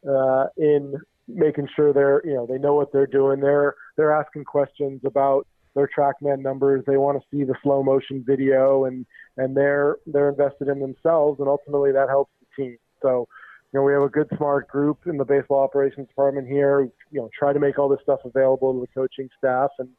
uh, 0.08 0.46
in 0.56 0.96
making 1.28 1.68
sure 1.76 1.92
they're 1.92 2.22
you 2.26 2.36
know 2.36 2.46
they 2.46 2.58
know 2.58 2.74
what 2.74 2.94
they're 2.94 3.06
doing. 3.06 3.42
They're 3.42 3.76
they're 3.98 4.14
asking 4.14 4.46
questions 4.46 5.02
about 5.04 5.46
their 5.76 5.90
TrackMan 5.96 6.42
numbers. 6.42 6.86
They 6.88 6.98
want 6.98 7.22
to 7.22 7.28
see 7.36 7.44
the 7.44 7.56
slow 7.64 7.84
motion 7.84 8.24
video, 8.26 8.86
and 8.86 9.06
and 9.36 9.58
they're 9.58 9.98
they're 10.06 10.30
invested 10.30 10.70
in 10.70 10.80
themselves, 10.80 11.42
and 11.42 11.50
ultimately 11.50 11.92
that 11.92 12.08
helps 12.08 12.32
the 12.40 12.64
team. 12.64 12.78
So 13.02 13.28
you 13.74 13.80
know, 13.80 13.84
we 13.84 13.94
have 13.94 14.04
a 14.04 14.10
good, 14.10 14.30
smart 14.38 14.68
group 14.68 15.00
in 15.08 15.18
the 15.18 15.26
baseball 15.26 15.62
operations 15.62 16.08
department 16.08 16.48
here. 16.48 16.90
You 17.12 17.22
know, 17.22 17.30
try 17.38 17.54
to 17.54 17.60
make 17.60 17.78
all 17.78 17.90
this 17.90 18.00
stuff 18.04 18.20
available 18.24 18.74
to 18.74 18.82
the 18.82 18.88
coaching 18.88 19.30
staff, 19.38 19.72
and 19.80 19.90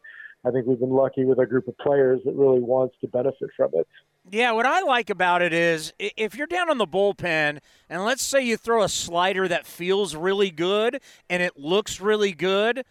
I 0.45 0.51
think 0.51 0.67
we've 0.67 0.81
been 0.81 0.91
lucky 0.91 1.25
with 1.25 1.39
a 1.39 1.47
group 1.47 1.69
of 1.69 1.77
players 1.79 2.21
that 2.25 2.35
really 2.35 2.61
wants 2.61 2.97
to 3.03 3.09
benefit 3.09 3.51
from 3.57 3.71
it. 3.75 3.87
Yeah, 4.31 4.53
what 4.53 4.67
I 4.67 4.83
like 4.83 5.11
about 5.11 5.41
it 5.43 5.53
is 5.53 5.93
if 5.99 6.35
you're 6.35 6.47
down 6.47 6.69
on 6.69 6.79
the 6.79 6.87
bullpen, 6.87 7.61
and 7.89 8.05
let's 8.05 8.23
say 8.23 8.43
you 8.43 8.57
throw 8.57 8.83
a 8.83 8.89
slider 8.89 9.49
that 9.49 9.67
feels 9.67 10.15
really 10.15 10.51
good 10.51 11.01
and 11.31 11.43
it 11.43 11.57
looks 11.57 12.01
really 12.01 12.33
good. 12.33 12.85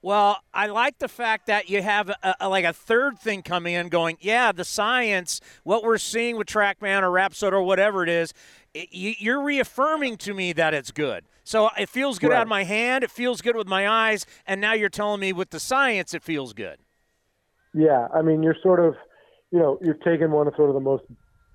Well, 0.00 0.38
I 0.54 0.66
like 0.66 0.98
the 0.98 1.08
fact 1.08 1.46
that 1.46 1.68
you 1.68 1.82
have 1.82 2.08
a, 2.08 2.34
a, 2.40 2.48
like 2.48 2.64
a 2.64 2.72
third 2.72 3.18
thing 3.18 3.42
coming 3.42 3.74
in 3.74 3.88
going, 3.88 4.16
yeah, 4.20 4.52
the 4.52 4.64
science, 4.64 5.40
what 5.64 5.82
we're 5.82 5.98
seeing 5.98 6.36
with 6.36 6.46
TrackMan 6.46 7.02
or 7.02 7.10
Rapsodo 7.10 7.54
or 7.54 7.62
whatever 7.62 8.04
it 8.04 8.08
is, 8.08 8.32
you're 8.72 9.42
reaffirming 9.42 10.16
to 10.18 10.34
me 10.34 10.52
that 10.52 10.72
it's 10.72 10.92
good. 10.92 11.24
So 11.42 11.70
it 11.76 11.88
feels 11.88 12.20
good 12.20 12.30
right. 12.30 12.36
out 12.36 12.42
of 12.42 12.48
my 12.48 12.62
hand, 12.62 13.02
it 13.02 13.10
feels 13.10 13.40
good 13.40 13.56
with 13.56 13.66
my 13.66 13.88
eyes, 13.88 14.24
and 14.46 14.60
now 14.60 14.74
you're 14.74 14.88
telling 14.88 15.20
me 15.20 15.32
with 15.32 15.50
the 15.50 15.58
science 15.58 16.14
it 16.14 16.22
feels 16.22 16.52
good. 16.52 16.78
Yeah, 17.74 18.06
I 18.14 18.22
mean, 18.22 18.42
you're 18.42 18.56
sort 18.62 18.78
of, 18.78 18.94
you 19.50 19.58
know, 19.58 19.78
you've 19.82 20.00
taken 20.02 20.30
one 20.30 20.46
of 20.46 20.54
sort 20.56 20.68
of 20.68 20.74
the 20.74 20.80
most 20.80 21.04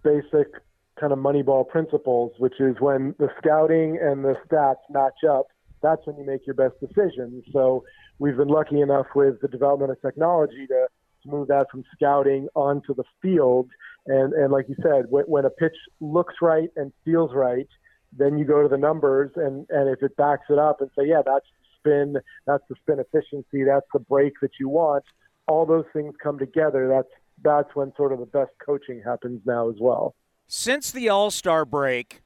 basic 0.04 0.52
kind 1.00 1.14
of 1.14 1.20
Moneyball 1.20 1.68
principles, 1.68 2.34
which 2.40 2.60
is 2.60 2.76
when 2.80 3.16
the 3.20 3.30
scouting 3.38 3.98
and 4.02 4.26
the 4.26 4.36
stats 4.48 4.82
match 4.90 5.24
up, 5.30 5.48
that's 5.82 6.06
when 6.06 6.18
you 6.18 6.26
make 6.26 6.46
your 6.46 6.56
best 6.56 6.76
decisions. 6.80 7.44
So 7.54 7.84
we've 8.24 8.38
been 8.38 8.48
lucky 8.48 8.80
enough 8.80 9.08
with 9.14 9.42
the 9.42 9.50
development 9.50 9.92
of 9.92 10.02
technology 10.02 10.66
to 10.68 10.88
move 11.26 11.50
that 11.50 11.70
from 11.70 11.84
scouting 11.94 12.48
onto 12.56 12.96
the 12.96 13.04
field 13.22 13.70
and 14.06 14.34
and 14.34 14.52
like 14.52 14.68
you 14.68 14.76
said, 14.82 15.06
when, 15.10 15.26
when 15.26 15.46
a 15.46 15.50
pitch 15.50 15.76
looks 16.00 16.36
right 16.42 16.70
and 16.76 16.92
feels 17.06 17.32
right, 17.34 17.68
then 18.12 18.38
you 18.38 18.46
go 18.46 18.62
to 18.62 18.70
the 18.70 18.78
numbers 18.78 19.32
and 19.36 19.66
and 19.70 19.90
if 19.90 20.02
it 20.02 20.16
backs 20.18 20.46
it 20.50 20.60
up 20.60 20.82
and 20.82 20.90
say, 20.98 21.06
yeah, 21.08 21.22
that's 21.26 21.46
spin, 21.80 22.18
that's 22.46 22.64
the 22.70 22.76
spin 22.82 23.00
efficiency, 23.00 23.64
that's 23.64 23.88
the 23.94 24.00
break 24.00 24.34
that 24.42 24.52
you 24.60 24.70
want. 24.70 25.04
All 25.48 25.66
those 25.66 25.86
things 25.94 26.14
come 26.22 26.38
together. 26.38 26.88
That's 26.88 27.08
that's 27.44 27.76
when 27.76 27.94
sort 27.96 28.14
of 28.14 28.20
the 28.20 28.26
best 28.26 28.52
coaching 28.66 29.02
happens 29.04 29.42
now 29.46 29.70
as 29.70 29.76
well. 29.80 30.16
Since 30.48 30.92
the 30.92 31.10
All 31.10 31.32
Star 31.32 31.66
break, 31.66 32.22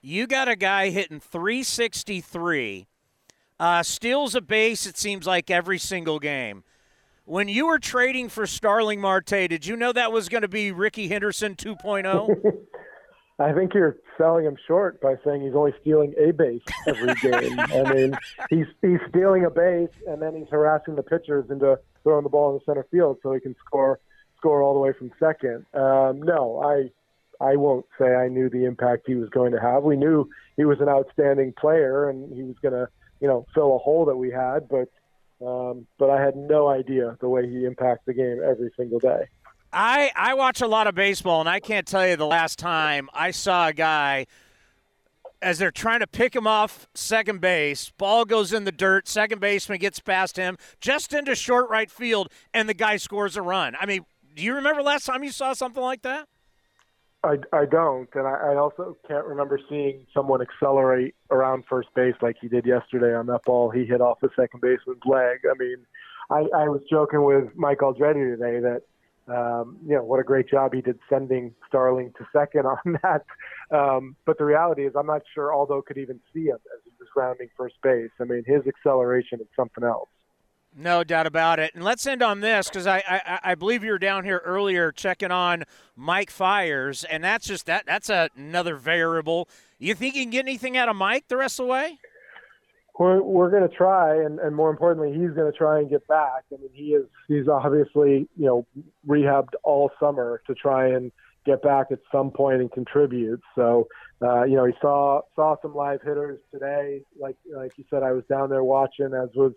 you 0.00 0.26
got 0.26 0.48
a 0.48 0.56
guy 0.56 0.90
hitting 0.90 1.20
363, 1.20 2.86
uh, 3.58 3.82
steals 3.82 4.34
a 4.34 4.40
base. 4.40 4.86
It 4.86 4.96
seems 4.96 5.26
like 5.26 5.50
every 5.50 5.78
single 5.78 6.18
game. 6.18 6.64
When 7.26 7.48
you 7.48 7.66
were 7.66 7.78
trading 7.78 8.28
for 8.28 8.46
Starling 8.46 9.00
Marte, 9.00 9.48
did 9.48 9.66
you 9.66 9.76
know 9.76 9.92
that 9.92 10.12
was 10.12 10.28
going 10.28 10.42
to 10.42 10.48
be 10.48 10.72
Rickey 10.72 11.08
Henderson 11.08 11.54
2.0? 11.54 12.52
I 13.38 13.52
think 13.52 13.74
you're 13.74 13.96
selling 14.16 14.44
him 14.44 14.56
short 14.66 15.00
by 15.00 15.16
saying 15.24 15.42
he's 15.42 15.54
only 15.54 15.72
stealing 15.80 16.14
a 16.18 16.30
base 16.32 16.62
every 16.86 17.14
game. 17.22 17.58
I 17.58 17.92
mean, 17.92 18.16
he's 18.48 18.66
he's 18.80 19.00
stealing 19.08 19.44
a 19.44 19.50
base 19.50 19.90
and 20.06 20.22
then 20.22 20.36
he's 20.36 20.46
harassing 20.50 20.94
the 20.94 21.02
pitchers 21.02 21.50
into 21.50 21.78
throwing 22.04 22.22
the 22.22 22.28
ball 22.28 22.50
in 22.50 22.58
the 22.58 22.64
center 22.64 22.86
field 22.92 23.18
so 23.22 23.32
he 23.32 23.40
can 23.40 23.56
score 23.66 23.98
score 24.36 24.62
all 24.62 24.74
the 24.74 24.80
way 24.80 24.92
from 24.96 25.10
second. 25.18 25.66
Um, 25.74 26.22
no, 26.22 26.62
I 26.62 26.90
I 27.44 27.56
won't 27.56 27.86
say 27.98 28.14
I 28.14 28.28
knew 28.28 28.48
the 28.48 28.66
impact 28.66 29.04
he 29.06 29.16
was 29.16 29.28
going 29.30 29.50
to 29.52 29.60
have. 29.60 29.82
We 29.82 29.96
knew 29.96 30.28
he 30.56 30.64
was 30.64 30.80
an 30.80 30.88
outstanding 30.88 31.54
player 31.58 32.08
and 32.08 32.32
he 32.32 32.42
was 32.44 32.56
going 32.62 32.74
to 32.74 32.88
you 33.20 33.28
know 33.28 33.46
fill 33.54 33.74
a 33.74 33.78
hole 33.78 34.04
that 34.06 34.16
we 34.16 34.30
had, 34.30 34.68
but 34.68 34.88
um, 35.44 35.86
but 35.98 36.10
I 36.10 36.20
had 36.20 36.36
no 36.36 36.68
idea 36.68 37.16
the 37.20 37.28
way 37.28 37.48
he 37.48 37.64
impacts 37.64 38.04
the 38.06 38.14
game 38.14 38.40
every 38.44 38.70
single 38.76 38.98
day. 38.98 39.28
I, 39.72 40.12
I 40.14 40.34
watch 40.34 40.60
a 40.60 40.68
lot 40.68 40.86
of 40.86 40.94
baseball, 40.94 41.40
and 41.40 41.48
I 41.48 41.58
can't 41.58 41.86
tell 41.86 42.06
you 42.06 42.16
the 42.16 42.26
last 42.26 42.60
time 42.60 43.08
I 43.12 43.32
saw 43.32 43.68
a 43.68 43.72
guy 43.72 44.26
as 45.42 45.58
they're 45.58 45.72
trying 45.72 46.00
to 46.00 46.06
pick 46.06 46.34
him 46.34 46.46
off 46.46 46.88
second 46.94 47.40
base. 47.40 47.92
Ball 47.98 48.24
goes 48.24 48.52
in 48.52 48.64
the 48.64 48.72
dirt. 48.72 49.08
Second 49.08 49.40
baseman 49.40 49.78
gets 49.78 49.98
past 49.98 50.36
him 50.36 50.56
just 50.80 51.12
into 51.12 51.34
short 51.34 51.68
right 51.68 51.90
field, 51.90 52.28
and 52.54 52.68
the 52.68 52.74
guy 52.74 52.96
scores 52.96 53.36
a 53.36 53.42
run. 53.42 53.76
I 53.78 53.86
mean, 53.86 54.06
do 54.34 54.42
you 54.42 54.54
remember 54.54 54.82
last 54.82 55.06
time 55.06 55.24
you 55.24 55.32
saw 55.32 55.52
something 55.52 55.82
like 55.82 56.02
that? 56.02 56.28
I, 57.24 57.36
I 57.56 57.64
don't, 57.64 58.08
and 58.14 58.26
I, 58.26 58.52
I 58.52 58.56
also 58.56 58.96
can't 59.08 59.24
remember 59.24 59.58
seeing 59.68 60.06
someone 60.12 60.42
accelerate 60.42 61.14
around 61.30 61.64
first 61.68 61.88
base 61.94 62.14
like 62.20 62.36
he 62.40 62.48
did 62.48 62.66
yesterday 62.66 63.14
on 63.14 63.26
that 63.26 63.44
ball 63.44 63.70
he 63.70 63.86
hit 63.86 64.00
off 64.02 64.20
the 64.20 64.28
second 64.36 64.60
baseman's 64.60 65.02
leg. 65.06 65.40
I 65.50 65.54
mean, 65.58 65.78
I, 66.30 66.40
I 66.54 66.68
was 66.68 66.82
joking 66.90 67.24
with 67.24 67.48
Mike 67.56 67.78
Aldrete 67.78 68.36
today 68.36 68.60
that 68.60 68.82
um, 69.26 69.78
you 69.86 69.94
know 69.94 70.04
what 70.04 70.20
a 70.20 70.22
great 70.22 70.48
job 70.50 70.74
he 70.74 70.82
did 70.82 70.98
sending 71.08 71.54
Starling 71.66 72.12
to 72.18 72.26
second 72.30 72.66
on 72.66 72.98
that. 73.02 73.24
Um, 73.74 74.16
but 74.26 74.36
the 74.36 74.44
reality 74.44 74.86
is, 74.86 74.92
I'm 74.94 75.06
not 75.06 75.22
sure 75.34 75.52
Aldo 75.52 75.82
could 75.82 75.96
even 75.96 76.20
see 76.32 76.44
him 76.44 76.58
as 76.76 76.82
he 76.84 76.90
was 77.00 77.08
rounding 77.16 77.48
first 77.56 77.76
base. 77.82 78.10
I 78.20 78.24
mean, 78.24 78.44
his 78.46 78.62
acceleration 78.66 79.40
is 79.40 79.46
something 79.56 79.82
else. 79.82 80.10
No 80.76 81.04
doubt 81.04 81.26
about 81.26 81.60
it. 81.60 81.72
And 81.74 81.84
let's 81.84 82.04
end 82.06 82.22
on 82.22 82.40
this 82.40 82.68
because 82.68 82.86
I, 82.86 83.02
I, 83.06 83.38
I 83.50 83.54
believe 83.54 83.84
you 83.84 83.92
were 83.92 83.98
down 83.98 84.24
here 84.24 84.42
earlier 84.44 84.90
checking 84.90 85.30
on 85.30 85.64
Mike 85.94 86.30
Fiers, 86.30 87.04
and 87.04 87.22
that's 87.22 87.46
just 87.46 87.66
that 87.66 87.86
that's 87.86 88.10
another 88.10 88.74
variable. 88.74 89.48
You 89.78 89.94
think 89.94 90.16
you 90.16 90.22
can 90.22 90.30
get 90.30 90.40
anything 90.40 90.76
out 90.76 90.88
of 90.88 90.96
Mike 90.96 91.28
the 91.28 91.36
rest 91.36 91.60
of 91.60 91.66
the 91.66 91.72
way? 91.72 91.98
We're 92.98 93.22
we're 93.22 93.50
going 93.50 93.68
to 93.68 93.74
try, 93.74 94.16
and, 94.24 94.40
and 94.40 94.54
more 94.56 94.70
importantly, 94.70 95.12
he's 95.12 95.30
going 95.30 95.50
to 95.50 95.56
try 95.56 95.78
and 95.78 95.88
get 95.88 96.06
back. 96.08 96.42
I 96.52 96.56
mean, 96.56 96.70
he 96.72 96.94
is 96.94 97.06
he's 97.28 97.46
obviously 97.46 98.28
you 98.36 98.46
know 98.46 98.66
rehabbed 99.06 99.54
all 99.62 99.92
summer 100.00 100.42
to 100.48 100.54
try 100.54 100.88
and 100.88 101.12
get 101.46 101.62
back 101.62 101.88
at 101.92 101.98
some 102.10 102.30
point 102.30 102.60
and 102.60 102.72
contribute. 102.72 103.40
So 103.54 103.86
uh, 104.22 104.44
you 104.44 104.56
know, 104.56 104.64
he 104.64 104.72
saw 104.80 105.20
saw 105.36 105.56
some 105.60 105.74
live 105.74 106.02
hitters 106.02 106.40
today. 106.52 107.02
Like 107.18 107.36
like 107.54 107.72
you 107.76 107.84
said, 107.90 108.02
I 108.02 108.12
was 108.12 108.24
down 108.28 108.50
there 108.50 108.64
watching, 108.64 109.06
as 109.06 109.28
was 109.34 109.52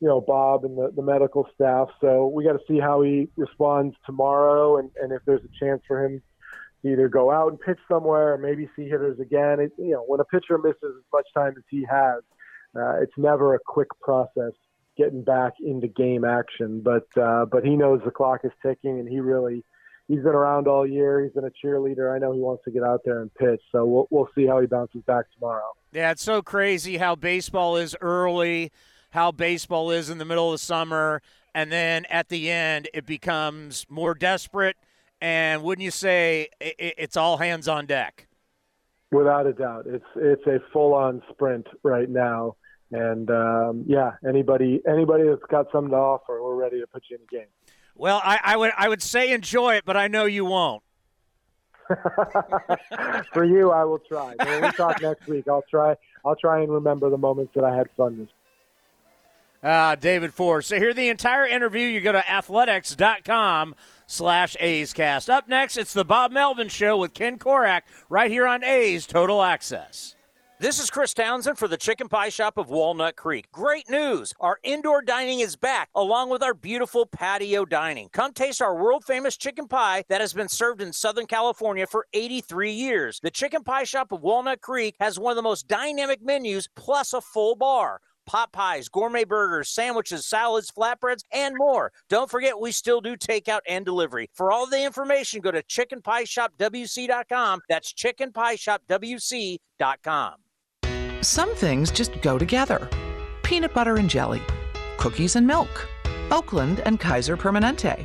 you 0.00 0.08
know 0.08 0.20
Bob 0.20 0.64
and 0.64 0.76
the, 0.76 0.92
the 0.94 1.02
medical 1.02 1.48
staff. 1.54 1.88
So 2.00 2.26
we 2.26 2.44
got 2.44 2.52
to 2.52 2.60
see 2.68 2.78
how 2.78 3.02
he 3.02 3.28
responds 3.36 3.96
tomorrow, 4.04 4.78
and, 4.78 4.90
and 5.00 5.12
if 5.12 5.22
there's 5.24 5.42
a 5.44 5.64
chance 5.64 5.82
for 5.86 6.04
him 6.04 6.22
to 6.82 6.92
either 6.92 7.08
go 7.08 7.30
out 7.30 7.48
and 7.48 7.60
pitch 7.60 7.78
somewhere, 7.88 8.34
or 8.34 8.38
maybe 8.38 8.68
see 8.76 8.84
hitters 8.84 9.18
again. 9.18 9.60
It, 9.60 9.72
you 9.78 9.92
know, 9.92 10.04
when 10.06 10.20
a 10.20 10.24
pitcher 10.24 10.58
misses 10.58 10.82
as 10.82 11.04
much 11.12 11.26
time 11.34 11.54
as 11.56 11.64
he 11.70 11.86
has, 11.90 12.22
uh, 12.76 13.00
it's 13.00 13.16
never 13.16 13.54
a 13.54 13.58
quick 13.64 13.88
process 14.00 14.52
getting 14.96 15.22
back 15.22 15.54
into 15.64 15.88
game 15.88 16.24
action. 16.24 16.82
But 16.82 17.06
uh, 17.20 17.46
but 17.46 17.64
he 17.64 17.76
knows 17.76 18.00
the 18.04 18.10
clock 18.10 18.40
is 18.44 18.52
ticking, 18.62 18.98
and 18.98 19.08
he 19.08 19.20
really. 19.20 19.64
He's 20.08 20.18
been 20.18 20.36
around 20.36 20.68
all 20.68 20.86
year. 20.86 21.24
He's 21.24 21.32
been 21.32 21.46
a 21.46 21.66
cheerleader. 21.66 22.14
I 22.14 22.18
know 22.20 22.32
he 22.32 22.38
wants 22.38 22.62
to 22.62 22.70
get 22.70 22.84
out 22.84 23.00
there 23.04 23.22
and 23.22 23.34
pitch. 23.34 23.60
So 23.72 23.84
we'll 23.84 24.06
we'll 24.10 24.28
see 24.36 24.46
how 24.46 24.60
he 24.60 24.68
bounces 24.68 25.02
back 25.02 25.24
tomorrow. 25.34 25.72
Yeah, 25.90 26.12
it's 26.12 26.22
so 26.22 26.42
crazy 26.42 26.98
how 26.98 27.16
baseball 27.16 27.76
is 27.76 27.96
early 28.00 28.70
how 29.16 29.32
baseball 29.32 29.90
is 29.90 30.10
in 30.10 30.18
the 30.18 30.26
middle 30.26 30.52
of 30.52 30.52
the 30.52 30.64
summer, 30.64 31.22
and 31.54 31.72
then 31.72 32.04
at 32.10 32.28
the 32.28 32.50
end 32.50 32.86
it 32.92 33.06
becomes 33.06 33.86
more 33.88 34.14
desperate. 34.14 34.76
And 35.22 35.62
wouldn't 35.62 35.82
you 35.82 35.90
say 35.90 36.48
it's 36.60 37.16
all 37.16 37.38
hands 37.38 37.66
on 37.66 37.86
deck? 37.86 38.28
Without 39.10 39.46
a 39.46 39.54
doubt, 39.54 39.86
it's 39.86 40.04
it's 40.16 40.46
a 40.46 40.58
full 40.70 40.92
on 40.92 41.22
sprint 41.30 41.66
right 41.82 42.10
now. 42.10 42.56
And 42.92 43.30
um, 43.30 43.84
yeah, 43.86 44.12
anybody 44.28 44.82
anybody 44.86 45.24
that's 45.24 45.42
got 45.50 45.72
something 45.72 45.90
to 45.90 45.96
offer, 45.96 46.42
we're 46.42 46.54
ready 46.54 46.78
to 46.80 46.86
put 46.86 47.04
you 47.08 47.16
in 47.16 47.22
the 47.28 47.38
game. 47.38 47.48
Well, 47.94 48.20
I, 48.22 48.38
I 48.44 48.56
would 48.58 48.72
I 48.76 48.90
would 48.90 49.02
say 49.02 49.32
enjoy 49.32 49.76
it, 49.76 49.84
but 49.86 49.96
I 49.96 50.08
know 50.08 50.26
you 50.26 50.44
won't. 50.44 50.82
For 53.32 53.44
you, 53.44 53.70
I 53.70 53.84
will 53.84 54.00
try. 54.00 54.34
When 54.44 54.62
we 54.62 54.72
talk 54.72 55.00
next 55.00 55.26
week, 55.26 55.48
I'll 55.48 55.64
try. 55.70 55.94
I'll 56.24 56.36
try 56.36 56.60
and 56.60 56.70
remember 56.70 57.08
the 57.08 57.16
moments 57.16 57.52
that 57.54 57.64
I 57.64 57.74
had 57.74 57.88
fun 57.96 58.18
this. 58.18 58.28
Uh, 59.66 59.96
David 59.96 60.32
Forst. 60.32 60.68
So 60.68 60.78
hear 60.78 60.94
the 60.94 61.08
entire 61.08 61.44
interview. 61.44 61.88
You 61.88 62.00
go 62.00 62.12
to 62.12 62.30
athletics.com 62.30 63.74
slash 64.06 64.56
A's 64.60 64.92
Cast. 64.92 65.28
Up 65.28 65.48
next, 65.48 65.76
it's 65.76 65.92
the 65.92 66.04
Bob 66.04 66.30
Melvin 66.30 66.68
Show 66.68 66.96
with 66.96 67.14
Ken 67.14 67.36
Korach 67.36 67.82
right 68.08 68.30
here 68.30 68.46
on 68.46 68.62
A's 68.62 69.08
Total 69.08 69.42
Access. 69.42 70.14
This 70.60 70.78
is 70.78 70.88
Chris 70.88 71.12
Townsend 71.12 71.58
for 71.58 71.66
the 71.66 71.76
Chicken 71.76 72.08
Pie 72.08 72.28
Shop 72.28 72.58
of 72.58 72.70
Walnut 72.70 73.16
Creek. 73.16 73.50
Great 73.50 73.90
news! 73.90 74.32
Our 74.38 74.58
indoor 74.62 75.02
dining 75.02 75.40
is 75.40 75.56
back, 75.56 75.88
along 75.96 76.30
with 76.30 76.44
our 76.44 76.54
beautiful 76.54 77.04
patio 77.04 77.64
dining. 77.64 78.08
Come 78.12 78.32
taste 78.34 78.62
our 78.62 78.76
world 78.76 79.04
famous 79.04 79.36
chicken 79.36 79.66
pie 79.66 80.04
that 80.08 80.20
has 80.20 80.32
been 80.32 80.48
served 80.48 80.80
in 80.80 80.92
Southern 80.92 81.26
California 81.26 81.88
for 81.88 82.06
83 82.14 82.70
years. 82.70 83.18
The 83.20 83.32
Chicken 83.32 83.64
Pie 83.64 83.84
Shop 83.84 84.12
of 84.12 84.22
Walnut 84.22 84.60
Creek 84.60 84.94
has 85.00 85.18
one 85.18 85.32
of 85.32 85.36
the 85.36 85.42
most 85.42 85.66
dynamic 85.66 86.22
menus, 86.22 86.68
plus 86.76 87.12
a 87.12 87.20
full 87.20 87.56
bar 87.56 88.00
pot 88.26 88.52
pies, 88.52 88.88
gourmet 88.88 89.24
burgers, 89.24 89.70
sandwiches, 89.70 90.26
salads, 90.26 90.70
flatbreads, 90.70 91.22
and 91.32 91.56
more. 91.56 91.90
Don't 92.08 92.30
forget, 92.30 92.60
we 92.60 92.70
still 92.72 93.00
do 93.00 93.16
takeout 93.16 93.60
and 93.68 93.84
delivery. 93.84 94.30
For 94.34 94.52
all 94.52 94.66
the 94.66 94.84
information, 94.84 95.40
go 95.40 95.50
to 95.50 95.62
chickenpieshopwc.com. 95.62 97.60
That's 97.68 97.92
chickenpieshopwc.com. 97.92 100.34
Some 101.22 101.54
things 101.54 101.90
just 101.90 102.20
go 102.20 102.36
together 102.38 102.88
peanut 103.42 103.72
butter 103.72 103.96
and 103.96 104.10
jelly, 104.10 104.42
cookies 104.96 105.36
and 105.36 105.46
milk, 105.46 105.88
Oakland 106.32 106.80
and 106.80 106.98
Kaiser 106.98 107.36
Permanente. 107.36 108.04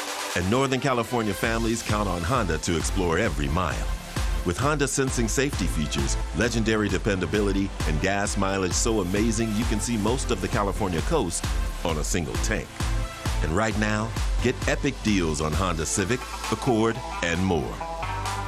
and 0.35 0.49
Northern 0.49 0.79
California 0.79 1.33
families 1.33 1.83
count 1.83 2.07
on 2.07 2.21
Honda 2.21 2.57
to 2.59 2.77
explore 2.77 3.17
every 3.17 3.47
mile. 3.49 3.87
With 4.45 4.57
Honda 4.57 4.87
sensing 4.87 5.27
safety 5.27 5.65
features, 5.65 6.17
legendary 6.37 6.89
dependability, 6.89 7.69
and 7.87 7.99
gas 8.01 8.37
mileage 8.37 8.71
so 8.71 9.01
amazing 9.01 9.53
you 9.55 9.65
can 9.65 9.79
see 9.79 9.97
most 9.97 10.31
of 10.31 10.41
the 10.41 10.47
California 10.47 11.01
coast 11.01 11.45
on 11.85 11.97
a 11.97 12.03
single 12.03 12.33
tank. 12.35 12.67
And 13.43 13.51
right 13.51 13.77
now, 13.79 14.09
get 14.41 14.55
epic 14.67 14.95
deals 15.03 15.41
on 15.41 15.51
Honda 15.51 15.85
Civic, 15.85 16.19
Accord, 16.51 16.95
and 17.23 17.43
more. 17.43 17.75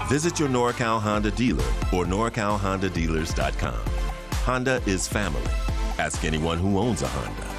Visit 0.07 0.39
your 0.39 0.49
NorCal 0.49 1.01
Honda 1.01 1.31
dealer 1.31 1.65
or 1.91 2.05
NorCalHondaDealers.com. 2.05 3.81
Honda 4.43 4.81
is 4.86 5.07
family. 5.07 5.41
Ask 5.99 6.23
anyone 6.23 6.57
who 6.57 6.77
owns 6.77 7.01
a 7.01 7.07
Honda. 7.07 7.53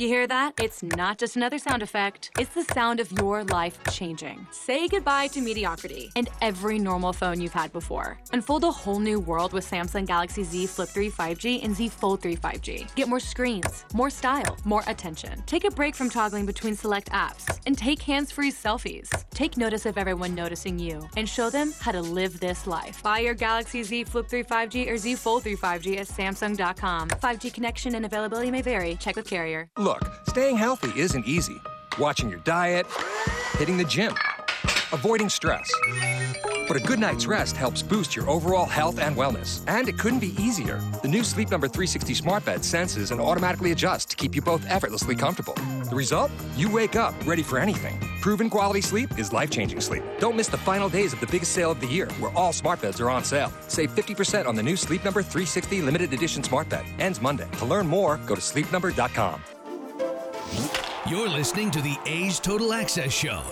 You 0.00 0.08
hear 0.08 0.26
that? 0.28 0.54
It's 0.58 0.82
not 0.82 1.18
just 1.18 1.36
another 1.36 1.58
sound 1.58 1.82
effect. 1.82 2.30
It's 2.38 2.54
the 2.54 2.64
sound 2.72 3.00
of 3.00 3.12
your 3.12 3.44
life 3.44 3.78
changing. 3.90 4.46
Say 4.50 4.88
goodbye 4.88 5.26
to 5.26 5.42
mediocrity 5.42 6.10
and 6.16 6.26
every 6.40 6.78
normal 6.78 7.12
phone 7.12 7.38
you've 7.38 7.52
had 7.52 7.70
before. 7.70 8.18
Unfold 8.32 8.64
a 8.64 8.70
whole 8.70 8.98
new 8.98 9.20
world 9.20 9.52
with 9.52 9.70
Samsung 9.70 10.06
Galaxy 10.06 10.42
Z 10.42 10.68
Flip 10.68 10.88
3 10.88 11.10
5G 11.10 11.62
and 11.62 11.76
Z 11.76 11.90
Fold 11.90 12.22
3 12.22 12.34
5G. 12.34 12.94
Get 12.94 13.08
more 13.08 13.20
screens, 13.20 13.84
more 13.92 14.08
style, 14.08 14.56
more 14.64 14.82
attention. 14.86 15.42
Take 15.44 15.64
a 15.64 15.70
break 15.70 15.94
from 15.94 16.08
toggling 16.08 16.46
between 16.46 16.74
select 16.74 17.10
apps 17.10 17.60
and 17.66 17.76
take 17.76 18.00
hands-free 18.00 18.52
selfies. 18.52 19.10
Take 19.32 19.58
notice 19.58 19.84
of 19.84 19.98
everyone 19.98 20.34
noticing 20.34 20.78
you 20.78 21.06
and 21.18 21.28
show 21.28 21.50
them 21.50 21.74
how 21.78 21.92
to 21.92 22.00
live 22.00 22.40
this 22.40 22.66
life. 22.66 23.02
Buy 23.02 23.18
your 23.18 23.34
Galaxy 23.34 23.82
Z 23.82 24.04
Flip 24.04 24.26
3 24.26 24.44
5G 24.44 24.90
or 24.90 24.96
Z 24.96 25.16
Fold 25.16 25.42
3 25.42 25.56
5G 25.56 25.98
at 25.98 26.06
Samsung.com. 26.06 27.10
5G 27.10 27.52
connection 27.52 27.96
and 27.96 28.06
availability 28.06 28.50
may 28.50 28.62
vary. 28.62 28.94
Check 28.94 29.16
with 29.16 29.28
carrier. 29.28 29.68
Look, 29.76 29.89
staying 30.28 30.56
healthy 30.56 30.98
isn't 30.98 31.26
easy. 31.26 31.60
Watching 31.98 32.28
your 32.28 32.40
diet, 32.40 32.86
hitting 33.52 33.76
the 33.76 33.84
gym, 33.84 34.14
avoiding 34.92 35.28
stress. 35.28 35.72
But 36.70 36.76
a 36.76 36.86
good 36.86 37.00
night's 37.00 37.26
rest 37.26 37.56
helps 37.56 37.82
boost 37.82 38.14
your 38.14 38.30
overall 38.30 38.64
health 38.64 39.00
and 39.00 39.16
wellness. 39.16 39.64
And 39.66 39.88
it 39.88 39.98
couldn't 39.98 40.20
be 40.20 40.40
easier. 40.40 40.80
The 41.02 41.08
new 41.08 41.24
Sleep 41.24 41.50
Number 41.50 41.66
360 41.66 42.14
smart 42.14 42.44
bed 42.44 42.64
senses 42.64 43.10
and 43.10 43.20
automatically 43.20 43.72
adjusts 43.72 44.04
to 44.04 44.16
keep 44.16 44.36
you 44.36 44.40
both 44.40 44.64
effortlessly 44.68 45.16
comfortable. 45.16 45.54
The 45.88 45.96
result? 45.96 46.30
You 46.56 46.70
wake 46.70 46.94
up 46.94 47.12
ready 47.26 47.42
for 47.42 47.58
anything. 47.58 47.98
Proven 48.20 48.48
quality 48.48 48.82
sleep 48.82 49.18
is 49.18 49.32
life 49.32 49.50
changing 49.50 49.80
sleep. 49.80 50.04
Don't 50.20 50.36
miss 50.36 50.46
the 50.46 50.58
final 50.58 50.88
days 50.88 51.12
of 51.12 51.18
the 51.18 51.26
biggest 51.26 51.52
sale 51.52 51.72
of 51.72 51.80
the 51.80 51.88
year, 51.88 52.08
where 52.20 52.30
all 52.36 52.52
smart 52.52 52.80
beds 52.80 53.00
are 53.00 53.10
on 53.10 53.24
sale. 53.24 53.52
Save 53.66 53.90
50% 53.96 54.46
on 54.46 54.54
the 54.54 54.62
new 54.62 54.76
Sleep 54.76 55.04
Number 55.04 55.22
360 55.22 55.82
limited 55.82 56.12
edition 56.12 56.44
smart 56.44 56.68
bed. 56.68 56.86
Ends 57.00 57.20
Monday. 57.20 57.48
To 57.58 57.64
learn 57.64 57.88
more, 57.88 58.18
go 58.26 58.36
to 58.36 58.40
sleepnumber.com. 58.40 59.42
You're 61.08 61.28
listening 61.28 61.70
to 61.72 61.80
the 61.80 61.96
A's 62.06 62.40
Total 62.40 62.72
Access 62.72 63.12
Show. 63.12 63.42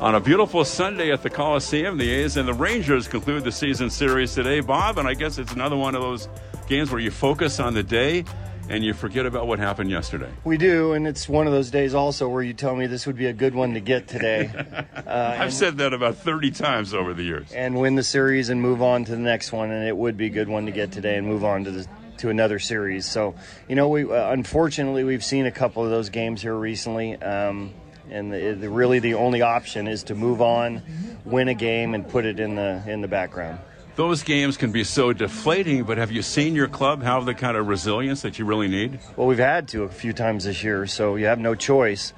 On 0.00 0.14
a 0.16 0.20
beautiful 0.20 0.64
Sunday 0.64 1.12
at 1.12 1.22
the 1.22 1.30
Coliseum, 1.30 1.96
the 1.98 2.10
A's 2.10 2.36
and 2.36 2.48
the 2.48 2.54
Rangers 2.54 3.06
conclude 3.08 3.44
the 3.44 3.52
season 3.52 3.88
series 3.90 4.34
today, 4.34 4.60
Bob. 4.60 4.98
And 4.98 5.06
I 5.08 5.14
guess 5.14 5.38
it's 5.38 5.52
another 5.52 5.76
one 5.76 5.94
of 5.94 6.02
those 6.02 6.28
games 6.66 6.90
where 6.90 7.00
you 7.00 7.10
focus 7.10 7.60
on 7.60 7.74
the 7.74 7.82
day 7.82 8.24
and 8.68 8.82
you 8.82 8.94
forget 8.94 9.26
about 9.26 9.46
what 9.46 9.58
happened 9.58 9.90
yesterday. 9.90 10.30
We 10.42 10.56
do, 10.56 10.92
and 10.94 11.06
it's 11.06 11.28
one 11.28 11.46
of 11.46 11.52
those 11.52 11.70
days 11.70 11.94
also 11.94 12.28
where 12.28 12.42
you 12.42 12.54
tell 12.54 12.74
me 12.74 12.86
this 12.86 13.06
would 13.06 13.16
be 13.16 13.26
a 13.26 13.32
good 13.32 13.54
one 13.54 13.74
to 13.74 13.80
get 13.80 14.08
today. 14.08 14.50
Uh, 15.04 15.36
I've 15.38 15.52
said 15.52 15.76
that 15.78 15.92
about 15.92 16.16
30 16.16 16.50
times 16.50 16.94
over 16.94 17.12
the 17.12 17.22
years. 17.22 17.52
and 17.52 17.78
win 17.78 17.94
the 17.94 18.02
series 18.02 18.48
and 18.48 18.60
move 18.60 18.80
on 18.80 19.04
to 19.04 19.10
the 19.10 19.18
next 19.18 19.52
one, 19.52 19.70
and 19.70 19.86
it 19.86 19.94
would 19.94 20.16
be 20.16 20.26
a 20.26 20.30
good 20.30 20.48
one 20.48 20.64
to 20.64 20.72
get 20.72 20.92
today 20.92 21.16
and 21.16 21.26
move 21.26 21.44
on 21.44 21.62
to 21.64 21.70
the 21.70 21.86
to 22.24 22.30
another 22.30 22.58
series. 22.58 23.04
So, 23.04 23.34
you 23.68 23.76
know, 23.76 23.88
we 23.88 24.04
uh, 24.04 24.32
unfortunately 24.32 25.04
we've 25.04 25.24
seen 25.24 25.44
a 25.44 25.50
couple 25.50 25.84
of 25.84 25.90
those 25.90 26.08
games 26.08 26.40
here 26.40 26.54
recently. 26.54 27.16
Um, 27.16 27.74
and 28.10 28.32
the, 28.32 28.56
the, 28.58 28.70
really, 28.70 28.98
the 28.98 29.14
only 29.14 29.42
option 29.42 29.86
is 29.86 30.04
to 30.04 30.14
move 30.14 30.40
on, 30.40 30.82
win 31.24 31.48
a 31.48 31.54
game, 31.54 31.94
and 31.94 32.06
put 32.08 32.24
it 32.24 32.40
in 32.40 32.54
the 32.54 32.82
in 32.86 33.02
the 33.02 33.08
background. 33.08 33.58
Those 33.96 34.22
games 34.22 34.56
can 34.56 34.72
be 34.72 34.84
so 34.84 35.12
deflating, 35.12 35.84
but 35.84 35.98
have 35.98 36.10
you 36.10 36.22
seen 36.22 36.54
your 36.54 36.66
club 36.66 37.02
have 37.02 37.26
the 37.26 37.34
kind 37.34 37.56
of 37.56 37.68
resilience 37.68 38.22
that 38.22 38.38
you 38.38 38.44
really 38.44 38.68
need? 38.68 38.98
Well, 39.16 39.26
we've 39.26 39.38
had 39.38 39.68
to 39.68 39.84
a 39.84 39.88
few 39.88 40.12
times 40.12 40.44
this 40.44 40.64
year, 40.64 40.86
so 40.86 41.16
you 41.16 41.26
have 41.26 41.38
no 41.38 41.54
choice. 41.54 42.12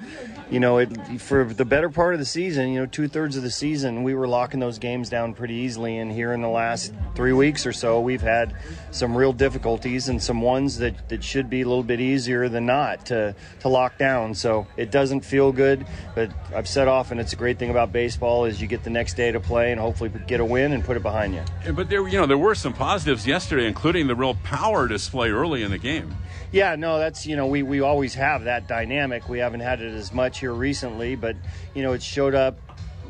You 0.49 0.61
know, 0.61 0.77
it, 0.77 1.19
for 1.19 1.43
the 1.43 1.65
better 1.65 1.89
part 1.89 2.13
of 2.13 2.19
the 2.21 2.25
season, 2.25 2.69
you 2.69 2.79
know, 2.79 2.85
two 2.85 3.09
thirds 3.09 3.35
of 3.35 3.43
the 3.43 3.51
season, 3.51 4.03
we 4.03 4.15
were 4.15 4.29
locking 4.29 4.61
those 4.61 4.79
games 4.79 5.09
down 5.09 5.33
pretty 5.33 5.55
easily. 5.55 5.97
And 5.97 6.09
here 6.09 6.31
in 6.31 6.41
the 6.41 6.47
last 6.47 6.93
three 7.15 7.33
weeks 7.33 7.65
or 7.65 7.73
so, 7.73 7.99
we've 7.99 8.21
had 8.21 8.55
some 8.91 9.15
real 9.15 9.33
difficulties 9.33 10.07
and 10.07 10.23
some 10.23 10.41
ones 10.41 10.77
that, 10.77 11.09
that 11.09 11.21
should 11.21 11.49
be 11.49 11.61
a 11.61 11.67
little 11.67 11.83
bit 11.83 11.99
easier 11.99 12.47
than 12.47 12.65
not 12.65 13.07
to, 13.07 13.35
to 13.59 13.67
lock 13.67 13.97
down. 13.97 14.33
So 14.33 14.67
it 14.77 14.89
doesn't 14.89 15.21
feel 15.21 15.51
good, 15.51 15.85
but 16.15 16.31
I've 16.55 16.67
said 16.67 16.87
often 16.87 17.19
it's 17.19 17.33
a 17.33 17.37
great 17.37 17.59
thing 17.59 17.69
about 17.69 17.91
baseball 17.91 18.45
is 18.45 18.61
you 18.61 18.67
get 18.67 18.85
the 18.85 18.89
next 18.89 19.15
day 19.15 19.33
to 19.33 19.41
play 19.41 19.73
and 19.73 19.81
hopefully 19.81 20.11
get 20.27 20.39
a 20.39 20.45
win 20.45 20.71
and 20.71 20.81
put 20.81 20.95
it 20.95 21.03
behind 21.03 21.33
you. 21.35 21.73
But 21.73 21.89
there, 21.89 22.07
you 22.07 22.17
know, 22.17 22.25
there 22.25 22.37
were 22.37 22.55
some 22.55 22.71
positives 22.71 23.27
yesterday, 23.27 23.67
including 23.67 24.07
the 24.07 24.15
real 24.15 24.35
power 24.35 24.87
display 24.87 25.29
early 25.29 25.63
in 25.63 25.71
the 25.71 25.77
game. 25.77 26.15
Yeah, 26.51 26.75
no, 26.75 26.97
that's 26.97 27.25
you 27.25 27.35
know 27.35 27.47
we, 27.47 27.63
we 27.63 27.81
always 27.81 28.13
have 28.15 28.45
that 28.45 28.67
dynamic. 28.67 29.27
We 29.27 29.39
haven't 29.39 29.59
had 29.59 29.81
it 29.81 29.93
as 29.93 30.13
much 30.13 30.39
here 30.39 30.53
recently, 30.53 31.15
but 31.15 31.35
you 31.73 31.83
know 31.83 31.91
it 31.93 32.01
showed 32.01 32.35
up 32.35 32.57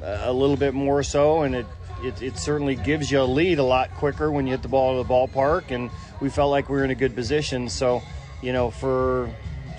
uh, 0.02 0.22
a 0.24 0.34
little 0.34 0.58
bit 0.58 0.74
more 0.74 1.04
so, 1.04 1.44
and 1.44 1.56
it, 1.56 1.66
it 2.04 2.22
it 2.22 2.38
certainly 2.38 2.76
gives 2.76 3.12
you 3.12 3.22
a 3.22 3.24
lead 3.24 3.60
a 3.60 3.64
lot 3.64 3.94
quicker 3.96 4.32
when 4.32 4.48
you 4.48 4.52
hit 4.52 4.64
the 4.64 4.68
ball 4.68 5.02
to 5.02 5.08
the 5.08 5.14
ballpark. 5.14 5.72
And 5.72 5.92
we 6.20 6.30
felt 6.30 6.50
like 6.50 6.68
we 6.70 6.78
were 6.78 6.84
in 6.84 6.92
a 6.92 6.96
good 6.96 7.16
position. 7.16 7.70
So, 7.70 8.02
you 8.42 8.54
know, 8.54 8.72
for 8.72 9.30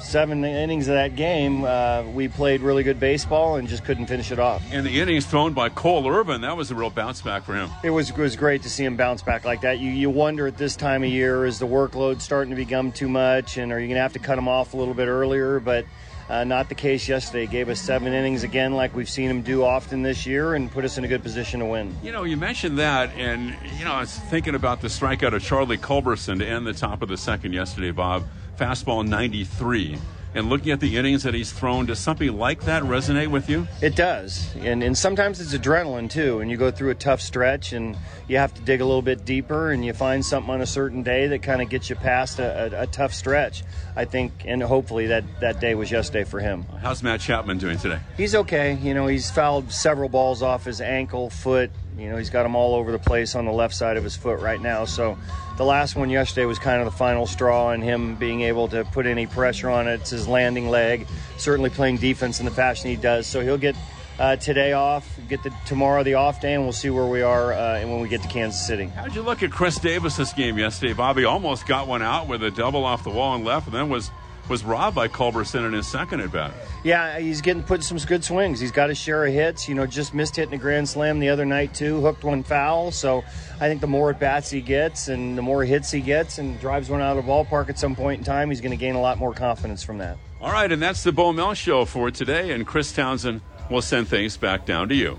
seven 0.01 0.45
innings 0.45 0.89
of 0.89 0.95
that 0.95 1.17
game, 1.17 1.65
uh, 1.65 2.03
we 2.03 2.29
played 2.29 2.61
really 2.61 2.83
good 2.83 3.01
baseball 3.01 3.57
and 3.57 3.69
just 3.69 3.85
couldn't 3.85 4.07
finish 4.07 4.33
it 4.33 4.39
off. 4.39 4.63
And 4.73 4.87
the 4.87 5.01
innings 5.01 5.27
thrown 5.27 5.53
by 5.53 5.69
Cole 5.69 6.09
Irvin, 6.09 6.41
that 6.43 6.57
was 6.57 6.71
a 6.71 6.75
real 6.75 6.91
bounce 6.91 7.21
back 7.21 7.45
for 7.45 7.55
him. 7.55 7.71
It 7.83 7.91
was 7.91 8.11
it 8.11 8.19
was 8.19 8.37
great 8.37 8.63
to 8.63 8.71
see 8.71 8.85
him 8.85 8.97
bounce 8.97 9.23
back 9.23 9.45
like 9.45 9.61
that. 9.63 9.79
You 9.79 9.91
you 9.91 10.11
wonder 10.11 10.47
at 10.47 10.57
this 10.57 10.77
time 10.77 11.03
of 11.03 11.11
year 11.11 11.45
is 11.45 11.59
the 11.59 11.67
workload 11.67 12.21
starting 12.21 12.51
to 12.51 12.57
become 12.57 12.93
too 12.93 13.09
much, 13.09 13.57
and 13.57 13.73
are 13.73 13.81
you 13.81 13.87
going 13.87 13.97
to 13.97 14.03
have 14.03 14.13
to 14.15 14.19
cut 14.19 14.39
him 14.39 14.49
off 14.49 14.75
a 14.75 14.77
little 14.77 14.95
bit 14.95 15.09
earlier? 15.09 15.61
But 15.61 15.85
uh, 16.29 16.45
not 16.45 16.69
the 16.69 16.75
case 16.75 17.09
yesterday. 17.09 17.47
Gave 17.47 17.69
us 17.69 17.81
seven 17.81 18.13
innings 18.13 18.43
again, 18.43 18.75
like 18.75 18.95
we've 18.95 19.09
seen 19.09 19.31
him 19.31 19.43
do 19.43 19.65
often 19.65 20.03
this 20.03 20.27
year, 20.27 20.55
and 20.55 20.71
put 20.71 20.85
us 20.85 20.99
in 20.99 21.05
a 21.05 21.09
good 21.09 21.23
position 21.23 21.61
to 21.61 21.67
win. 21.67 21.97
You 22.03 22.13
know, 22.13 22.25
you 22.25 22.37
mentioned 22.37 22.79
that, 22.79 23.11
and 23.17 23.57
you 23.79 23.85
know, 23.85 23.93
I 23.93 24.01
was 24.01 24.15
thinking 24.15 24.55
about 24.55 24.81
the 24.81 24.89
strikeout 24.89 25.35
of 25.35 25.43
Charlie 25.43 25.79
Culberson 25.79 26.39
to 26.41 26.47
end 26.47 26.67
the 26.67 26.75
top 26.75 27.03
of 27.03 27.09
the 27.09 27.17
second 27.17 27.55
yesterday, 27.55 27.91
Bob. 27.91 28.25
Fastball 28.59 29.07
93 29.07 29.99
and 30.35 30.49
looking 30.49 30.73
at 30.73 30.81
the 30.81 30.97
innings 30.97 31.23
that 31.23 31.35
he's 31.35 31.53
thrown, 31.53 31.87
does 31.87 31.99
something 31.99 32.37
like 32.37 32.63
that 32.65 32.83
resonate 32.83 33.29
with 33.29 33.49
you? 33.49 33.67
It 33.81 33.97
does, 33.97 34.55
and 34.57 34.83
and 34.83 34.97
sometimes 34.97 35.41
it's 35.41 35.55
adrenaline 35.55 36.11
too. 36.11 36.41
And 36.41 36.51
you 36.51 36.57
go 36.57 36.71
through 36.71 36.91
a 36.91 36.95
tough 36.95 37.21
stretch, 37.21 37.73
and 37.73 37.97
you 38.29 38.37
have 38.37 38.53
to 38.55 38.63
dig 38.63 38.81
a 38.81 38.85
little 38.85 39.03
bit 39.03 39.25
deeper, 39.25 39.71
and 39.71 39.85
you 39.85 39.93
find 39.93 40.25
something 40.25 40.53
on 40.53 40.61
a 40.61 40.67
certain 40.67 41.03
day 41.03 41.29
that 41.29 41.43
kind 41.43 41.63
of 41.63 41.71
gets 41.71 41.89
you 41.89 41.97
past 41.97 42.39
a, 42.39 42.79
a, 42.79 42.83
a, 42.83 42.87
tough 42.87 43.15
stretch. 43.15 43.65
I 43.97 44.05
think, 44.05 44.45
and 44.45 44.63
hopefully 44.63 45.07
that 45.09 45.25
that 45.41 45.61
day 45.61 45.75
was 45.75 45.91
yesterday 45.91 46.25
for 46.25 46.41
him. 46.41 46.65
How's 46.83 47.03
Matt 47.03 47.21
Chapman 47.21 47.59
doing 47.59 47.79
today? 47.79 48.01
He's 48.17 48.35
okay. 48.35 48.75
You 48.75 48.95
know, 48.95 49.07
he's 49.07 49.31
fouled 49.31 49.73
several 49.73 50.09
balls 50.09 50.43
off 50.43 50.65
his 50.65 50.81
ankle, 50.81 51.31
foot. 51.31 51.71
You 51.99 52.09
know, 52.09 52.17
he's 52.17 52.31
got 52.31 52.45
them 52.45 52.55
all 52.55 52.77
over 52.77 52.93
the 52.93 52.99
place 52.99 53.35
on 53.35 53.45
the 53.45 53.53
left 53.53 53.75
side 53.75 53.97
of 53.97 54.05
his 54.05 54.17
foot 54.17 54.39
right 54.39 54.61
now. 54.61 54.85
So 54.85 55.19
the 55.57 55.65
last 55.65 55.97
one 55.97 56.11
yesterday 56.11 56.45
was 56.45 56.59
kind 56.61 56.81
of 56.81 56.85
the 56.85 56.97
final 56.97 57.27
straw 57.27 57.73
in 57.73 57.83
him 57.83 58.15
being 58.15 58.43
able 58.43 58.69
to 58.69 58.85
put 58.85 59.05
any 59.05 59.27
pressure 59.27 59.69
on 59.69 59.89
it. 59.89 59.95
It's 59.95 60.11
his 60.11 60.29
landing 60.29 60.71
leg, 60.71 61.09
certainly 61.39 61.71
playing 61.71 61.97
defense 61.97 62.39
in 62.39 62.45
the 62.45 62.53
fashion 62.53 62.89
he 62.89 62.97
does. 62.97 63.27
So 63.27 63.41
he'll 63.41 63.59
get 63.59 63.75
uh, 64.21 64.37
today 64.37 64.75
off, 64.75 65.19
get 65.29 65.43
the 65.43 65.53
tomorrow 65.67 66.05
the 66.05 66.15
off 66.15 66.41
day, 66.41 66.55
and 66.55 66.63
we'll 66.63 66.73
see 66.73 66.91
where 66.91 67.07
we 67.07 67.23
are 67.23 67.53
uh, 67.53 67.81
when 67.83 68.01
we 68.01 68.09
get 68.09 68.23
to 68.23 68.29
Kansas 68.29 68.65
City. 68.65 68.87
How'd 68.87 69.17
you 69.17 69.23
look 69.23 69.43
at 69.43 69.51
Khris 69.51 69.81
Davis's 69.81 70.33
game 70.33 70.57
yesterday, 70.57 70.93
Bobby? 70.93 71.25
Almost 71.25 71.67
got 71.67 71.89
one 71.89 72.03
out 72.03 72.29
with 72.29 72.45
a 72.45 72.51
double 72.51 72.85
off 72.85 73.03
the 73.03 73.11
wall 73.11 73.35
and 73.35 73.45
left, 73.45 73.67
and 73.67 73.75
then 73.75 73.89
was 73.89 74.11
was 74.49 74.65
robbed 74.65 74.97
by 74.97 75.09
Culberson 75.09 75.67
in 75.67 75.73
his 75.73 75.87
second 75.87 76.21
at 76.21 76.33
bat. 76.33 76.53
Yeah, 76.85 77.19
he's 77.19 77.41
getting 77.41 77.63
put 77.63 77.83
some 77.83 77.99
good 77.99 78.25
swings. 78.25 78.61
He's 78.61 78.73
got 78.73 78.89
his 78.89 78.99
share 78.99 79.27
of 79.27 79.33
hits. 79.33 79.69
You 79.69 79.75
know, 79.75 79.87
just 79.87 80.15
missed 80.15 80.37
hitting 80.37 80.55
a 80.55 80.59
grand 80.59 80.89
slam 80.89 81.19
the 81.19 81.29
other 81.29 81.45
night 81.45 81.75
too. 81.75 82.01
Hooked 82.01 82.25
one 82.25 82.43
foul. 82.43 82.91
So 82.91 83.25
I 83.61 83.69
think 83.69 83.81
the 83.81 83.87
more 83.87 84.11
at 84.11 84.21
bats 84.21 84.51
he 84.51 84.61
gets 84.61 85.09
and 85.09 85.37
the 85.37 85.43
more 85.43 85.65
hits 85.65 85.91
he 85.91 86.01
gets 86.01 86.39
and 86.39 86.59
drives 86.61 86.89
one 86.89 87.01
out 87.01 87.19
of 87.19 87.25
the 87.25 87.31
ballpark 87.31 87.69
at 87.69 87.79
some 87.79 87.97
point 87.97 88.21
in 88.21 88.25
time, 88.25 88.51
he's 88.51 88.61
going 88.61 88.71
to 88.71 88.77
gain 88.77 88.95
a 88.95 89.01
lot 89.01 89.19
more 89.19 89.35
confidence 89.35 89.83
from 89.83 89.99
that. 89.99 90.17
All 90.41 90.53
right, 90.53 90.71
and 90.71 90.81
that's 90.81 91.03
the 91.03 91.11
Bo 91.11 91.33
Mel 91.33 91.55
show 91.55 91.85
for 91.85 92.11
today. 92.11 92.53
And 92.53 92.67
Chris 92.67 92.93
Townsend 92.93 93.41
will 93.71 93.83
send 93.83 94.09
things 94.09 94.37
back 94.37 94.65
down 94.65 94.89
to 94.89 94.95
you. 94.95 95.19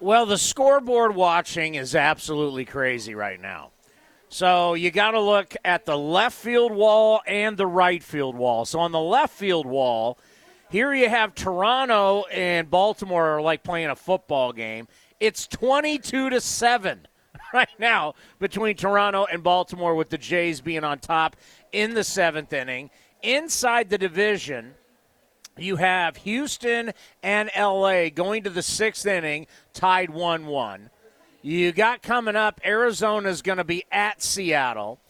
Well, 0.00 0.26
the 0.26 0.38
scoreboard 0.38 1.14
watching 1.14 1.74
is 1.74 1.94
absolutely 1.94 2.64
crazy 2.64 3.14
right 3.14 3.40
now. 3.40 3.71
So 4.32 4.72
you 4.72 4.90
got 4.90 5.10
to 5.10 5.20
look 5.20 5.54
at 5.62 5.84
the 5.84 5.98
left 5.98 6.38
field 6.38 6.72
wall 6.72 7.20
and 7.26 7.54
the 7.54 7.66
right 7.66 8.02
field 8.02 8.34
wall. 8.34 8.64
So 8.64 8.80
on 8.80 8.90
the 8.90 8.98
left 8.98 9.34
field 9.34 9.66
wall, 9.66 10.16
here 10.70 10.94
you 10.94 11.06
have 11.10 11.34
Toronto 11.34 12.24
and 12.32 12.70
Baltimore 12.70 13.36
are 13.36 13.42
like 13.42 13.62
playing 13.62 13.90
a 13.90 13.94
football 13.94 14.54
game. 14.54 14.88
It's 15.20 15.46
22 15.48 16.30
to 16.30 16.40
7 16.40 17.06
right 17.52 17.68
now 17.78 18.14
between 18.38 18.74
Toronto 18.74 19.26
and 19.26 19.42
Baltimore 19.42 19.94
with 19.94 20.08
the 20.08 20.16
Jays 20.16 20.62
being 20.62 20.82
on 20.82 20.98
top 20.98 21.36
in 21.70 21.92
the 21.92 22.00
7th 22.00 22.54
inning. 22.54 22.88
Inside 23.20 23.90
the 23.90 23.98
division, 23.98 24.72
you 25.58 25.76
have 25.76 26.16
Houston 26.16 26.92
and 27.22 27.50
LA 27.54 28.08
going 28.08 28.44
to 28.44 28.50
the 28.50 28.60
6th 28.62 29.04
inning 29.04 29.46
tied 29.74 30.08
1-1. 30.08 30.88
You 31.44 31.72
got 31.72 32.02
coming 32.02 32.36
up, 32.36 32.60
Arizona 32.64 33.28
is 33.28 33.42
going 33.42 33.58
to 33.58 33.64
be 33.64 33.84
at 33.90 34.22
Seattle. 34.22 35.00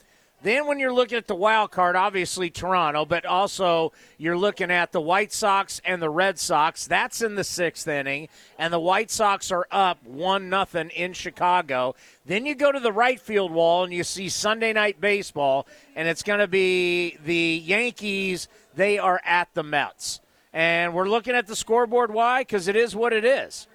Then, 0.43 0.67
when 0.67 0.79
you're 0.79 0.93
looking 0.93 1.19
at 1.19 1.27
the 1.27 1.37
wild 1.37 1.71
card, 1.71 1.95
obviously 1.95 2.49
Toronto, 2.49 3.05
but 3.05 3.27
also 3.27 3.93
you're 4.17 4.37
looking 4.37 4.71
at 4.71 4.93
the 4.93 5.01
White 5.01 5.33
Sox 5.33 5.81
and 5.85 6.01
the 6.01 6.09
Red 6.09 6.39
Sox. 6.39 6.87
That's 6.87 7.21
in 7.21 7.35
the 7.35 7.45
sixth 7.45 7.87
inning, 7.87 8.29
and 8.59 8.73
the 8.73 8.81
White 8.81 9.11
Sox 9.11 9.53
are 9.53 9.67
up 9.71 10.03
one 10.05 10.49
nothing 10.49 10.89
in 10.89 11.13
Chicago. 11.13 11.95
Then 12.25 12.47
you 12.47 12.55
go 12.55 12.73
to 12.73 12.81
the 12.81 12.93
right 12.93 13.21
field 13.21 13.53
wall 13.53 13.85
and 13.85 13.93
you 13.93 14.03
see 14.03 14.31
Sunday 14.31 14.73
night 14.73 15.03
baseball, 15.03 15.67
and 15.95 16.09
it's 16.09 16.23
going 16.23 16.41
to 16.41 16.49
be 16.49 17.19
the 17.25 17.63
Yankees. 17.63 18.49
They 18.75 18.99
are 18.99 19.21
at 19.25 19.49
the 19.53 19.63
Mets, 19.63 20.21
and 20.53 20.95
we're 20.95 21.09
looking 21.11 21.35
at 21.35 21.47
the 21.47 21.55
scoreboard. 21.55 22.13
Why? 22.13 22.41
Because 22.41 22.69
it 22.69 22.75
is 22.75 22.97
what 22.97 23.13
it 23.13 23.27
is. 23.27 23.69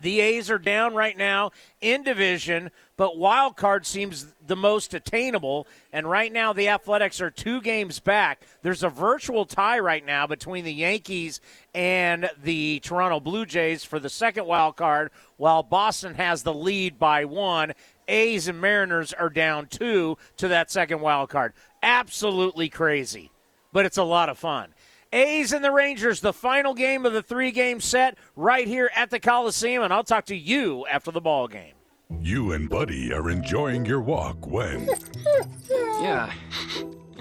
The 0.00 0.20
A's 0.20 0.50
are 0.50 0.58
down 0.58 0.94
right 0.94 1.16
now 1.16 1.50
in 1.80 2.02
division, 2.02 2.70
but 2.96 3.18
wild 3.18 3.56
card 3.56 3.84
seems 3.84 4.34
the 4.46 4.56
most 4.56 4.94
attainable. 4.94 5.66
And 5.92 6.08
right 6.08 6.32
now, 6.32 6.52
the 6.54 6.68
Athletics 6.68 7.20
are 7.20 7.30
two 7.30 7.60
games 7.60 8.00
back. 8.00 8.42
There's 8.62 8.82
a 8.82 8.88
virtual 8.88 9.44
tie 9.44 9.78
right 9.78 10.04
now 10.04 10.26
between 10.26 10.64
the 10.64 10.72
Yankees 10.72 11.40
and 11.74 12.30
the 12.42 12.80
Toronto 12.80 13.20
Blue 13.20 13.44
Jays 13.44 13.84
for 13.84 13.98
the 13.98 14.08
second 14.08 14.46
wild 14.46 14.76
card, 14.76 15.10
while 15.36 15.62
Boston 15.62 16.14
has 16.14 16.42
the 16.42 16.54
lead 16.54 16.98
by 16.98 17.26
one. 17.26 17.74
A's 18.08 18.48
and 18.48 18.60
Mariners 18.60 19.12
are 19.12 19.30
down 19.30 19.66
two 19.66 20.16
to 20.38 20.48
that 20.48 20.70
second 20.70 21.00
wild 21.00 21.28
card. 21.28 21.52
Absolutely 21.82 22.68
crazy, 22.68 23.30
but 23.72 23.86
it's 23.86 23.98
a 23.98 24.02
lot 24.02 24.28
of 24.28 24.38
fun. 24.38 24.74
A's 25.12 25.52
and 25.52 25.64
the 25.64 25.72
Rangers, 25.72 26.20
the 26.20 26.32
final 26.32 26.72
game 26.72 27.04
of 27.04 27.12
the 27.12 27.22
three 27.22 27.50
game 27.50 27.80
set 27.80 28.16
right 28.36 28.68
here 28.68 28.90
at 28.94 29.10
the 29.10 29.18
Coliseum, 29.18 29.82
and 29.82 29.92
I'll 29.92 30.04
talk 30.04 30.26
to 30.26 30.36
you 30.36 30.86
after 30.86 31.10
the 31.10 31.20
ball 31.20 31.48
game. 31.48 31.74
You 32.20 32.52
and 32.52 32.68
Buddy 32.68 33.12
are 33.12 33.28
enjoying 33.30 33.84
your 33.84 34.00
walk 34.00 34.46
when. 34.46 34.88
yeah, 36.00 36.32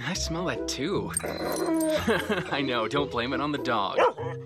I 0.06 0.14
smell 0.14 0.46
that 0.46 0.68
too. 0.68 1.12
I 2.52 2.62
know, 2.62 2.88
don't 2.88 3.10
blame 3.10 3.34
it 3.34 3.42
on 3.42 3.52
the 3.52 3.58
dog. 3.58 3.98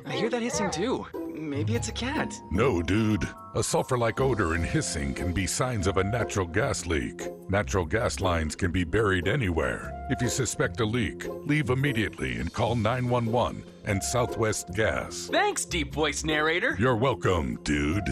I 0.05 0.13
hear 0.13 0.29
that 0.29 0.41
hissing 0.41 0.71
too. 0.71 1.05
Maybe 1.34 1.75
it's 1.75 1.89
a 1.89 1.93
cat. 1.93 2.39
No, 2.51 2.81
dude. 2.81 3.27
A 3.55 3.63
sulfur 3.63 3.97
like 3.97 4.21
odor 4.21 4.53
and 4.53 4.63
hissing 4.63 5.13
can 5.13 5.34
be 5.34 5.47
signs 5.47 5.88
of 5.88 5.97
a 5.97 6.03
natural 6.03 6.45
gas 6.45 6.86
leak. 6.86 7.21
Natural 7.49 7.86
gas 7.86 8.19
lines 8.19 8.55
can 8.55 8.71
be 8.71 8.84
buried 8.84 9.27
anywhere. 9.27 9.91
If 10.09 10.21
you 10.21 10.29
suspect 10.29 10.79
a 10.79 10.86
leak, 10.86 11.27
leave 11.45 11.69
immediately 11.69 12.38
and 12.38 12.53
call 12.53 12.75
911 12.75 13.63
and 13.86 14.03
Southwest 14.03 14.73
Gas. 14.73 15.29
Thanks, 15.31 15.65
deep 15.65 15.93
voice 15.93 16.23
narrator. 16.23 16.75
You're 16.79 16.95
welcome, 16.95 17.59
dude. 17.63 18.07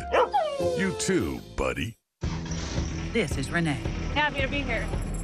You 0.78 0.92
too, 1.00 1.40
buddy. 1.56 1.98
This 3.14 3.38
is 3.38 3.52
Renee. 3.52 3.80
Happy 4.16 4.42
to 4.42 4.48
be 4.48 4.62
here. 4.62 4.86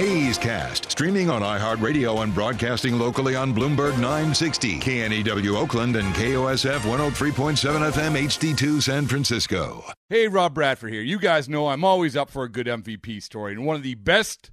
A's 0.00 0.38
Cast, 0.38 0.90
streaming 0.92 1.28
on 1.28 1.42
iHeartRadio 1.42 2.22
and 2.22 2.32
broadcasting 2.32 2.98
locally 2.98 3.34
on 3.34 3.52
Bloomberg 3.52 3.94
960, 3.94 4.78
KNEW 4.78 5.56
Oakland, 5.56 5.96
and 5.96 6.14
KOSF 6.14 6.78
103.7 6.80 7.90
FM 7.90 8.14
HD2 8.16 8.80
San 8.80 9.06
Francisco. 9.06 9.84
Hey, 10.08 10.28
Rob 10.28 10.54
Bradford 10.54 10.92
here. 10.92 11.02
You 11.02 11.18
guys 11.18 11.48
know 11.48 11.68
I'm 11.68 11.82
always 11.82 12.16
up 12.16 12.30
for 12.30 12.44
a 12.44 12.48
good 12.48 12.68
MVP 12.68 13.20
story, 13.22 13.52
and 13.52 13.66
one 13.66 13.74
of 13.74 13.82
the 13.82 13.96
best 13.96 14.52